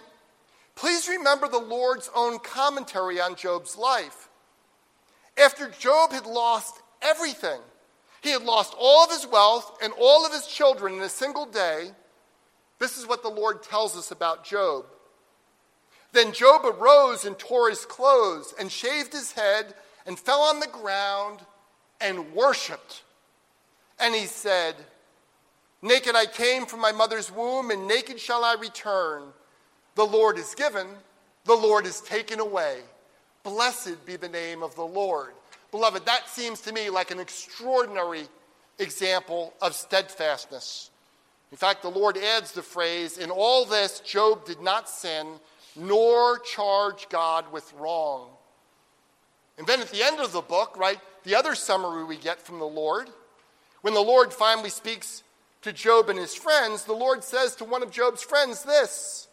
Please 0.80 1.08
remember 1.08 1.46
the 1.46 1.58
Lord's 1.58 2.10
own 2.14 2.38
commentary 2.38 3.20
on 3.20 3.34
Job's 3.34 3.76
life. 3.76 4.30
After 5.36 5.68
Job 5.68 6.12
had 6.12 6.24
lost 6.24 6.80
everything, 7.02 7.60
he 8.22 8.30
had 8.30 8.42
lost 8.42 8.74
all 8.78 9.04
of 9.04 9.10
his 9.10 9.26
wealth 9.26 9.78
and 9.82 9.92
all 9.98 10.26
of 10.26 10.32
his 10.32 10.46
children 10.46 10.94
in 10.94 11.00
a 11.02 11.08
single 11.08 11.46
day. 11.46 11.90
This 12.78 12.98
is 12.98 13.06
what 13.06 13.22
the 13.22 13.28
Lord 13.28 13.62
tells 13.62 13.96
us 13.96 14.10
about 14.10 14.44
Job. 14.44 14.86
Then 16.12 16.32
Job 16.32 16.64
arose 16.64 17.24
and 17.24 17.38
tore 17.38 17.70
his 17.70 17.86
clothes 17.86 18.52
and 18.58 18.70
shaved 18.70 19.12
his 19.12 19.32
head 19.32 19.74
and 20.06 20.18
fell 20.18 20.40
on 20.40 20.60
the 20.60 20.66
ground 20.66 21.40
and 22.00 22.32
worshiped. 22.34 23.02
And 23.98 24.14
he 24.14 24.26
said, 24.26 24.74
Naked 25.82 26.14
I 26.14 26.26
came 26.26 26.66
from 26.66 26.80
my 26.80 26.92
mother's 26.92 27.32
womb, 27.32 27.70
and 27.70 27.86
naked 27.86 28.20
shall 28.20 28.44
I 28.44 28.54
return. 28.54 29.22
The 29.94 30.04
Lord 30.04 30.36
is 30.36 30.54
given, 30.54 30.86
the 31.44 31.54
Lord 31.54 31.86
is 31.86 32.00
taken 32.00 32.40
away. 32.40 32.80
Blessed 33.42 34.04
be 34.04 34.16
the 34.16 34.28
name 34.28 34.62
of 34.62 34.74
the 34.74 34.84
Lord. 34.84 35.32
Beloved, 35.70 36.04
that 36.06 36.28
seems 36.28 36.60
to 36.62 36.72
me 36.72 36.90
like 36.90 37.10
an 37.10 37.20
extraordinary 37.20 38.24
example 38.78 39.54
of 39.62 39.74
steadfastness. 39.74 40.90
In 41.50 41.56
fact, 41.56 41.82
the 41.82 41.90
Lord 41.90 42.16
adds 42.16 42.52
the 42.52 42.62
phrase 42.62 43.18
In 43.18 43.30
all 43.30 43.64
this, 43.64 44.00
Job 44.00 44.44
did 44.44 44.60
not 44.60 44.88
sin, 44.88 45.26
nor 45.76 46.38
charge 46.38 47.08
God 47.08 47.50
with 47.52 47.72
wrong. 47.74 48.28
And 49.58 49.66
then 49.66 49.80
at 49.80 49.90
the 49.90 50.02
end 50.02 50.20
of 50.20 50.32
the 50.32 50.40
book, 50.40 50.76
right, 50.78 50.98
the 51.24 51.34
other 51.34 51.54
summary 51.54 52.04
we 52.04 52.16
get 52.16 52.40
from 52.40 52.58
the 52.58 52.64
Lord, 52.64 53.10
when 53.82 53.94
the 53.94 54.00
Lord 54.00 54.32
finally 54.32 54.70
speaks 54.70 55.22
to 55.62 55.72
Job 55.72 56.08
and 56.08 56.18
his 56.18 56.34
friends, 56.34 56.84
the 56.84 56.92
Lord 56.92 57.22
says 57.22 57.54
to 57.56 57.64
one 57.64 57.82
of 57.82 57.90
Job's 57.90 58.22
friends 58.22 58.62
this 58.62 59.28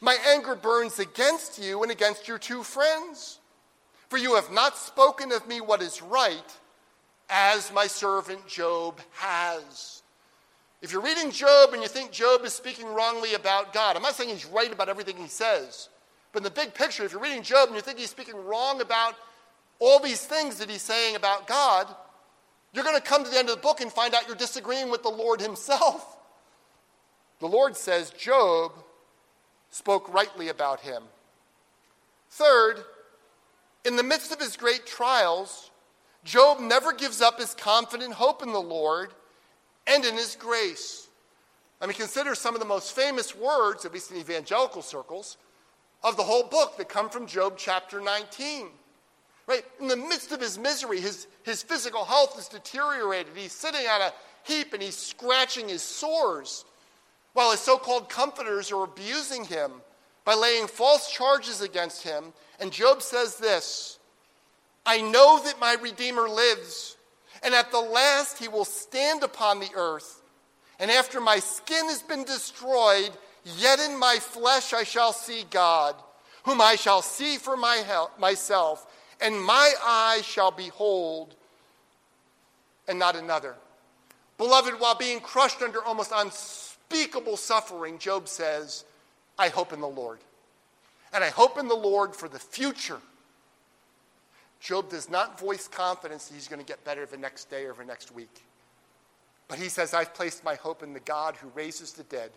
My 0.00 0.16
anger 0.28 0.54
burns 0.54 0.98
against 0.98 1.62
you 1.62 1.82
and 1.82 1.92
against 1.92 2.28
your 2.28 2.38
two 2.38 2.62
friends, 2.62 3.39
for 4.10 4.18
you 4.18 4.34
have 4.34 4.50
not 4.50 4.76
spoken 4.76 5.30
of 5.30 5.46
me 5.46 5.60
what 5.60 5.80
is 5.80 6.02
right, 6.02 6.58
as 7.30 7.72
my 7.72 7.86
servant 7.86 8.44
Job 8.48 9.00
has. 9.12 10.02
If 10.82 10.92
you're 10.92 11.00
reading 11.00 11.30
Job 11.30 11.72
and 11.72 11.80
you 11.80 11.88
think 11.88 12.10
Job 12.10 12.44
is 12.44 12.52
speaking 12.52 12.92
wrongly 12.92 13.34
about 13.34 13.72
God, 13.72 13.94
I'm 13.94 14.02
not 14.02 14.16
saying 14.16 14.30
he's 14.30 14.46
right 14.46 14.72
about 14.72 14.88
everything 14.88 15.16
he 15.16 15.28
says, 15.28 15.88
but 16.32 16.40
in 16.40 16.44
the 16.44 16.50
big 16.50 16.74
picture, 16.74 17.04
if 17.04 17.12
you're 17.12 17.22
reading 17.22 17.44
Job 17.44 17.68
and 17.68 17.76
you 17.76 17.82
think 17.82 18.00
he's 18.00 18.10
speaking 18.10 18.34
wrong 18.44 18.80
about 18.80 19.14
all 19.78 20.00
these 20.00 20.26
things 20.26 20.58
that 20.58 20.68
he's 20.68 20.82
saying 20.82 21.14
about 21.14 21.46
God, 21.46 21.86
you're 22.72 22.84
going 22.84 22.96
to 22.96 23.02
come 23.02 23.22
to 23.22 23.30
the 23.30 23.38
end 23.38 23.48
of 23.48 23.54
the 23.54 23.62
book 23.62 23.80
and 23.80 23.92
find 23.92 24.12
out 24.12 24.26
you're 24.26 24.36
disagreeing 24.36 24.90
with 24.90 25.04
the 25.04 25.08
Lord 25.08 25.40
himself. 25.40 26.18
The 27.38 27.46
Lord 27.46 27.76
says 27.76 28.10
Job 28.10 28.72
spoke 29.70 30.12
rightly 30.12 30.48
about 30.48 30.80
him. 30.80 31.04
Third, 32.30 32.84
in 33.84 33.96
the 33.96 34.02
midst 34.02 34.32
of 34.32 34.40
his 34.40 34.56
great 34.56 34.86
trials, 34.86 35.70
Job 36.24 36.60
never 36.60 36.92
gives 36.92 37.22
up 37.22 37.38
his 37.38 37.54
confident 37.54 38.12
hope 38.12 38.42
in 38.42 38.52
the 38.52 38.60
Lord 38.60 39.12
and 39.86 40.04
in 40.04 40.14
his 40.14 40.36
grace. 40.36 41.08
I 41.80 41.86
mean, 41.86 41.94
consider 41.94 42.34
some 42.34 42.54
of 42.54 42.60
the 42.60 42.66
most 42.66 42.94
famous 42.94 43.34
words, 43.34 43.84
at 43.84 43.94
least 43.94 44.10
in 44.10 44.18
evangelical 44.18 44.82
circles, 44.82 45.38
of 46.04 46.16
the 46.16 46.22
whole 46.22 46.44
book 46.44 46.76
that 46.76 46.88
come 46.88 47.08
from 47.08 47.26
Job 47.26 47.54
chapter 47.56 48.00
19. 48.00 48.68
Right? 49.46 49.64
In 49.80 49.88
the 49.88 49.96
midst 49.96 50.30
of 50.32 50.40
his 50.40 50.58
misery, 50.58 51.00
his, 51.00 51.26
his 51.42 51.62
physical 51.62 52.04
health 52.04 52.38
is 52.38 52.48
deteriorated. 52.48 53.32
He's 53.34 53.52
sitting 53.52 53.86
on 53.86 54.02
a 54.02 54.12
heap 54.44 54.74
and 54.74 54.82
he's 54.82 54.96
scratching 54.96 55.68
his 55.68 55.82
sores 55.82 56.64
while 57.32 57.50
his 57.50 57.60
so 57.60 57.78
called 57.78 58.08
comforters 58.08 58.70
are 58.70 58.84
abusing 58.84 59.44
him 59.44 59.72
by 60.24 60.34
laying 60.34 60.66
false 60.66 61.10
charges 61.10 61.60
against 61.60 62.02
him. 62.02 62.32
And 62.58 62.72
Job 62.72 63.02
says 63.02 63.36
this 63.36 63.98
I 64.86 65.00
know 65.00 65.42
that 65.44 65.60
my 65.60 65.76
Redeemer 65.80 66.28
lives, 66.28 66.96
and 67.42 67.54
at 67.54 67.70
the 67.70 67.80
last 67.80 68.38
he 68.38 68.48
will 68.48 68.64
stand 68.64 69.22
upon 69.22 69.60
the 69.60 69.70
earth. 69.74 70.22
And 70.78 70.90
after 70.90 71.20
my 71.20 71.38
skin 71.38 71.86
has 71.86 72.02
been 72.02 72.24
destroyed, 72.24 73.10
yet 73.58 73.80
in 73.80 73.98
my 73.98 74.16
flesh 74.18 74.72
I 74.72 74.84
shall 74.84 75.12
see 75.12 75.44
God, 75.50 75.94
whom 76.44 76.60
I 76.60 76.76
shall 76.76 77.02
see 77.02 77.36
for 77.36 77.56
my 77.56 77.82
myself 78.18 78.86
and 79.20 79.42
my 79.42 79.72
eyes 79.84 80.24
shall 80.24 80.50
behold, 80.50 81.34
and 82.88 82.98
not 82.98 83.16
another. 83.16 83.54
Beloved, 84.38 84.80
while 84.80 84.94
being 84.94 85.20
crushed 85.20 85.62
under 85.62 85.84
almost 85.84 86.12
unspeakable 86.14 87.36
suffering, 87.36 87.98
Job 87.98 88.28
says, 88.28 88.84
I 89.40 89.48
hope 89.48 89.72
in 89.72 89.80
the 89.80 89.88
Lord. 89.88 90.18
And 91.14 91.24
I 91.24 91.30
hope 91.30 91.58
in 91.58 91.66
the 91.66 91.74
Lord 91.74 92.14
for 92.14 92.28
the 92.28 92.38
future. 92.38 93.00
Job 94.60 94.90
does 94.90 95.08
not 95.08 95.40
voice 95.40 95.66
confidence 95.66 96.28
that 96.28 96.34
he's 96.34 96.46
going 96.46 96.60
to 96.60 96.66
get 96.66 96.84
better 96.84 97.06
the 97.06 97.16
next 97.16 97.48
day 97.48 97.64
or 97.64 97.72
the 97.72 97.86
next 97.86 98.12
week. 98.12 98.44
But 99.48 99.58
he 99.58 99.70
says, 99.70 99.94
I've 99.94 100.12
placed 100.12 100.44
my 100.44 100.56
hope 100.56 100.82
in 100.82 100.92
the 100.92 101.00
God 101.00 101.36
who 101.36 101.48
raises 101.54 101.94
the 101.94 102.02
dead, 102.04 102.30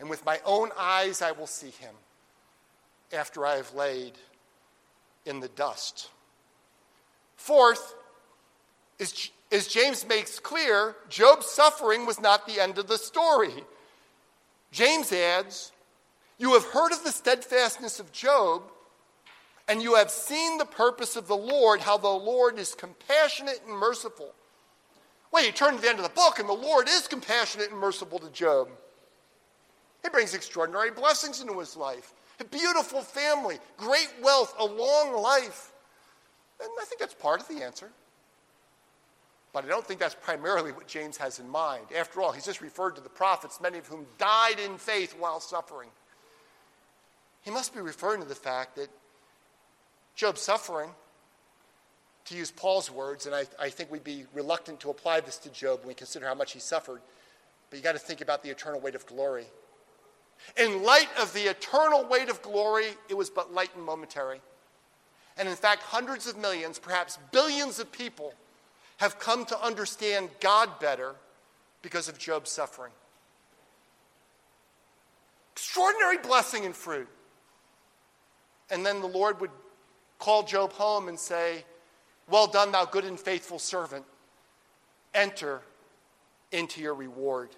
and 0.00 0.10
with 0.10 0.26
my 0.26 0.40
own 0.44 0.70
eyes 0.76 1.22
I 1.22 1.30
will 1.30 1.46
see 1.46 1.70
him 1.70 1.94
after 3.12 3.46
I 3.46 3.54
have 3.54 3.72
laid 3.72 4.14
in 5.24 5.38
the 5.38 5.48
dust. 5.48 6.10
Fourth, 7.36 7.94
as, 8.98 9.30
as 9.52 9.68
James 9.68 10.06
makes 10.06 10.40
clear, 10.40 10.96
Job's 11.08 11.46
suffering 11.46 12.06
was 12.06 12.20
not 12.20 12.44
the 12.44 12.60
end 12.60 12.76
of 12.78 12.88
the 12.88 12.98
story. 12.98 13.54
James 14.72 15.12
adds, 15.12 15.70
You 16.38 16.54
have 16.54 16.64
heard 16.64 16.92
of 16.92 17.02
the 17.02 17.10
steadfastness 17.10 17.98
of 17.98 18.12
Job, 18.12 18.62
and 19.66 19.82
you 19.82 19.96
have 19.96 20.10
seen 20.10 20.56
the 20.56 20.64
purpose 20.64 21.16
of 21.16 21.26
the 21.26 21.36
Lord, 21.36 21.80
how 21.80 21.98
the 21.98 22.08
Lord 22.08 22.58
is 22.58 22.74
compassionate 22.74 23.60
and 23.66 23.76
merciful. 23.76 24.32
Well, 25.32 25.44
you 25.44 25.52
turn 25.52 25.74
to 25.74 25.82
the 25.82 25.88
end 25.88 25.98
of 25.98 26.04
the 26.04 26.10
book, 26.10 26.38
and 26.38 26.48
the 26.48 26.52
Lord 26.54 26.88
is 26.88 27.08
compassionate 27.08 27.70
and 27.70 27.78
merciful 27.78 28.18
to 28.20 28.30
Job. 28.30 28.68
He 30.02 30.08
brings 30.08 30.32
extraordinary 30.32 30.90
blessings 30.90 31.40
into 31.40 31.58
his 31.58 31.76
life 31.76 32.14
a 32.40 32.44
beautiful 32.44 33.00
family, 33.00 33.58
great 33.76 34.12
wealth, 34.22 34.54
a 34.60 34.64
long 34.64 35.20
life. 35.20 35.72
And 36.60 36.70
I 36.80 36.84
think 36.84 37.00
that's 37.00 37.14
part 37.14 37.40
of 37.40 37.48
the 37.48 37.64
answer. 37.64 37.90
But 39.52 39.64
I 39.64 39.68
don't 39.68 39.84
think 39.84 39.98
that's 39.98 40.14
primarily 40.14 40.70
what 40.70 40.86
James 40.86 41.16
has 41.16 41.40
in 41.40 41.48
mind. 41.48 41.86
After 41.96 42.20
all, 42.20 42.30
he's 42.30 42.44
just 42.44 42.60
referred 42.60 42.94
to 42.94 43.00
the 43.00 43.08
prophets, 43.08 43.60
many 43.60 43.78
of 43.78 43.88
whom 43.88 44.06
died 44.18 44.60
in 44.60 44.78
faith 44.78 45.16
while 45.18 45.40
suffering. 45.40 45.88
He 47.42 47.50
must 47.50 47.74
be 47.74 47.80
referring 47.80 48.20
to 48.20 48.28
the 48.28 48.34
fact 48.34 48.76
that 48.76 48.88
Job's 50.14 50.40
suffering, 50.40 50.90
to 52.26 52.36
use 52.36 52.50
Paul's 52.50 52.90
words, 52.90 53.26
and 53.26 53.34
I, 53.34 53.44
I 53.58 53.70
think 53.70 53.90
we'd 53.90 54.04
be 54.04 54.24
reluctant 54.34 54.80
to 54.80 54.90
apply 54.90 55.20
this 55.20 55.38
to 55.38 55.50
Job 55.50 55.80
when 55.80 55.88
we 55.88 55.94
consider 55.94 56.26
how 56.26 56.34
much 56.34 56.52
he 56.52 56.58
suffered, 56.58 57.00
but 57.70 57.78
you 57.78 57.82
got 57.82 57.92
to 57.92 57.98
think 57.98 58.20
about 58.20 58.42
the 58.42 58.50
eternal 58.50 58.80
weight 58.80 58.94
of 58.94 59.06
glory. 59.06 59.46
In 60.56 60.82
light 60.82 61.08
of 61.20 61.32
the 61.32 61.42
eternal 61.42 62.04
weight 62.04 62.28
of 62.28 62.42
glory, 62.42 62.88
it 63.08 63.14
was 63.16 63.30
but 63.30 63.54
light 63.54 63.70
and 63.74 63.84
momentary. 63.84 64.40
And 65.38 65.48
in 65.48 65.54
fact, 65.54 65.82
hundreds 65.82 66.26
of 66.26 66.36
millions, 66.36 66.78
perhaps 66.78 67.18
billions 67.32 67.78
of 67.78 67.90
people 67.90 68.34
have 68.98 69.18
come 69.18 69.44
to 69.46 69.64
understand 69.64 70.28
God 70.40 70.80
better 70.80 71.14
because 71.82 72.08
of 72.08 72.18
Job's 72.18 72.50
suffering. 72.50 72.92
Extraordinary 75.52 76.18
blessing 76.18 76.66
and 76.66 76.74
fruit. 76.74 77.08
And 78.70 78.84
then 78.84 79.00
the 79.00 79.06
Lord 79.06 79.40
would 79.40 79.50
call 80.18 80.42
Job 80.42 80.72
home 80.72 81.08
and 81.08 81.18
say, 81.18 81.64
Well 82.28 82.46
done, 82.46 82.72
thou 82.72 82.84
good 82.84 83.04
and 83.04 83.18
faithful 83.18 83.58
servant. 83.58 84.04
Enter 85.14 85.62
into 86.52 86.80
your 86.80 86.94
reward. 86.94 87.50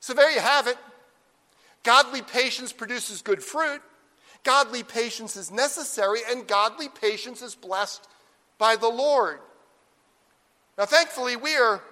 So 0.00 0.12
there 0.14 0.30
you 0.30 0.40
have 0.40 0.66
it. 0.66 0.76
Godly 1.82 2.22
patience 2.22 2.72
produces 2.72 3.22
good 3.22 3.42
fruit. 3.42 3.80
Godly 4.42 4.82
patience 4.82 5.36
is 5.36 5.50
necessary, 5.50 6.20
and 6.30 6.46
godly 6.46 6.88
patience 6.88 7.40
is 7.40 7.54
blessed 7.54 8.06
by 8.58 8.76
the 8.76 8.88
Lord. 8.88 9.38
Now, 10.76 10.84
thankfully, 10.84 11.36
we 11.36 11.56
are 11.56 11.82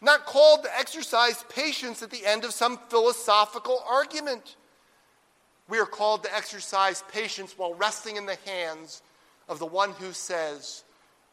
not 0.00 0.24
called 0.24 0.62
to 0.62 0.78
exercise 0.78 1.44
patience 1.50 2.02
at 2.02 2.10
the 2.10 2.24
end 2.24 2.44
of 2.44 2.52
some 2.52 2.78
philosophical 2.88 3.82
argument. 3.86 4.56
We 5.70 5.78
are 5.78 5.86
called 5.86 6.24
to 6.24 6.36
exercise 6.36 7.04
patience 7.12 7.54
while 7.56 7.74
resting 7.74 8.16
in 8.16 8.26
the 8.26 8.36
hands 8.44 9.02
of 9.48 9.60
the 9.60 9.66
one 9.66 9.92
who 9.92 10.12
says, 10.12 10.82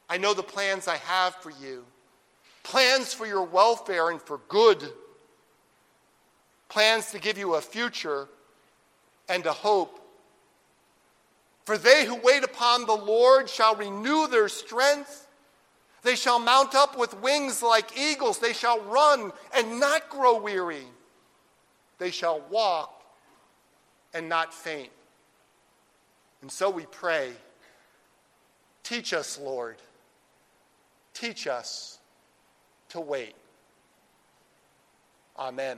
I 0.08 0.18
know 0.18 0.36
the 0.36 0.44
plans 0.44 0.88
I 0.88 0.98
have 0.98 1.36
for 1.36 1.50
you, 1.50 1.84
plans 2.62 3.14
for 3.16 3.26
your 3.26 3.44
welfare 3.44 4.12
and 4.12 4.22
for 4.22 4.40
good 4.48 4.88
plans 6.70 7.12
to 7.12 7.20
give 7.20 7.38
you 7.38 7.56
a 7.56 7.62
future 7.62 8.28
and 9.28 9.46
a 9.46 9.54
hope. 9.54 10.00
For 11.66 11.78
they 11.78 12.06
who 12.06 12.16
wait 12.16 12.44
upon 12.44 12.86
the 12.86 12.96
Lord 12.96 13.50
shall 13.50 13.76
renew 13.76 14.28
their 14.28 14.50
strength. 14.50 15.28
They 16.04 16.16
shall 16.16 16.40
mount 16.40 16.76
up 16.76 16.98
with 16.98 17.20
wings 17.22 17.64
like 17.64 17.98
eagles. 17.98 18.40
They 18.40 18.54
shall 18.54 18.80
run 18.82 19.32
and 19.56 19.80
not 19.80 20.10
grow 20.10 20.40
weary. 20.40 20.86
They 21.98 22.12
shall 22.12 22.42
walk 22.52 22.97
and 24.18 24.28
not 24.28 24.52
faint. 24.52 24.90
And 26.42 26.52
so 26.52 26.72
we 26.72 26.88
pray 26.88 27.34
teach 28.84 29.14
us, 29.14 29.40
Lord. 29.40 29.76
Teach 31.14 31.46
us 31.46 32.00
to 32.90 33.00
wait. 33.00 33.36
Amen. 35.38 35.78